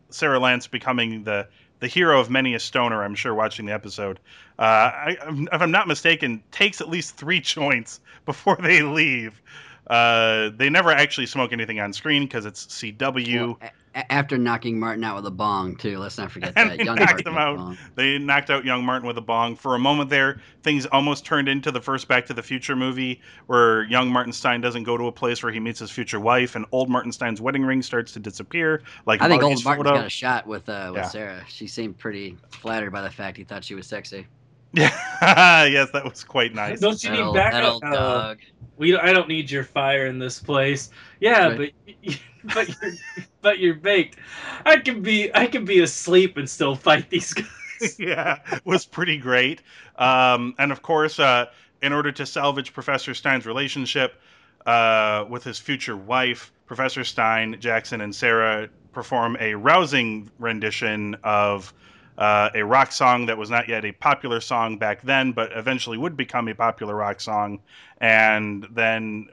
Sara 0.09 0.39
Lance 0.39 0.67
becoming 0.67 1.23
the 1.23 1.47
the 1.83 1.89
hero 1.89 2.17
of 2.17 2.29
many 2.29 2.53
a 2.53 2.59
stoner, 2.61 3.03
I'm 3.03 3.13
sure, 3.13 3.33
watching 3.33 3.65
the 3.65 3.73
episode. 3.73 4.17
Uh, 4.57 4.61
I, 4.61 5.17
if 5.51 5.61
I'm 5.61 5.71
not 5.71 5.85
mistaken, 5.85 6.41
takes 6.49 6.79
at 6.79 6.87
least 6.87 7.17
three 7.17 7.39
joints 7.41 7.99
before 8.25 8.55
they 8.55 8.81
leave. 8.83 9.41
Uh, 9.87 10.49
they 10.55 10.69
never 10.69 10.91
actually 10.91 11.25
smoke 11.27 11.51
anything 11.51 11.79
on 11.79 11.91
screen 11.93 12.23
because 12.23 12.45
it's 12.45 12.65
CW. 12.67 13.39
Well, 13.47 13.59
a- 13.61 13.71
after 14.11 14.37
knocking 14.39 14.79
Martin 14.79 15.03
out 15.03 15.15
with 15.17 15.25
a 15.27 15.31
bong 15.31 15.75
too. 15.75 15.99
Let's 15.99 16.17
not 16.17 16.31
forget 16.31 16.53
And 16.55 16.69
that. 16.71 16.77
they 16.79 16.83
Young 16.83 16.95
knocked 16.95 17.25
Martin 17.25 17.27
him 17.33 17.37
out. 17.37 17.77
They 17.95 18.17
knocked 18.17 18.49
out 18.49 18.65
young 18.65 18.83
Martin 18.83 19.07
with 19.07 19.17
a 19.19 19.21
bong. 19.21 19.55
For 19.55 19.75
a 19.75 19.79
moment 19.79 20.09
there, 20.09 20.41
things 20.63 20.85
almost 20.87 21.25
turned 21.25 21.47
into 21.47 21.69
the 21.71 21.81
first 21.81 22.07
Back 22.07 22.25
to 22.27 22.33
the 22.33 22.41
Future 22.41 22.75
movie, 22.75 23.21
where 23.47 23.83
young 23.83 24.09
Martin 24.09 24.33
Stein 24.33 24.61
doesn't 24.61 24.83
go 24.83 24.97
to 24.97 25.05
a 25.07 25.11
place 25.11 25.43
where 25.43 25.51
he 25.51 25.59
meets 25.59 25.79
his 25.79 25.91
future 25.91 26.19
wife, 26.19 26.55
and 26.55 26.65
old 26.71 26.89
Martin 26.89 27.11
Stein's 27.11 27.39
wedding 27.39 27.63
ring 27.63 27.81
starts 27.83 28.13
to 28.13 28.19
disappear. 28.19 28.81
Like 29.05 29.21
I 29.21 29.27
think 29.27 29.41
Marty's 29.43 29.57
old 29.59 29.65
Martin's 29.65 29.85
photo. 29.87 29.99
got 29.99 30.07
a 30.07 30.09
shot 30.09 30.47
with 30.47 30.67
uh, 30.69 30.89
with 30.93 31.03
Yeah. 31.03 31.07
Sara. 31.09 31.45
She 31.47 31.67
seemed 31.67 31.97
pretty 31.99 32.35
flattered 32.49 32.91
by 32.91 33.01
the 33.03 33.11
fact 33.11 33.37
he 33.37 33.43
thought 33.43 33.63
she 33.63 33.75
was 33.75 33.85
sexy. 33.85 34.25
Yeah, 34.73 34.89
yes, 35.65 35.89
that 35.91 36.03
was 36.03 36.23
quite 36.23 36.53
nice. 36.55 36.79
Don't 36.79 37.03
you 37.03 37.11
need 37.11 37.33
backup? 37.33 37.51
that 37.51 37.63
old 37.63 37.83
Uh, 37.83 37.91
dog. 37.93 38.39
we 38.77 38.97
I 38.97 39.13
don't 39.13 39.27
need 39.27 39.49
your 39.51 39.63
fire 39.63 40.07
in 40.07 40.19
this 40.19 40.39
place. 40.39 40.89
Yeah, 41.19 41.49
Right. 41.49 41.75
but 41.85 42.17
but 42.55 42.69
you're 42.69 42.93
but 43.41 43.59
you're 43.59 43.75
baked. 43.75 44.17
I 44.65 44.77
can 44.77 45.01
be 45.01 45.33
I 45.35 45.45
can 45.47 45.63
be 45.65 45.79
asleep 45.81 46.37
and 46.37 46.49
still 46.49 46.75
fight 46.75 47.09
these 47.09 47.33
guys. 47.33 47.47
yeah, 47.99 48.39
was 48.65 48.85
pretty 48.85 49.17
great. 49.17 49.61
Um, 49.97 50.55
and 50.57 50.71
of 50.71 50.81
course, 50.81 51.19
uh, 51.19 51.45
in 51.81 51.93
order 51.93 52.11
to 52.11 52.25
salvage 52.25 52.73
Professor 52.73 53.13
Stein's 53.13 53.45
relationship 53.45 54.19
uh, 54.65 55.25
with 55.29 55.43
his 55.43 55.59
future 55.59 55.97
wife, 55.97 56.51
Professor 56.65 57.03
Stein, 57.03 57.57
Jackson, 57.59 58.01
and 58.01 58.15
Sara 58.15 58.69
perform 58.91 59.37
a 59.39 59.53
rousing 59.55 60.29
rendition 60.39 61.15
of 61.23 61.73
uh, 62.17 62.49
a 62.55 62.63
rock 62.63 62.91
song 62.91 63.25
that 63.25 63.37
was 63.37 63.49
not 63.49 63.67
yet 63.67 63.83
a 63.85 63.91
popular 63.93 64.39
song 64.39 64.77
back 64.77 65.01
then, 65.01 65.31
but 65.31 65.51
eventually 65.55 65.97
would 65.97 66.15
become 66.17 66.47
a 66.47 66.53
popular 66.55 66.95
rock 66.95 67.19
song. 67.21 67.59
And 67.99 68.67
then 68.71 69.27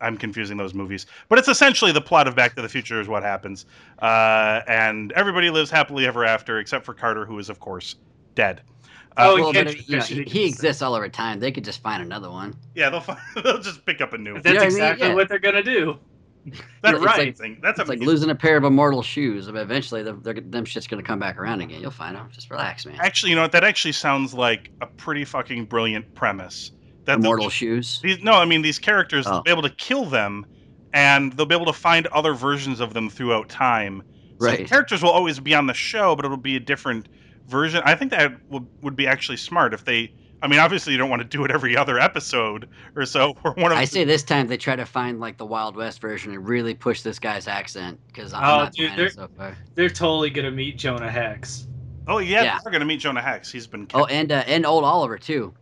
I'm 0.00 0.16
confusing 0.16 0.56
those 0.56 0.74
movies, 0.74 1.06
but 1.28 1.38
it's 1.38 1.48
essentially 1.48 1.92
the 1.92 2.00
plot 2.00 2.26
of 2.28 2.34
Back 2.34 2.54
to 2.56 2.62
the 2.62 2.68
Future 2.68 3.00
is 3.00 3.08
what 3.08 3.22
happens, 3.22 3.64
uh, 4.00 4.60
and 4.66 5.12
everybody 5.12 5.48
lives 5.50 5.70
happily 5.70 6.06
ever 6.06 6.24
after, 6.24 6.58
except 6.58 6.84
for 6.84 6.92
Carter, 6.94 7.24
who 7.24 7.38
is 7.38 7.48
of 7.48 7.60
course 7.60 7.96
dead. 8.34 8.60
Uh, 9.16 9.28
Oh, 9.30 9.34
well, 9.40 9.52
can't 9.52 9.68
but, 9.68 9.76
you- 9.76 9.82
you 9.86 9.96
know, 9.96 9.98
can't 10.00 10.10
you- 10.10 10.24
he, 10.24 10.30
he 10.40 10.46
exists 10.48 10.82
all 10.82 10.94
over 10.94 11.08
time. 11.08 11.38
They 11.38 11.52
could 11.52 11.64
just 11.64 11.80
find 11.82 12.02
another 12.02 12.30
one. 12.30 12.54
yeah, 12.74 12.90
they'll 12.90 13.00
find, 13.00 13.20
they'll 13.44 13.60
just 13.60 13.86
pick 13.86 14.00
up 14.00 14.12
a 14.12 14.18
new. 14.18 14.32
One. 14.34 14.42
That's 14.42 14.52
You 14.54 14.58
know 14.58 14.64
what 14.64 14.66
I 14.66 14.68
mean? 14.70 14.76
exactly 14.82 15.08
Yeah. 15.08 15.14
what 15.14 15.28
they're 15.28 15.38
gonna 15.38 15.62
do. 15.62 15.98
That's 16.82 16.98
it's 16.98 17.40
like-. 17.40 17.62
That's 17.62 17.80
It's 17.80 17.88
like 17.88 18.00
losing 18.00 18.30
a 18.30 18.34
pair 18.34 18.56
of 18.56 18.64
immortal 18.64 19.02
shoes. 19.02 19.46
But 19.46 19.56
eventually, 19.56 20.02
they're, 20.02 20.34
them 20.34 20.64
shit's 20.64 20.86
gonna 20.86 21.02
come 21.02 21.18
back 21.18 21.38
around 21.38 21.60
again. 21.60 21.80
You'll 21.80 21.90
find 21.90 22.16
them. 22.16 22.28
Just 22.32 22.50
relax, 22.50 22.84
man. 22.86 22.96
Actually, 23.00 23.30
you 23.30 23.36
know 23.36 23.42
what? 23.42 23.52
That 23.52 23.64
actually 23.64 23.92
sounds 23.92 24.34
like 24.34 24.70
a 24.80 24.86
pretty 24.86 25.24
fucking 25.24 25.66
brilliant 25.66 26.14
premise. 26.14 26.72
That 27.06 27.18
Immortal 27.18 27.50
shoes. 27.50 28.00
These, 28.02 28.22
no, 28.22 28.32
I 28.32 28.44
mean 28.44 28.62
these 28.62 28.78
characters. 28.78 29.26
Oh. 29.26 29.30
They'll 29.32 29.42
be 29.42 29.50
able 29.50 29.62
to 29.62 29.74
kill 29.74 30.06
them, 30.06 30.46
and 30.92 31.32
they'll 31.34 31.46
be 31.46 31.54
able 31.54 31.66
to 31.66 31.72
find 31.72 32.06
other 32.08 32.34
versions 32.34 32.80
of 32.80 32.94
them 32.94 33.10
throughout 33.10 33.48
time. 33.48 34.02
So 34.40 34.46
the 34.46 34.56
Right. 34.56 34.66
characters 34.66 35.02
will 35.02 35.10
always 35.10 35.38
be 35.38 35.54
on 35.54 35.66
the 35.66 35.74
show, 35.74 36.16
but 36.16 36.24
it'll 36.24 36.36
be 36.36 36.56
a 36.56 36.60
different 36.60 37.08
version. 37.46 37.82
I 37.84 37.94
think 37.94 38.10
that 38.10 38.32
would 38.50 38.66
would 38.82 38.96
be 38.96 39.06
actually 39.06 39.36
smart 39.36 39.72
if 39.74 39.84
they. 39.84 40.12
I 40.44 40.46
mean, 40.46 40.60
obviously, 40.60 40.92
you 40.92 40.98
don't 40.98 41.08
want 41.08 41.22
to 41.22 41.28
do 41.28 41.42
it 41.46 41.50
every 41.50 41.74
other 41.74 41.98
episode 41.98 42.68
or 42.94 43.06
so. 43.06 43.34
Or 43.44 43.52
one 43.54 43.72
of 43.72 43.78
I 43.78 43.86
say 43.86 44.04
this 44.04 44.22
time 44.22 44.46
they 44.46 44.58
try 44.58 44.76
to 44.76 44.84
find 44.84 45.18
like 45.18 45.38
the 45.38 45.46
Wild 45.46 45.74
West 45.74 46.02
version 46.02 46.32
and 46.34 46.46
really 46.46 46.74
push 46.74 47.00
this 47.00 47.18
guy's 47.18 47.48
accent 47.48 47.98
because 48.08 48.34
I'm 48.34 48.44
Oh, 48.44 48.56
not 48.64 48.72
dude, 48.74 48.92
they're- 48.94 49.06
it 49.06 49.14
so 49.14 49.28
far. 49.38 49.56
They're 49.74 49.88
totally 49.88 50.28
gonna 50.28 50.50
meet 50.50 50.76
Jonah 50.76 51.10
Hex. 51.10 51.66
Oh 52.06 52.18
yeah, 52.18 52.42
Yeah. 52.42 52.58
we're 52.62 52.70
gonna 52.72 52.84
meet 52.84 52.98
Jonah 53.00 53.22
Hex. 53.22 53.50
He's 53.50 53.66
been. 53.66 53.88
Oh, 53.94 54.04
and 54.04 54.30
uh, 54.30 54.44
and 54.46 54.66
old 54.66 54.84
Oliver 54.84 55.16
too. 55.16 55.54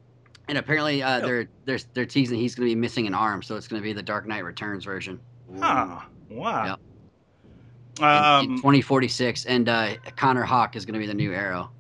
And 0.49 0.59
apparently 0.59 1.01
uh, 1.01 1.21
they're 1.21 1.49
they're 1.65 1.79
they're 1.95 2.05
teasing 2.07 2.41
he's 2.41 2.57
going 2.57 2.69
to 2.69 2.75
be 2.75 2.79
missing 2.81 3.07
an 3.07 3.15
arm, 3.15 3.43
so 3.43 3.55
it's 3.55 3.69
going 3.69 3.81
to 3.81 3.85
be 3.85 3.93
the 3.93 4.03
Dark 4.03 4.27
Knight 4.27 4.43
Returns 4.45 4.85
version. 4.85 5.21
Huh. 5.61 6.01
Wow. 6.29 6.65
Yep. 6.67 6.81
in- 8.01 8.05
in 8.05 8.51
Um, 8.51 8.57
2046, 8.57 9.45
and 9.47 9.69
uh, 9.69 9.95
Connor 10.17 10.43
Hawk 10.43 10.75
is 10.75 10.85
going 10.85 10.95
to 10.95 10.99
be 10.99 11.07
the 11.07 11.15
new 11.15 11.33
Arrow. 11.33 11.71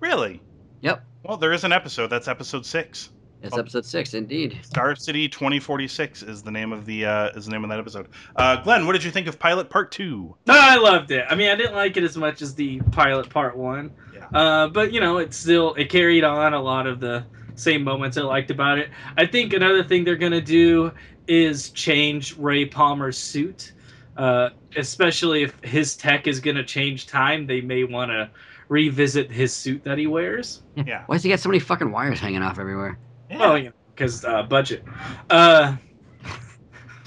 really? 0.00 0.40
Yep, 0.82 1.04
Well, 1.24 1.36
there 1.36 1.52
is 1.52 1.64
an 1.64 1.72
episode. 1.72 2.08
That's 2.08 2.28
episode 2.28 2.64
six. 2.64 3.10
it's 3.42 3.54
Oh. 3.56 3.60
episode 3.60 3.84
six, 3.84 4.14
indeed. 4.14 4.58
Star 4.62 4.94
City 4.96 5.28
2046 5.28 6.22
is 6.22 6.42
the 6.42 6.50
name 6.50 6.72
of 6.72 6.84
the 6.86 7.04
uh, 7.06 7.28
is 7.36 7.46
the 7.46 7.50
name 7.52 7.62
of 7.64 7.70
that 7.70 7.78
episode. 7.78 8.08
Uh, 8.36 8.56
Glenn, 8.62 8.86
what 8.86 8.92
did 8.92 9.04
you 9.04 9.10
think 9.10 9.26
of 9.26 9.38
Pilot 9.38 9.70
Part 9.70 9.92
Two? 9.92 10.34
No, 10.46 10.54
I 10.58 10.76
loved 10.76 11.10
it. 11.10 11.24
I 11.28 11.34
mean, 11.34 11.48
I 11.50 11.54
didn't 11.56 11.74
like 11.74 11.96
it 11.96 12.04
as 12.04 12.16
much 12.16 12.42
as 12.42 12.54
the 12.54 12.80
pilot 12.92 13.28
part 13.30 13.56
one, 13.56 13.90
Yeah. 14.14 14.26
uh, 14.38 14.68
but 14.68 14.92
you 14.92 15.00
know, 15.00 15.18
it 15.18 15.34
still 15.34 15.74
it 15.74 15.88
carried 15.90 16.24
on 16.24 16.54
a 16.54 16.60
lot 16.60 16.86
of 16.86 17.00
the 17.00 17.24
same 17.54 17.82
moments 17.84 18.16
I 18.16 18.22
liked 18.22 18.50
about 18.50 18.78
it. 18.78 18.88
I 19.16 19.26
think 19.26 19.52
another 19.52 19.82
thing 19.84 20.04
they're 20.04 20.16
gonna 20.16 20.40
do 20.40 20.92
is 21.26 21.70
change 21.70 22.36
Ray 22.38 22.64
Palmer's 22.64 23.18
suit, 23.18 23.72
uh, 24.16 24.50
especially 24.76 25.42
if 25.42 25.54
his 25.62 25.96
tech 25.96 26.26
is 26.26 26.40
gonna 26.40 26.64
change 26.64 27.06
time. 27.06 27.46
They 27.46 27.60
may 27.60 27.84
want 27.84 28.10
to 28.10 28.30
revisit 28.68 29.30
his 29.30 29.52
suit 29.54 29.82
that 29.84 29.98
he 29.98 30.06
wears. 30.06 30.62
Yeah. 30.76 31.02
Why 31.06 31.16
does 31.16 31.22
he 31.24 31.30
got 31.30 31.40
so 31.40 31.48
many 31.48 31.58
fucking 31.58 31.90
wires 31.90 32.20
hanging 32.20 32.42
off 32.42 32.58
everywhere? 32.58 32.98
Oh, 33.32 33.54
you 33.54 33.64
know, 33.64 33.72
because 33.94 34.24
uh, 34.24 34.42
budget. 34.44 34.84
Uh, 35.30 35.76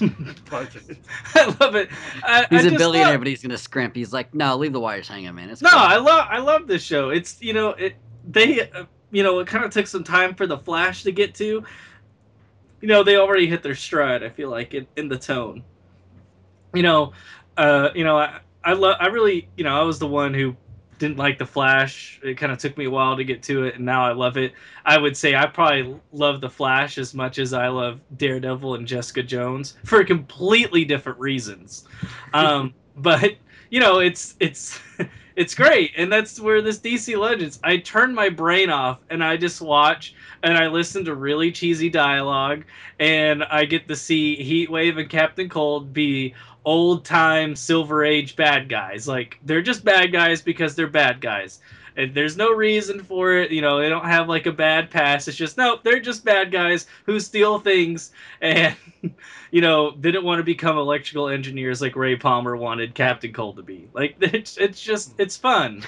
I 0.02 1.56
love 1.60 1.74
it. 1.76 1.88
I, 2.24 2.46
He's 2.50 2.64
I 2.64 2.66
a 2.66 2.70
just 2.70 2.78
billionaire, 2.78 3.12
love- 3.12 3.20
but 3.20 3.26
he's 3.28 3.42
going 3.42 3.50
to 3.50 3.58
scrimp. 3.58 3.94
He's 3.94 4.12
like, 4.12 4.34
no, 4.34 4.56
leave 4.56 4.72
the 4.72 4.80
wires 4.80 5.08
hanging, 5.08 5.34
man. 5.34 5.48
It's 5.50 5.62
No, 5.62 5.70
cool." 5.70 5.78
I 5.78 5.96
love 5.96 6.26
I 6.30 6.38
love 6.38 6.66
this 6.66 6.82
show. 6.82 7.10
It's 7.10 7.40
you 7.40 7.52
know 7.52 7.70
it 7.70 7.94
they 8.28 8.68
uh, 8.70 8.84
you 9.10 9.22
know 9.22 9.38
it 9.38 9.46
kind 9.46 9.64
of 9.64 9.70
took 9.70 9.86
some 9.86 10.02
time 10.04 10.34
for 10.34 10.46
the 10.46 10.58
Flash 10.58 11.02
to 11.04 11.12
get 11.12 11.34
to. 11.36 11.62
You 12.80 12.88
know 12.88 13.04
they 13.04 13.16
already 13.16 13.46
hit 13.46 13.62
their 13.62 13.76
stride. 13.76 14.22
I 14.24 14.28
feel 14.28 14.50
like 14.50 14.74
in, 14.74 14.86
in 14.96 15.08
the 15.08 15.18
tone. 15.18 15.62
You 16.74 16.82
know, 16.82 17.12
uh, 17.56 17.90
you 17.94 18.02
know 18.02 18.18
I 18.18 18.40
I 18.64 18.72
love 18.72 18.96
I 18.98 19.06
really 19.06 19.48
you 19.56 19.62
know 19.64 19.78
I 19.78 19.84
was 19.84 19.98
the 20.00 20.08
one 20.08 20.34
who 20.34 20.56
didn't 21.02 21.18
like 21.18 21.36
the 21.36 21.44
Flash. 21.44 22.20
It 22.22 22.38
kind 22.38 22.52
of 22.52 22.58
took 22.58 22.78
me 22.78 22.84
a 22.84 22.90
while 22.90 23.16
to 23.16 23.24
get 23.24 23.42
to 23.44 23.64
it, 23.64 23.74
and 23.74 23.84
now 23.84 24.04
I 24.04 24.12
love 24.12 24.36
it. 24.36 24.52
I 24.84 24.98
would 24.98 25.16
say 25.16 25.34
I 25.34 25.46
probably 25.46 25.96
love 26.12 26.40
the 26.40 26.48
Flash 26.48 26.96
as 26.96 27.12
much 27.12 27.40
as 27.40 27.52
I 27.52 27.66
love 27.66 27.98
Daredevil 28.18 28.76
and 28.76 28.86
Jessica 28.86 29.24
Jones 29.24 29.76
for 29.84 30.04
completely 30.04 30.84
different 30.84 31.18
reasons. 31.18 31.84
Um, 32.34 32.72
but 32.96 33.34
you 33.68 33.78
know, 33.78 33.98
it's 33.98 34.36
it's 34.40 34.80
it's 35.36 35.54
great, 35.54 35.92
and 35.98 36.10
that's 36.10 36.40
where 36.40 36.62
this 36.62 36.78
DC 36.78 37.18
Legends. 37.18 37.60
I 37.62 37.76
turn 37.76 38.14
my 38.14 38.30
brain 38.30 38.70
off 38.70 39.00
and 39.10 39.22
I 39.22 39.36
just 39.36 39.60
watch 39.60 40.14
and 40.42 40.56
I 40.56 40.68
listen 40.68 41.04
to 41.04 41.14
really 41.14 41.52
cheesy 41.52 41.90
dialogue, 41.90 42.64
and 42.98 43.44
I 43.44 43.66
get 43.66 43.86
to 43.88 43.96
see 43.96 44.38
Heatwave 44.38 44.98
and 44.98 45.10
Captain 45.10 45.50
Cold 45.50 45.92
be 45.92 46.34
old 46.64 47.04
time 47.04 47.56
Silver 47.56 48.04
Age 48.04 48.36
bad 48.36 48.68
guys. 48.68 49.08
Like 49.08 49.38
they're 49.44 49.62
just 49.62 49.84
bad 49.84 50.12
guys 50.12 50.42
because 50.42 50.74
they're 50.74 50.86
bad 50.86 51.20
guys. 51.20 51.60
And 51.94 52.14
there's 52.14 52.38
no 52.38 52.52
reason 52.52 53.02
for 53.02 53.34
it, 53.34 53.50
you 53.50 53.60
know. 53.60 53.78
They 53.78 53.90
don't 53.90 54.06
have 54.06 54.26
like 54.28 54.46
a 54.46 54.52
bad 54.52 54.90
past. 54.90 55.28
It's 55.28 55.36
just 55.36 55.58
no, 55.58 55.78
they're 55.82 56.00
just 56.00 56.24
bad 56.24 56.50
guys 56.50 56.86
who 57.04 57.20
steal 57.20 57.58
things 57.58 58.12
and 58.40 58.76
you 59.50 59.60
know, 59.60 59.90
didn't 59.92 60.24
want 60.24 60.38
to 60.38 60.44
become 60.44 60.78
electrical 60.78 61.28
engineers 61.28 61.82
like 61.82 61.96
Ray 61.96 62.16
Palmer 62.16 62.56
wanted 62.56 62.94
Captain 62.94 63.32
Cold 63.32 63.56
to 63.56 63.62
be. 63.62 63.88
Like 63.92 64.16
it's 64.20 64.56
it's 64.56 64.80
just 64.80 65.14
it's 65.18 65.36
fun. 65.36 65.82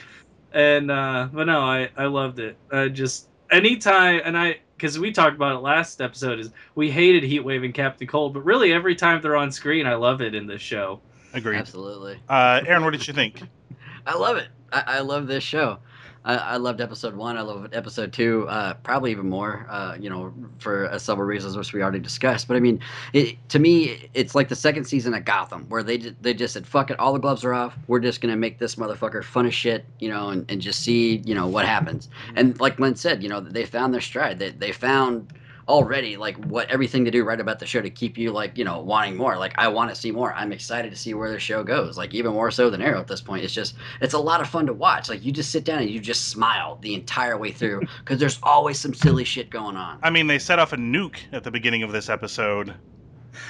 And 0.52 0.90
uh 0.90 1.28
but 1.32 1.44
no, 1.44 1.60
I 1.60 1.90
I 1.96 2.06
loved 2.06 2.38
it. 2.38 2.56
I 2.70 2.88
just 2.88 3.28
anytime 3.50 4.20
and 4.24 4.36
I 4.36 4.58
because 4.84 4.98
we 4.98 5.12
talked 5.12 5.34
about 5.34 5.56
it 5.56 5.60
last 5.60 6.02
episode 6.02 6.38
is 6.38 6.50
we 6.74 6.90
hated 6.90 7.22
Heatwave 7.22 7.64
and 7.64 7.72
Captain 7.72 8.06
Cold, 8.06 8.34
but 8.34 8.44
really 8.44 8.70
every 8.70 8.94
time 8.94 9.22
they're 9.22 9.34
on 9.34 9.50
screen, 9.50 9.86
I 9.86 9.94
love 9.94 10.20
it 10.20 10.34
in 10.34 10.46
this 10.46 10.60
show. 10.60 11.00
Agreed. 11.32 11.56
Absolutely. 11.56 12.20
Uh, 12.28 12.60
Aaron, 12.66 12.84
what 12.84 12.90
did 12.90 13.08
you 13.08 13.14
think? 13.14 13.40
I 14.06 14.14
love 14.14 14.36
it. 14.36 14.48
I, 14.70 14.82
I 14.86 15.00
love 15.00 15.26
this 15.26 15.42
show. 15.42 15.78
I, 16.24 16.36
I 16.36 16.56
loved 16.56 16.80
episode 16.80 17.14
one. 17.14 17.36
I 17.36 17.42
love 17.42 17.68
episode 17.72 18.12
two. 18.12 18.48
Uh, 18.48 18.74
probably 18.74 19.10
even 19.10 19.28
more. 19.28 19.66
Uh, 19.68 19.96
you 19.98 20.08
know, 20.08 20.32
for 20.58 20.86
uh, 20.86 20.98
several 20.98 21.26
reasons 21.26 21.56
which 21.56 21.72
we 21.72 21.82
already 21.82 21.98
discussed. 21.98 22.48
But 22.48 22.56
I 22.56 22.60
mean, 22.60 22.80
it, 23.12 23.36
to 23.50 23.58
me, 23.58 24.08
it's 24.14 24.34
like 24.34 24.48
the 24.48 24.56
second 24.56 24.84
season 24.84 25.14
of 25.14 25.24
Gotham, 25.24 25.66
where 25.68 25.82
they 25.82 25.98
they 25.98 26.34
just 26.34 26.54
said, 26.54 26.66
"Fuck 26.66 26.90
it, 26.90 26.98
all 26.98 27.12
the 27.12 27.18
gloves 27.18 27.44
are 27.44 27.54
off. 27.54 27.76
We're 27.88 28.00
just 28.00 28.20
gonna 28.20 28.36
make 28.36 28.58
this 28.58 28.76
motherfucker 28.76 29.22
fun 29.22 29.46
as 29.46 29.54
shit." 29.54 29.84
You 29.98 30.08
know, 30.08 30.30
and, 30.30 30.50
and 30.50 30.60
just 30.60 30.80
see 30.80 31.22
you 31.24 31.34
know 31.34 31.46
what 31.46 31.66
happens. 31.66 32.08
And 32.36 32.58
like 32.60 32.76
Glenn 32.76 32.96
said, 32.96 33.22
you 33.22 33.28
know, 33.28 33.40
they 33.40 33.64
found 33.64 33.92
their 33.92 34.00
stride. 34.00 34.38
They 34.38 34.50
they 34.50 34.72
found 34.72 35.32
already 35.68 36.16
like 36.16 36.36
what 36.46 36.68
everything 36.70 37.04
to 37.04 37.10
do 37.10 37.24
right 37.24 37.40
about 37.40 37.58
the 37.58 37.66
show 37.66 37.80
to 37.80 37.90
keep 37.90 38.18
you 38.18 38.30
like 38.32 38.58
you 38.58 38.64
know 38.64 38.80
wanting 38.80 39.16
more. 39.16 39.36
Like 39.38 39.54
i 39.56 39.68
want 39.68 39.90
to 39.90 39.96
see 39.96 40.10
more. 40.10 40.32
I'm 40.34 40.52
excited 40.52 40.90
to 40.90 40.96
see 40.96 41.14
where 41.14 41.30
the 41.30 41.38
show 41.38 41.62
goes 41.64 41.96
like 41.96 42.14
even 42.14 42.32
more 42.32 42.50
so 42.50 42.70
than 42.70 42.82
arrow 42.82 43.00
at 43.00 43.06
this 43.06 43.20
point. 43.20 43.44
It's 43.44 43.54
just 43.54 43.74
it's 44.00 44.14
a 44.14 44.18
lot 44.18 44.40
of 44.40 44.48
fun 44.48 44.66
to 44.66 44.72
watch. 44.72 45.08
Like 45.08 45.24
you 45.24 45.32
just 45.32 45.50
sit 45.50 45.64
down 45.64 45.80
and 45.80 45.90
you 45.90 46.00
just 46.00 46.28
smile 46.28 46.78
the 46.82 46.94
entire 46.94 47.36
way 47.38 47.50
through 47.52 47.82
because 48.00 48.18
there's 48.20 48.38
always 48.42 48.78
some 48.78 48.94
silly 48.94 49.24
shit 49.24 49.50
going 49.50 49.76
on. 49.76 49.98
I 50.02 50.10
mean, 50.10 50.26
they 50.26 50.38
set 50.38 50.58
off 50.58 50.72
a 50.72 50.76
nuke 50.76 51.18
at 51.32 51.44
the 51.44 51.50
beginning 51.50 51.82
of 51.82 51.92
this 51.92 52.08
episode. 52.08 52.74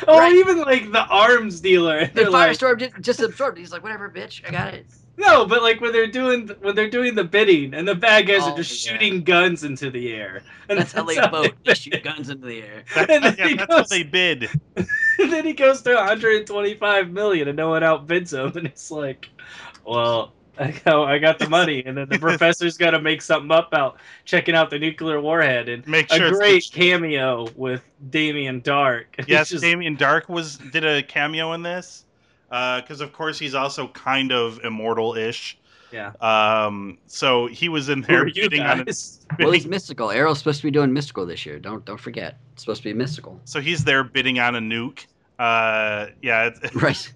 Oh, 0.09 0.19
Right. 0.19 0.33
even 0.33 0.61
like 0.63 0.93
the 0.93 1.05
arms 1.07 1.61
dealer. 1.61 2.07
the 2.07 2.13
they're 2.15 2.31
like, 2.31 2.53
firestorm 2.53 2.79
just, 2.79 3.01
just 3.01 3.21
absorbed. 3.21 3.59
He's 3.59 3.73
like 3.73 3.83
whatever 3.83 4.09
bitch. 4.09 4.47
I 4.47 4.51
got 4.51 4.75
it 4.75 4.87
no, 5.17 5.47
but 5.47 5.63
like 5.63 5.81
when 5.81 5.93
they're 5.93 6.07
doing 6.07 6.49
when 6.61 6.75
they're 6.75 6.91
doing 6.91 7.15
the 7.15 7.25
bidding, 7.25 7.75
and 7.75 7.87
the 7.87 7.95
bad 7.95 8.27
guys 8.27 8.41
Oh, 8.43 8.53
are 8.53 8.57
just 8.57 8.85
yeah. 8.85 8.93
shooting 8.93 9.23
guns 9.23 9.65
into 9.65 9.91
the 9.91 10.13
air. 10.13 10.43
And 10.69 10.79
that's 10.79 10.93
how 10.93 11.03
they 11.05 11.17
vote 11.17 11.53
they 11.65 11.75
shoot 11.75 12.03
guns 12.05 12.31
into 12.31 12.47
the 12.47 12.63
air 12.63 12.85
And 12.97 13.09
then, 13.09 13.23
yeah, 13.39 13.49
he 13.49 13.55
that's 13.55 13.71
how 13.73 13.79
goes, 13.81 13.89
they 13.89 14.03
bid. 14.03 14.49
and 14.77 14.87
then 15.33 15.45
he 15.45 15.53
goes 15.53 15.83
to 15.83 15.95
125 15.95 17.11
million, 17.11 17.49
and 17.49 17.57
no 17.57 17.71
one 17.71 17.83
outbids 17.83 18.33
him, 18.33 18.57
and 18.57 18.67
it's 18.67 18.91
like, 18.91 19.29
well. 19.87 20.33
I 20.57 20.71
got, 20.71 21.09
I 21.09 21.19
got 21.19 21.41
the 21.41 21.49
money, 21.49 21.83
and 21.85 21.99
then 21.99 22.09
the 22.09 22.17
professor's 22.17 22.77
got 22.77 22.93
to 22.93 23.01
make 23.01 23.23
something 23.23 23.51
up 23.51 23.67
about 23.67 23.97
checking 24.25 24.55
out 24.55 24.71
the 24.71 24.79
nuclear 24.79 25.21
warhead, 25.21 25.69
and 25.69 25.85
Make 25.89 26.09
sure 26.13 26.29
a 26.29 26.31
great 26.31 26.71
the- 26.71 26.79
cameo 26.79 27.49
with 27.57 27.83
Damien 28.11 28.63
Darhk. 28.63 29.07
Yes, 29.27 29.49
just- 29.49 29.63
Damien 29.65 29.97
Darhk 29.97 30.29
was 30.29 30.59
did 30.59 30.85
a 30.85 31.03
cameo 31.03 31.55
in 31.55 31.65
this 31.65 32.05
because, 32.49 33.01
of 33.01 33.13
course, 33.13 33.39
he's 33.39 33.55
also 33.55 33.89
kind 33.89 34.33
of 34.33 34.61
immortal-ish. 34.65 35.59
yeah. 35.93 36.13
Um, 36.21 36.99
so 37.07 37.47
he 37.47 37.69
was 37.69 37.89
in 37.89 38.03
there 38.03 38.23
are 38.23 38.27
you 38.29 38.43
bidding 38.49 38.63
on. 38.63 38.85
guys? 38.85 39.21
well 39.39 39.53
he's 39.53 39.67
mystical 39.67 40.11
arrow's 40.11 40.39
supposed 40.39 40.61
to 40.61 40.67
be 40.67 40.71
doing 40.71 40.93
mystical 40.93 41.25
this 41.27 41.47
year 41.47 41.59
don't 41.59 41.85
don't 41.85 42.01
forget 42.01 42.39
it's 42.53 42.63
supposed 42.63 42.83
to 42.83 42.89
be 42.89 42.93
mystical 42.93 43.41
So 43.45 43.61
he's 43.61 43.85
there 43.85 44.05
bidding 44.05 44.39
on 44.39 44.55
a 44.57 44.61
nuke. 44.61 45.07
Uh, 45.39 46.07
yeah, 46.23 46.47
it's, 46.47 46.75
right 46.83 47.13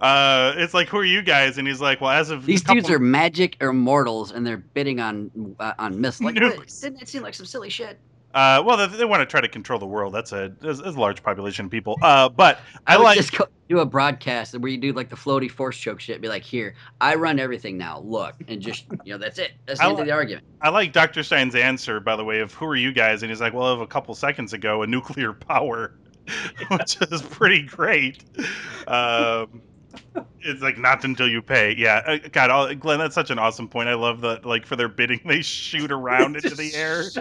uh, 0.00 0.54
it's 0.56 0.74
like, 0.74 0.88
who 0.88 0.98
are 0.98 1.04
you 1.04 1.22
guys? 1.22 1.58
And 1.58 1.68
he's 1.68 1.80
like, 1.80 2.00
well, 2.00 2.10
as 2.10 2.30
of 2.30 2.44
These 2.44 2.62
couple- 2.62 2.76
dudes 2.76 2.90
are 2.90 2.98
magic 2.98 3.56
immortals, 3.60 4.32
and 4.32 4.46
they're 4.46 4.56
bidding 4.56 5.00
on 5.00 5.30
uh, 5.60 5.72
on 5.78 6.00
myths. 6.00 6.20
Like, 6.20 6.34
Nukes. 6.34 6.80
didn't 6.80 7.02
it 7.02 7.08
seem 7.08 7.22
like 7.22 7.34
some 7.34 7.46
silly 7.46 7.70
shit? 7.70 7.98
Uh, 8.34 8.62
well, 8.64 8.76
they, 8.76 8.86
they 8.96 9.04
want 9.04 9.20
to 9.20 9.26
try 9.26 9.40
to 9.40 9.48
control 9.48 9.78
the 9.78 9.86
world. 9.86 10.12
That's 10.12 10.32
a 10.32 10.52
there's 10.60 10.80
a 10.80 10.90
large 10.90 11.22
population 11.22 11.64
of 11.66 11.70
people. 11.70 11.96
Uh, 12.02 12.28
but 12.28 12.60
I, 12.86 12.94
I, 12.94 12.96
like 12.98 13.16
just 13.16 13.36
go, 13.36 13.46
do 13.68 13.78
a 13.78 13.86
broadcast 13.86 14.56
where 14.58 14.70
you 14.70 14.76
do 14.76 14.92
like 14.92 15.08
the 15.08 15.16
floaty 15.16 15.50
force 15.50 15.78
choke 15.78 15.98
shit. 15.98 16.20
Be 16.20 16.28
like, 16.28 16.42
here, 16.42 16.74
I 17.00 17.14
run 17.14 17.38
everything 17.38 17.78
now. 17.78 18.00
Look, 18.00 18.34
and 18.46 18.60
just 18.60 18.84
you 19.04 19.12
know, 19.12 19.18
that's 19.18 19.38
it. 19.38 19.52
That's 19.64 19.80
the 19.80 19.86
I 19.86 19.88
end 19.88 19.96
li- 19.96 20.02
of 20.02 20.06
the 20.08 20.12
argument. 20.12 20.46
I 20.60 20.68
like 20.68 20.92
Dr. 20.92 21.22
Stein's 21.22 21.54
answer, 21.54 22.00
by 22.00 22.16
the 22.16 22.24
way, 22.24 22.40
of 22.40 22.52
who 22.52 22.66
are 22.66 22.76
you 22.76 22.92
guys? 22.92 23.22
And 23.22 23.30
he's 23.30 23.40
like, 23.40 23.54
well, 23.54 23.66
of 23.66 23.80
a 23.80 23.86
couple 23.86 24.14
seconds 24.14 24.52
ago, 24.52 24.82
a 24.82 24.86
nuclear 24.86 25.32
power, 25.48 25.94
which 26.68 26.98
is 27.00 27.22
pretty 27.22 27.62
great. 27.62 28.24
Um, 28.86 29.62
it's 30.40 30.62
like 30.62 30.78
not 30.78 31.04
until 31.04 31.28
you 31.28 31.42
pay. 31.42 31.74
Yeah, 31.76 32.02
uh, 32.06 32.18
God, 32.32 32.50
all, 32.50 32.74
Glenn, 32.74 32.98
that's 32.98 33.14
such 33.14 33.30
an 33.30 33.38
awesome 33.38 33.68
point. 33.68 33.88
I 33.88 33.94
love 33.94 34.20
that. 34.22 34.44
Like 34.44 34.66
for 34.66 34.76
their 34.76 34.88
bidding, 34.88 35.20
they 35.26 35.42
shoot 35.42 35.90
around 35.90 36.36
into 36.36 36.54
the 36.54 36.74
air. 36.74 37.04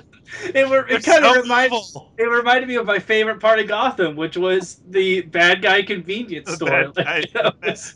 It, 0.54 0.68
were, 0.70 0.86
it 0.90 1.06
kind 1.06 1.24
of 1.24 1.38
reminds 1.38 1.74
evil. 1.90 2.14
it 2.18 2.24
reminded 2.24 2.68
me 2.68 2.76
of 2.76 2.86
my 2.86 3.00
favorite 3.00 3.40
part 3.40 3.60
of 3.60 3.68
Gotham, 3.70 4.18
which 4.18 4.36
was 4.36 4.82
the 4.90 5.22
bad 5.22 5.62
guy 5.62 5.82
convenience 5.84 6.48
The 6.50 6.56
store. 6.58 6.70
bad 6.70 6.98
Like, 6.98 7.06
guy- 7.06 7.18
you 7.20 7.44
know, 7.44 7.52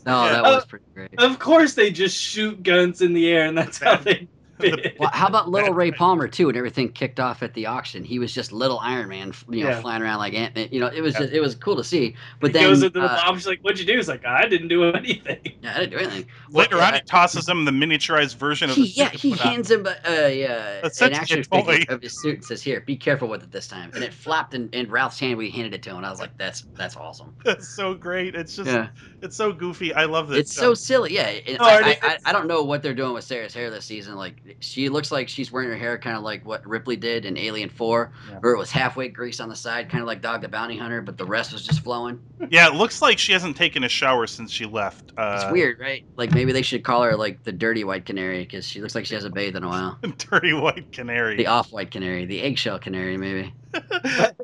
No, 0.06 0.32
that 0.32 0.42
was 0.42 0.64
pretty 0.64 0.86
great. 0.94 1.10
of 1.18 1.38
course, 1.38 1.74
they 1.74 1.90
just 1.90 2.18
shoot 2.18 2.62
guns 2.62 3.02
in 3.02 3.12
the 3.12 3.28
air, 3.30 3.44
and 3.44 3.56
that's 3.58 3.78
how 3.78 3.96
Bad- 3.96 4.04
they 4.04 4.14
bit. 4.14 4.28
Well, 4.98 5.10
how 5.12 5.26
about 5.26 5.48
little 5.48 5.72
Ray 5.74 5.90
Palmer 6.02 6.28
too? 6.28 6.48
And 6.48 6.56
everything 6.56 6.90
kicked 6.92 7.18
off 7.20 7.42
at 7.42 7.54
the 7.54 7.66
auction. 7.66 8.04
He 8.04 8.18
was 8.18 8.32
just 8.32 8.52
little 8.52 8.78
Iron 8.80 9.08
Man, 9.08 9.32
you 9.50 9.64
know, 9.64 9.70
Yeah. 9.70 9.80
flying 9.80 10.02
around 10.02 10.18
like 10.18 10.34
Ant 10.34 10.54
Man. 10.54 10.68
You 10.70 10.80
know, 10.80 10.86
it 10.88 11.00
was 11.00 11.14
Yeah. 11.14 11.20
just, 11.20 11.32
it 11.32 11.40
was 11.40 11.54
cool 11.54 11.76
to 11.76 11.84
see. 11.84 12.14
But 12.40 12.48
he 12.48 12.52
then 12.54 12.62
goes 12.64 12.82
into 12.82 13.00
the 13.00 13.06
uh, 13.06 13.22
bomb. 13.24 13.36
She's 13.36 13.46
like, 13.46 13.60
"What'd 13.60 13.80
you 13.80 13.86
do?" 13.86 13.96
He's 13.96 14.08
like, 14.08 14.24
"I 14.24 14.46
didn't 14.46 14.68
do 14.68 14.84
anything." 14.84 15.38
yeah, 15.62 15.74
I 15.74 15.80
didn't 15.80 15.90
do 15.90 15.96
anything. 15.98 16.26
Later 16.50 16.76
Well, 16.76 16.86
on, 16.88 16.94
he 16.94 17.00
tosses 17.00 17.48
him 17.48 17.64
the 17.64 17.70
miniaturized 17.72 18.36
version 18.36 18.70
of 18.70 18.76
he, 18.76 18.82
the 18.82 18.88
yeah, 18.88 19.08
he 19.10 19.30
put 19.32 19.44
on. 19.46 19.52
hands 19.52 19.70
him 19.70 19.86
uh, 19.86 19.90
uh, 19.90 20.12
an 20.12 20.84
Essentially 20.84 21.16
a 21.16 21.20
action 21.20 21.44
figure 21.44 21.84
of 21.94 22.02
his 22.02 22.20
suit 22.20 22.34
and 22.36 22.44
says, 22.44 22.62
"Here, 22.62 22.80
be 22.80 22.96
careful 22.96 23.28
with 23.28 23.42
it 23.42 23.50
this 23.50 23.66
time." 23.66 23.90
And 23.94 24.04
it 24.04 24.12
flapped 24.12 24.54
in, 24.54 24.68
in 24.70 24.90
Ralph's 24.90 25.18
hand 25.18 25.38
We 25.38 25.50
handed 25.50 25.74
it 25.74 25.82
to 25.84 25.90
him. 25.90 25.96
And 25.98 26.06
I 26.06 26.10
was 26.10 26.20
like, 26.20 26.36
"That's 26.38 26.64
that's 26.76 26.96
awesome." 26.96 27.34
That's 27.44 27.68
so 27.68 27.94
great. 27.94 28.34
It's 28.34 28.56
just, 28.56 28.68
Yeah. 28.70 28.88
it's 29.22 29.36
so 29.36 29.52
goofy. 29.52 29.92
I 29.94 30.04
love 30.04 30.28
this. 30.28 30.38
It's 30.38 30.54
so 30.54 30.74
silly, 30.74 31.14
yeah. 31.14 31.22
and 31.46 31.58
No, 31.58 31.64
I, 31.64 31.72
I, 31.72 31.98
I. 32.02 32.18
I 32.26 32.32
don't 32.32 32.46
know 32.46 32.62
what 32.62 32.82
they're 32.82 32.94
doing 32.94 33.12
with 33.14 33.24
Sara's 33.24 33.54
hair 33.54 33.70
this 33.70 33.84
season. 33.84 34.14
Like, 34.16 34.51
she 34.60 34.88
looks 34.88 35.10
like 35.12 35.28
she's 35.28 35.50
wearing 35.52 35.68
her 35.70 35.76
hair 35.76 35.98
kind 35.98 36.16
of 36.16 36.22
like 36.22 36.44
what 36.46 36.66
Ripley 36.66 36.96
did 36.96 37.24
in 37.24 37.36
Alien 37.36 37.68
Four, 37.68 38.12
Yeah. 38.30 38.38
where 38.40 38.52
it 38.52 38.58
was 38.58 38.70
halfway 38.70 39.08
greased 39.08 39.40
on 39.40 39.48
the 39.48 39.56
side, 39.56 39.88
kind 39.90 40.00
of 40.02 40.06
like 40.06 40.20
Dog 40.22 40.40
the 40.42 40.48
Bounty 40.48 40.76
Hunter, 40.76 41.00
but 41.02 41.16
the 41.18 41.24
rest 41.24 41.52
was 41.52 41.64
just 41.66 41.80
flowing. 41.84 42.20
Yeah, 42.50 42.66
it 42.68 42.74
looks 42.74 43.00
like 43.02 43.18
she 43.18 43.32
hasn't 43.32 43.56
taken 43.56 43.84
a 43.84 43.88
shower 43.88 44.26
since 44.26 44.50
she 44.52 44.66
left. 44.66 45.12
Uh, 45.16 45.40
It's 45.42 45.52
weird, 45.52 45.78
right? 45.78 46.04
Like 46.16 46.32
maybe 46.32 46.52
they 46.52 46.62
should 46.62 46.84
call 46.84 47.02
her 47.02 47.16
like 47.16 47.42
the 47.44 47.52
Dirty 47.52 47.84
White 47.84 48.04
Canary 48.06 48.40
because 48.44 48.66
she 48.66 48.80
looks 48.80 48.94
like 48.94 49.06
she 49.06 49.14
hasn't 49.14 49.34
bathed 49.34 49.56
in 49.56 49.64
a 49.64 49.68
while. 49.68 49.98
Dirty 50.30 50.52
white 50.52 50.90
canary. 50.92 51.36
The 51.36 51.46
Off-White 51.46 51.90
Canary, 51.90 52.24
the 52.24 52.42
Eggshell 52.42 52.78
Canary, 52.78 53.16
maybe. 53.16 53.52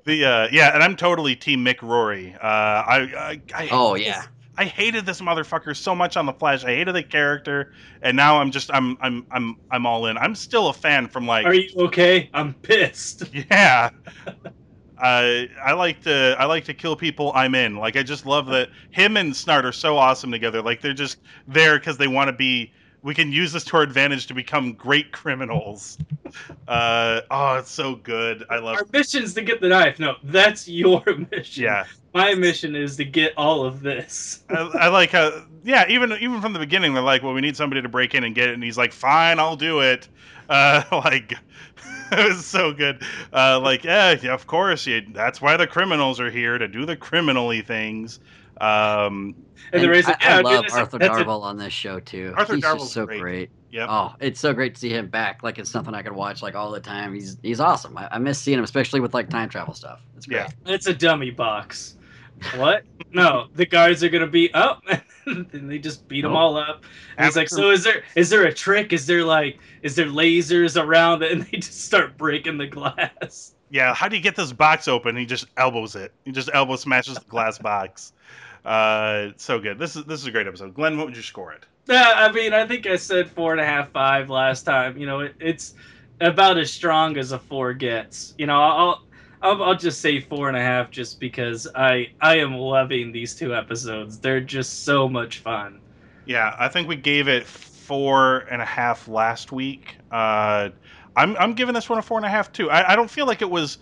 the 0.05 0.25
uh, 0.25 0.49
yeah, 0.51 0.75
and 0.75 0.83
I'm 0.83 0.97
totally 0.97 1.37
Team 1.37 1.65
Mick 1.65 1.83
Rory. 1.83 2.35
Uh, 2.35 2.39
I, 2.47 2.99
I, 3.17 3.41
I 3.55 3.69
Oh 3.71 3.95
hate 3.95 4.07
yeah. 4.07 4.25
I 4.59 4.65
hated 4.65 5.07
this 5.07 5.21
motherfucker 5.21 5.77
so 5.77 5.95
much 5.95 6.17
on 6.17 6.27
the 6.27 6.33
Flash. 6.33 6.65
I 6.65 6.75
hated 6.75 6.97
the 6.97 7.03
character, 7.05 7.73
and 8.03 8.17
now 8.17 8.41
I'm 8.41 8.51
just 8.51 8.75
I'm 8.75 8.99
I'm 9.01 9.25
I'm 9.31 9.57
I'm 9.71 9.87
all 9.87 10.07
in. 10.07 10.19
I'm 10.19 10.35
still 10.35 10.67
a 10.67 10.73
fan 10.73 11.07
from 11.07 11.29
like 11.29 11.47
Are 11.47 11.55
you 11.55 11.71
okay? 11.77 12.29
I'm 12.35 12.55
pissed. 12.55 13.23
yeah. 13.33 13.91
I 15.01 15.49
I 15.65 15.75
like 15.75 16.03
to 16.03 16.35
I 16.41 16.47
like 16.47 16.65
to 16.65 16.75
kill 16.75 16.97
people. 16.97 17.31
I'm 17.37 17.55
in. 17.55 17.77
Like 17.77 17.97
I 17.97 18.03
just 18.03 18.27
love 18.27 18.47
that 18.47 18.71
him 18.91 19.17
and 19.17 19.33
Snart 19.33 19.63
are 19.63 19.71
so 19.71 19.97
awesome 19.97 20.33
together. 20.33 20.61
Like 20.61 20.83
they're 20.83 20.93
just 20.93 21.19
there 21.47 21.79
because 21.79 21.97
they 21.97 22.09
want 22.09 22.29
to 22.29 22.33
be. 22.33 22.73
We 23.03 23.15
can 23.15 23.31
use 23.33 23.53
this 23.53 23.65
to 23.65 23.77
our 23.77 23.83
advantage 23.83 24.27
to 24.27 24.35
become 24.35 24.73
great 24.73 25.13
criminals. 25.13 25.99
Uh, 26.67 27.21
oh, 27.31 27.55
it's 27.55 27.71
so 27.71 27.95
good. 27.95 28.45
I 28.51 28.59
love. 28.59 28.77
Our 28.77 28.87
mission's 28.93 29.35
to 29.35 29.43
get 29.43 29.61
the 29.61 29.69
knife. 29.69 29.99
No, 29.99 30.17
that's 30.25 30.69
your 30.69 31.03
mission. 31.31 31.65
Yeah, 31.65 31.85
My 32.13 32.35
mission 32.35 32.75
is 32.75 32.97
to 32.97 33.05
get 33.05 33.33
all 33.37 33.65
of 33.65 33.83
this. 33.83 34.43
I, 34.51 34.71
I 34.81 34.89
like 34.89 35.11
how. 35.11 35.45
Yeah, 35.65 35.87
even 35.89 36.13
even 36.13 36.41
from 36.41 36.53
the 36.53 36.59
beginning, 36.59 36.95
they're 36.95 37.03
like, 37.03 37.23
"Well, 37.23 37.35
we 37.35 37.41
need 37.41 37.57
somebody 37.57 37.83
to 37.83 37.89
break 37.89 38.15
in 38.15 38.25
and 38.25 38.35
get 38.35 38.49
it," 38.49 38.55
and 38.55 38.63
he's 38.63 38.79
like, 38.79 38.93
"Fine, 38.93 39.39
I'll 39.39 39.57
do 39.57 39.81
it." 39.81 40.09
Uh, 40.49 40.83
like, 40.93 41.35
it 42.13 42.29
was 42.29 42.45
so 42.45 42.73
good. 42.73 43.03
Uh, 43.33 43.61
like, 43.61 43.85
yeah, 43.85 44.17
yeah, 44.21 44.35
of 44.35 44.47
course, 44.47 44.87
you, 44.87 45.07
that's 45.13 45.41
why 45.41 45.57
the 45.57 45.67
criminals 45.67 46.21
are 46.21 46.31
here 46.31 46.59
to 46.59 46.69
do 46.69 46.85
the 46.87 46.97
criminally 46.97 47.61
things. 47.63 48.21
Um, 48.61 49.35
And, 49.73 49.83
the 49.83 49.87
And 49.87 49.91
reason 49.97 50.15
I, 50.21 50.25
yeah, 50.25 50.33
I 50.33 50.37
dude, 50.37 50.45
love 50.45 50.63
that's 50.63 50.75
Arthur 50.75 50.99
that's 50.99 51.19
a- 51.19 51.25
Darvill 51.25 51.43
on 51.43 51.57
this 51.59 51.73
show 51.73 52.01
too. 52.01 52.33
Arthur 52.37 52.55
He's 52.57 52.65
Darvill's 52.65 52.81
just 52.83 52.93
so 52.93 53.07
great. 53.07 53.21
great. 53.21 53.51
yep. 53.71 53.89
Oh, 53.91 54.15
it's 54.21 54.41
so 54.41 54.53
great 54.53 54.75
to 54.75 54.81
see 54.81 54.91
him 54.91 55.09
back. 55.09 55.43
Like 55.43 55.59
it's 55.59 55.71
something 55.71 55.95
I 55.95 56.03
could 56.03 56.13
watch 56.13 56.43
like 56.43 56.55
all 56.55 56.71
the 56.71 56.81
time. 56.81 57.15
He's 57.15 57.37
he's 57.43 57.61
awesome. 57.61 57.97
I, 57.99 58.09
I 58.13 58.19
miss 58.19 58.39
seeing 58.39 58.59
him, 58.59 58.65
especially 58.65 59.01
with 59.01 59.15
like 59.15 59.29
time 59.29 59.49
travel 59.49 59.75
stuff. 59.75 60.01
It's 60.17 60.27
great. 60.27 60.39
Yeah. 60.67 60.75
It's 60.75 60.87
a 60.87 60.95
dummy 60.95 61.31
box. 61.31 61.97
What? 62.57 62.85
No, 63.13 63.49
the 63.55 63.67
guards 63.67 64.05
are 64.05 64.09
gonna 64.09 64.27
beat 64.29 64.55
up, 64.55 64.85
and 65.27 65.69
they 65.69 65.79
just 65.79 66.07
beat 66.07 66.23
them 66.23 66.37
all 66.37 66.57
up. 66.57 66.85
And 67.17 67.27
he's 67.27 67.35
like, 67.35 67.49
"So 67.49 67.71
is 67.71 67.83
there 67.83 68.05
is 68.15 68.31
there 68.31 68.45
a 68.45 68.55
trick? 68.55 68.93
Is 68.93 69.07
there 69.07 69.25
like 69.25 69.59
is 69.83 69.97
there 69.97 70.07
lasers 70.07 70.81
around 70.81 71.23
it?" 71.25 71.33
And 71.33 71.43
they 71.43 71.59
just 71.59 71.81
start 71.85 72.17
breaking 72.17 72.59
the 72.59 72.67
glass. 72.69 73.55
Yeah, 73.71 73.93
how 73.93 74.07
do 74.09 74.17
you 74.17 74.23
get 74.23 74.37
this 74.37 74.53
box 74.53 74.87
open? 74.87 75.17
He 75.17 75.27
just 75.27 75.47
elbows 75.57 75.97
it. 75.97 76.13
He 76.25 76.31
just 76.31 76.49
elbow 76.55 76.77
smashes 76.77 77.17
the 77.17 77.25
glass 77.29 77.59
box. 77.59 78.13
Uh, 78.69 79.33
so 79.39 79.59
good. 79.59 79.79
This 79.79 79.97
is 79.97 80.05
this 80.05 80.21
is 80.21 80.27
a 80.27 80.31
great 80.31 80.47
episode. 80.47 80.75
Glenn, 80.75 80.99
what 80.99 81.07
would 81.07 81.17
you 81.17 81.23
score 81.23 81.53
it? 81.53 81.65
Yeah, 81.89 82.13
I 82.17 82.31
mean, 82.31 82.53
I 82.53 82.67
think 82.67 82.87
I 82.87 82.97
said 82.97 83.31
four 83.31 83.53
and 83.53 83.61
a 83.63 83.65
half, 83.65 83.91
five 83.93 84.29
last 84.29 84.65
time. 84.65 84.99
You 84.99 85.07
know, 85.07 85.21
it, 85.21 85.35
it's 85.41 85.75
about 86.21 86.59
as 86.59 86.71
strong 86.71 87.17
as 87.17 87.33
a 87.33 87.39
four 87.39 87.73
gets. 87.73 88.35
You 88.37 88.45
know, 88.45 88.61
I'll, 88.61 89.03
I'll 89.41 89.63
I'll 89.63 89.75
just 89.75 90.03
say 90.03 90.21
four 90.21 90.49
and 90.49 90.57
a 90.57 90.61
half, 90.61 90.91
just 90.91 91.19
because 91.19 91.67
I 91.75 92.11
I 92.21 92.41
am 92.41 92.57
loving 92.57 93.11
these 93.11 93.35
two 93.35 93.55
episodes. 93.55 94.19
They're 94.19 94.43
just 94.43 94.85
so 94.85 95.09
much 95.09 95.39
fun. 95.39 95.81
Yeah, 96.27 96.55
I 96.59 96.69
think 96.69 96.89
we 96.89 96.97
gave 96.97 97.27
it 97.27 97.47
four 97.47 98.41
and 98.51 98.61
a 98.61 98.67
half 98.67 99.09
last 99.09 99.51
week. 99.51 99.97
Uh, 100.11 100.69
I'm 101.17 101.39
I'm 101.39 101.55
giving 101.55 101.75
this 101.75 101.89
one 101.89 101.99
a 101.99 102.03
four 102.03 102.19
and 102.19 102.27
a 102.27 102.29
half 102.29 102.53
too. 102.53 102.71
I, 102.71 102.93
I 102.93 102.97
don't 102.97 103.11
feel 103.11 103.25
like 103.25 103.41
it 103.41 103.49
was 103.49 103.79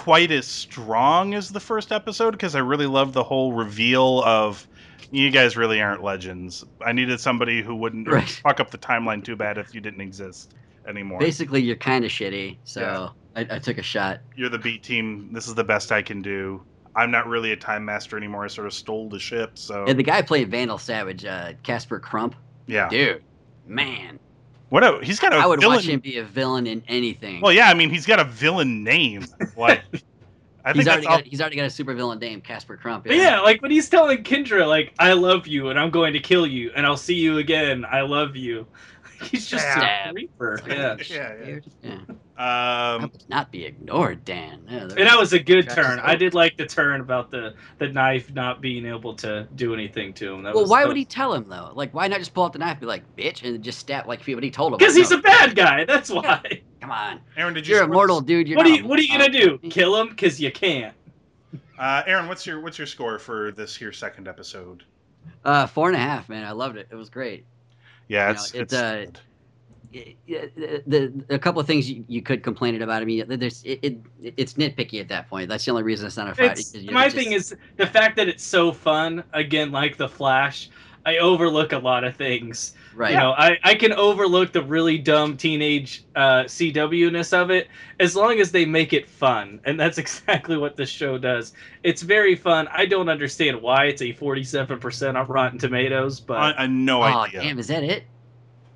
quite 0.00 0.30
as 0.32 0.46
strong 0.46 1.34
as 1.34 1.50
the 1.50 1.60
first 1.60 1.92
episode 1.92 2.30
because 2.30 2.54
I 2.54 2.60
really 2.60 2.86
loved 2.86 3.12
the 3.12 3.22
whole 3.22 3.52
reveal 3.52 4.22
of 4.24 4.66
you 5.10 5.30
guys 5.30 5.58
really 5.58 5.78
aren't 5.82 6.02
legends. 6.02 6.64
I 6.84 6.92
needed 6.92 7.20
somebody 7.20 7.60
who 7.60 7.76
wouldn't 7.76 8.08
Right. 8.10 8.26
fuck 8.26 8.60
up 8.60 8.70
the 8.70 8.78
timeline 8.78 9.22
too 9.22 9.36
bad 9.36 9.58
if 9.58 9.74
you 9.74 9.80
didn't 9.82 10.00
exist 10.00 10.54
anymore. 10.88 11.18
Basically, 11.20 11.60
you're 11.60 11.76
kind 11.76 12.06
of 12.06 12.10
shitty. 12.10 12.56
So 12.64 12.80
Yeah. 12.80 13.08
I, 13.50 13.56
I 13.56 13.58
took 13.58 13.76
a 13.76 13.82
shot. 13.82 14.20
You're 14.34 14.48
the 14.48 14.58
B 14.58 14.78
team. 14.78 15.28
This 15.32 15.46
is 15.48 15.54
the 15.54 15.64
best 15.64 15.92
I 15.92 16.00
can 16.00 16.22
do. 16.22 16.62
I'm 16.96 17.10
not 17.10 17.26
really 17.26 17.52
a 17.52 17.56
time 17.56 17.84
master 17.84 18.16
anymore. 18.16 18.44
I 18.44 18.48
sort 18.48 18.66
of 18.68 18.72
stole 18.72 19.10
the 19.10 19.18
ship. 19.18 19.58
So 19.58 19.84
And 19.86 19.98
the 19.98 20.02
guy 20.02 20.22
playing 20.22 20.48
Vandal 20.48 20.78
Savage, 20.78 21.26
uh, 21.26 21.52
Casper 21.62 22.00
Crump, 22.00 22.34
yeah, 22.66 22.88
dude, 22.88 23.22
man, 23.66 24.18
what 24.70 24.82
a, 24.82 25.04
he's 25.04 25.20
got 25.20 25.32
a 25.32 25.36
I 25.36 25.46
would 25.46 25.60
villain. 25.60 25.76
watch 25.76 25.88
him 25.88 26.00
be 26.00 26.18
a 26.18 26.24
villain 26.24 26.66
in 26.66 26.82
anything. 26.88 27.40
Well, 27.40 27.52
yeah, 27.52 27.68
I 27.68 27.74
mean 27.74 27.90
he's 27.90 28.06
got 28.06 28.18
a 28.18 28.24
villain 28.24 28.82
name. 28.82 29.26
Like 29.56 29.82
I 30.64 30.72
he's 30.72 30.86
already 30.86 31.06
got 31.06 31.24
he's 31.24 31.40
already 31.40 31.56
got 31.56 31.64
a 31.64 31.70
super 31.70 31.94
villain 31.94 32.18
name, 32.18 32.40
Casper 32.40 32.76
Crump. 32.76 33.04
But 33.04 33.16
yeah, 33.16 33.40
like 33.40 33.62
when 33.62 33.70
he's 33.70 33.88
telling 33.88 34.22
Kendra, 34.22 34.68
like, 34.68 34.92
I 34.98 35.12
love 35.14 35.46
you 35.46 35.70
and 35.70 35.78
I'm 35.78 35.90
going 35.90 36.12
to 36.12 36.20
kill 36.20 36.46
you 36.46 36.70
and 36.76 36.86
I'll 36.86 36.96
see 36.96 37.14
you 37.14 37.38
again. 37.38 37.84
I 37.90 38.02
love 38.02 38.36
you. 38.36 38.66
He's 39.30 39.46
just 39.46 39.64
Yeah. 39.64 40.08
a 40.08 40.12
creeper. 40.12 40.60
Yeah. 40.66 40.96
Yeah, 41.08 41.34
yeah. 41.44 41.58
yeah. 41.82 41.98
Um, 42.40 43.12
not 43.28 43.52
be 43.52 43.66
ignored, 43.66 44.24
Dan. 44.24 44.62
Yeah, 44.68 44.82
And 44.82 44.90
that 44.92 45.18
was 45.18 45.34
a 45.34 45.38
good 45.38 45.68
turn. 45.68 45.98
I 46.00 46.14
did 46.16 46.32
like 46.32 46.56
the 46.56 46.64
turn 46.64 47.02
about 47.02 47.30
the 47.30 47.54
the 47.78 47.88
knife 47.88 48.32
not 48.32 48.62
being 48.62 48.86
able 48.86 49.14
to 49.16 49.46
do 49.56 49.74
anything 49.74 50.14
to 50.14 50.32
him. 50.32 50.42
That 50.44 50.54
Well, 50.54 50.62
was, 50.62 50.70
why 50.70 50.80
that 50.80 50.88
would 50.88 50.96
he 50.96 51.04
tell 51.04 51.34
him 51.34 51.46
though? 51.48 51.72
Like, 51.74 51.92
why 51.92 52.08
not 52.08 52.18
just 52.18 52.32
pull 52.32 52.44
out 52.44 52.54
the 52.54 52.58
knife, 52.58 52.72
and 52.72 52.80
be 52.80 52.86
like, 52.86 53.04
"Bitch," 53.14 53.42
and 53.46 53.62
just 53.62 53.78
stab 53.78 54.06
like 54.06 54.24
what 54.24 54.42
he 54.42 54.50
told 54.50 54.72
him? 54.72 54.78
Because 54.78 54.94
Like, 54.94 55.00
he's 55.02 55.10
no, 55.10 55.18
a 55.18 55.22
bad 55.22 55.54
guy. 55.54 55.84
That's 55.84 56.08
why. 56.08 56.62
Come 56.80 56.90
on, 56.90 57.20
Aaron, 57.36 57.52
did 57.52 57.66
you? 57.66 57.74
you're 57.74 57.82
score 57.84 57.90
immortal, 57.92 58.22
dude. 58.22 58.48
You're 58.48 58.56
What 58.56 58.66
are 58.66 58.70
not 58.70 58.78
you 58.78 58.86
What 58.86 58.98
are 58.98 59.02
you 59.02 59.18
gonna 59.18 59.28
do? 59.28 59.58
Kill 59.68 59.94
him? 60.00 60.08
Because 60.08 60.40
you 60.40 60.50
can't. 60.50 60.94
Uh, 61.78 62.02
Aaron, 62.06 62.26
what's 62.26 62.46
your 62.46 62.60
what's 62.60 62.78
your 62.78 62.86
score 62.86 63.18
for 63.18 63.52
this 63.52 63.76
here 63.76 63.92
second 63.92 64.28
episode? 64.28 64.84
Uh, 65.44 65.66
four 65.66 65.88
and 65.88 65.96
a 65.96 66.00
half, 66.00 66.28
man. 66.30 66.44
I 66.44 66.52
loved 66.52 66.76
it. 66.76 66.88
It 66.90 66.94
was 66.94 67.10
great. 67.10 67.44
Yeah, 68.10 68.28
You 68.30 68.34
know, 68.34 68.40
it's 68.40 68.54
it, 68.54 68.60
it's 68.60 68.74
uh, 68.74 69.06
it- 69.92 70.16
it- 70.26 70.84
the, 70.88 71.12
the 71.28 71.34
a 71.34 71.38
couple 71.38 71.60
of 71.60 71.66
things 71.68 71.88
you, 71.88 72.04
you 72.08 72.22
could 72.22 72.42
complain 72.42 72.80
about. 72.82 73.02
I 73.02 73.04
mean, 73.04 73.24
there's 73.28 73.62
it, 73.62 73.78
it 73.82 73.98
it's 74.36 74.54
nitpicky 74.54 75.00
at 75.00 75.08
that 75.08 75.28
point. 75.30 75.48
That's 75.48 75.64
the 75.64 75.70
only 75.70 75.84
reason 75.84 76.06
it's 76.06 76.16
not 76.16 76.28
a 76.28 76.34
fight. 76.34 76.58
It's, 76.58 76.74
my 76.90 77.04
just- 77.04 77.16
thing 77.16 77.32
is 77.32 77.54
the 77.76 77.86
fact 77.86 78.16
that 78.16 78.28
it's 78.28 78.42
so 78.44 78.72
fun. 78.72 79.22
Again, 79.32 79.70
like 79.70 79.96
the 79.96 80.08
Flash, 80.08 80.70
I 81.06 81.18
overlook 81.18 81.72
a 81.72 81.78
lot 81.78 82.02
of 82.02 82.16
things. 82.16 82.74
Right. 82.94 83.12
You 83.12 83.16
know, 83.18 83.32
I, 83.32 83.58
I 83.62 83.74
can 83.74 83.92
overlook 83.92 84.52
the 84.52 84.62
really 84.62 84.98
dumb 84.98 85.36
teenage 85.36 86.04
uh, 86.16 86.44
CW 86.44 87.12
ness 87.12 87.32
of 87.32 87.50
it 87.50 87.68
as 87.98 88.14
long 88.16 88.40
as 88.40 88.50
they 88.52 88.64
make 88.64 88.92
it 88.92 89.08
fun. 89.08 89.60
And 89.64 89.78
that's 89.78 89.98
exactly 90.04 90.56
what 90.56 90.76
this 90.76 90.88
show 90.90 91.18
does. 91.18 91.52
It's 91.82 92.02
very 92.02 92.34
fun. 92.36 92.68
I 92.72 92.86
don't 92.86 93.08
understand 93.08 93.60
why 93.62 93.86
it's 93.86 94.02
a 94.02 94.12
47% 94.12 95.18
on 95.20 95.26
Rotten 95.26 95.58
Tomatoes, 95.58 96.20
but 96.20 96.38
I, 96.38 96.52
I 96.52 96.66
no 96.66 97.00
oh 97.00 97.04
idea. 97.04 97.40
damn, 97.42 97.58
is 97.58 97.66
that 97.68 97.82
it? 97.82 98.04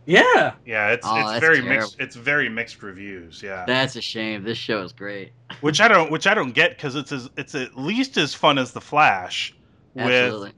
yeah. 0.06 0.52
Yeah, 0.66 0.90
it's 0.90 1.06
Oh, 1.08 1.30
it's 1.30 1.40
very 1.40 1.56
terrible. 1.62 1.76
mixed. 1.76 1.96
It's 1.98 2.16
very 2.16 2.48
mixed 2.48 2.82
reviews. 2.82 3.42
Yeah, 3.42 3.64
That's 3.66 3.96
a 3.96 4.02
shame. 4.02 4.42
This 4.44 4.58
show 4.58 4.82
is 4.82 4.92
great. 4.92 5.32
which 5.60 5.80
I 5.80 5.88
don't 5.88 6.10
which 6.10 6.26
I 6.26 6.34
don't 6.34 6.52
get 6.52 6.70
because 6.76 6.94
it's 6.94 7.10
as, 7.12 7.30
it's 7.36 7.54
at 7.54 7.76
least 7.78 8.16
as 8.18 8.34
fun 8.34 8.58
as 8.58 8.72
the 8.72 8.80
Flash. 8.80 9.54
Absolutely. 9.96 10.48
With 10.48 10.54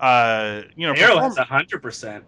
uh, 0.00 0.62
you 0.76 0.86
know, 0.86 0.94
Arrow 0.94 1.16
perform- 1.28 1.36
has 1.50 1.66
100%. 1.68 2.22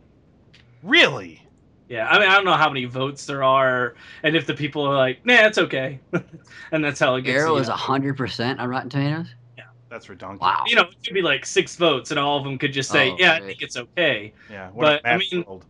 Really. 0.83 1.43
Yeah, 1.89 2.09
I 2.09 2.19
mean, 2.19 2.29
I 2.29 2.35
don't 2.37 2.47
know 2.47 2.55
how 2.55 2.71
many 2.71 2.87
votes 2.87 3.27
there 3.27 3.45
are, 3.45 3.95
and 4.23 4.35
if 4.35 4.47
the 4.47 4.55
people 4.55 4.83
are 4.87 4.97
like, 4.97 5.25
nah, 5.27 5.47
it's 5.47 5.59
okay. 5.59 6.01
and 6.73 6.83
that's 6.83 6.99
how 6.99 7.17
it 7.17 7.23
gets. 7.23 7.39
Arrow 7.39 7.57
is 7.57 7.69
know. 7.69 7.75
hundred 7.75 8.17
percent 8.17 8.61
on 8.61 8.69
Rotten 8.71 8.89
Tomatoes. 8.89 9.35
Yeah, 9.59 9.65
that's 9.91 10.07
redonkulous. 10.07 10.41
Wow. 10.41 10.65
You 10.67 10.77
know, 10.77 10.83
it 10.85 10.97
could 11.05 11.13
be 11.13 11.21
like 11.21 11.45
six 11.45 11.77
votes, 11.77 12.11
and 12.11 12.19
all 12.19 12.39
of 12.39 12.45
them 12.45 12.57
could 12.57 12.73
just 12.73 12.91
say, 12.91 13.11
Oh, 13.11 13.17
yeah, 13.19 13.35
I 13.35 13.41
think 13.41 13.61
it's 13.61 13.77
okay. 13.77 14.33
Yeah, 14.51 14.71
what 14.71 15.03
But, 15.03 15.07
I 15.07 15.19
mean, 15.19 15.45
world. 15.47 15.67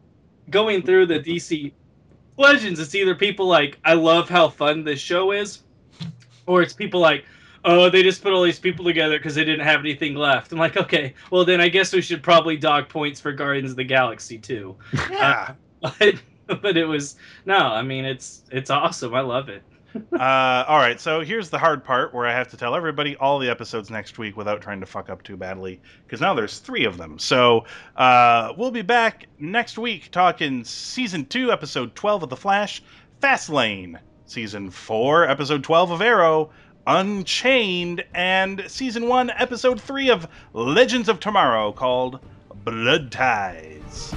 going 0.51 0.83
through 0.83 1.07
the 1.07 1.19
DC 1.19 1.73
Legends, 2.37 2.79
it's 2.79 2.95
either 2.95 3.17
people 3.17 3.47
like, 3.47 3.79
I 3.85 3.95
love 3.95 4.29
how 4.29 4.49
fun 4.49 4.85
this 4.85 5.01
show 5.01 5.33
is, 5.33 5.65
or 6.47 6.63
it's 6.63 6.73
people 6.73 7.01
like, 7.01 7.25
oh, 7.65 7.91
they 7.91 8.03
just 8.03 8.23
put 8.23 8.33
all 8.33 8.43
these 8.43 8.59
people 8.59 8.85
together 8.85 9.19
because 9.19 9.35
they 9.35 9.45
didn't 9.45 9.65
have 9.65 9.81
anything 9.81 10.15
left. 10.15 10.53
I'm 10.53 10.59
like, 10.59 10.77
okay, 10.77 11.15
well, 11.31 11.45
then 11.45 11.61
I 11.61 11.69
guess 11.69 11.93
we 11.93 12.03
should 12.03 12.23
probably 12.23 12.57
dog 12.57 12.89
points 12.89 13.21
for 13.21 13.33
Guardians 13.33 13.71
of 13.71 13.77
the 13.77 13.85
Galaxy 13.85 14.39
too. 14.39 14.77
Yeah, 15.11 15.55
But 15.81 16.23
but 16.61 16.77
it 16.77 16.85
was 16.85 17.17
no. 17.45 17.57
I 17.57 17.83
mean, 17.83 18.05
it's 18.05 18.43
it's 18.51 18.71
awesome. 18.71 19.15
I 19.15 19.21
love 19.21 19.49
it. 19.49 19.63
uh, 20.13 20.65
all 20.67 20.79
right, 20.79 20.99
so 20.99 21.21
here's 21.21 21.51
the 21.51 21.59
hard 21.59 21.85
part 21.85 22.15
where 22.15 22.27
I 22.27 22.33
have 22.33 22.49
to 22.49 22.57
tell 22.57 22.75
everybody 22.75 23.15
all 23.17 23.39
the 23.39 23.51
episodes 23.51 23.91
next 23.91 24.17
week 24.17 24.39
without 24.39 24.63
trying 24.63 24.81
to 24.81 24.87
fuck 24.87 25.11
up 25.11 25.23
too 25.23 25.37
badly, 25.37 25.83
because 26.07 26.21
now 26.21 26.33
there's 26.33 26.61
three 26.61 26.87
of 26.87 26.97
them. 26.97 27.19
So 27.19 27.67
uh, 27.97 28.55
we'll 28.57 28.71
be 28.71 28.81
back 28.81 29.27
next 29.39 29.77
week 29.77 30.11
talking 30.11 30.65
season 30.65 31.27
two, 31.27 31.53
episode 31.53 31.95
12 31.95 32.23
of 32.23 32.31
The 32.31 32.37
Flash, 32.37 32.83
Fastlane, 33.23 33.99
season 34.25 34.71
four, 34.71 35.29
episode 35.29 35.63
12 35.63 35.91
of 35.91 36.01
Arrow, 36.01 36.51
Unchained, 36.87 38.05
and 38.13 38.65
season 38.67 39.07
one, 39.07 39.31
episode 39.31 39.81
three 39.81 40.11
of 40.11 40.27
Legends 40.53 41.09
of 41.09 41.21
Tomorrow 41.21 41.73
called 41.73 42.19
Blood 42.65 43.13
Ties. 43.13 44.13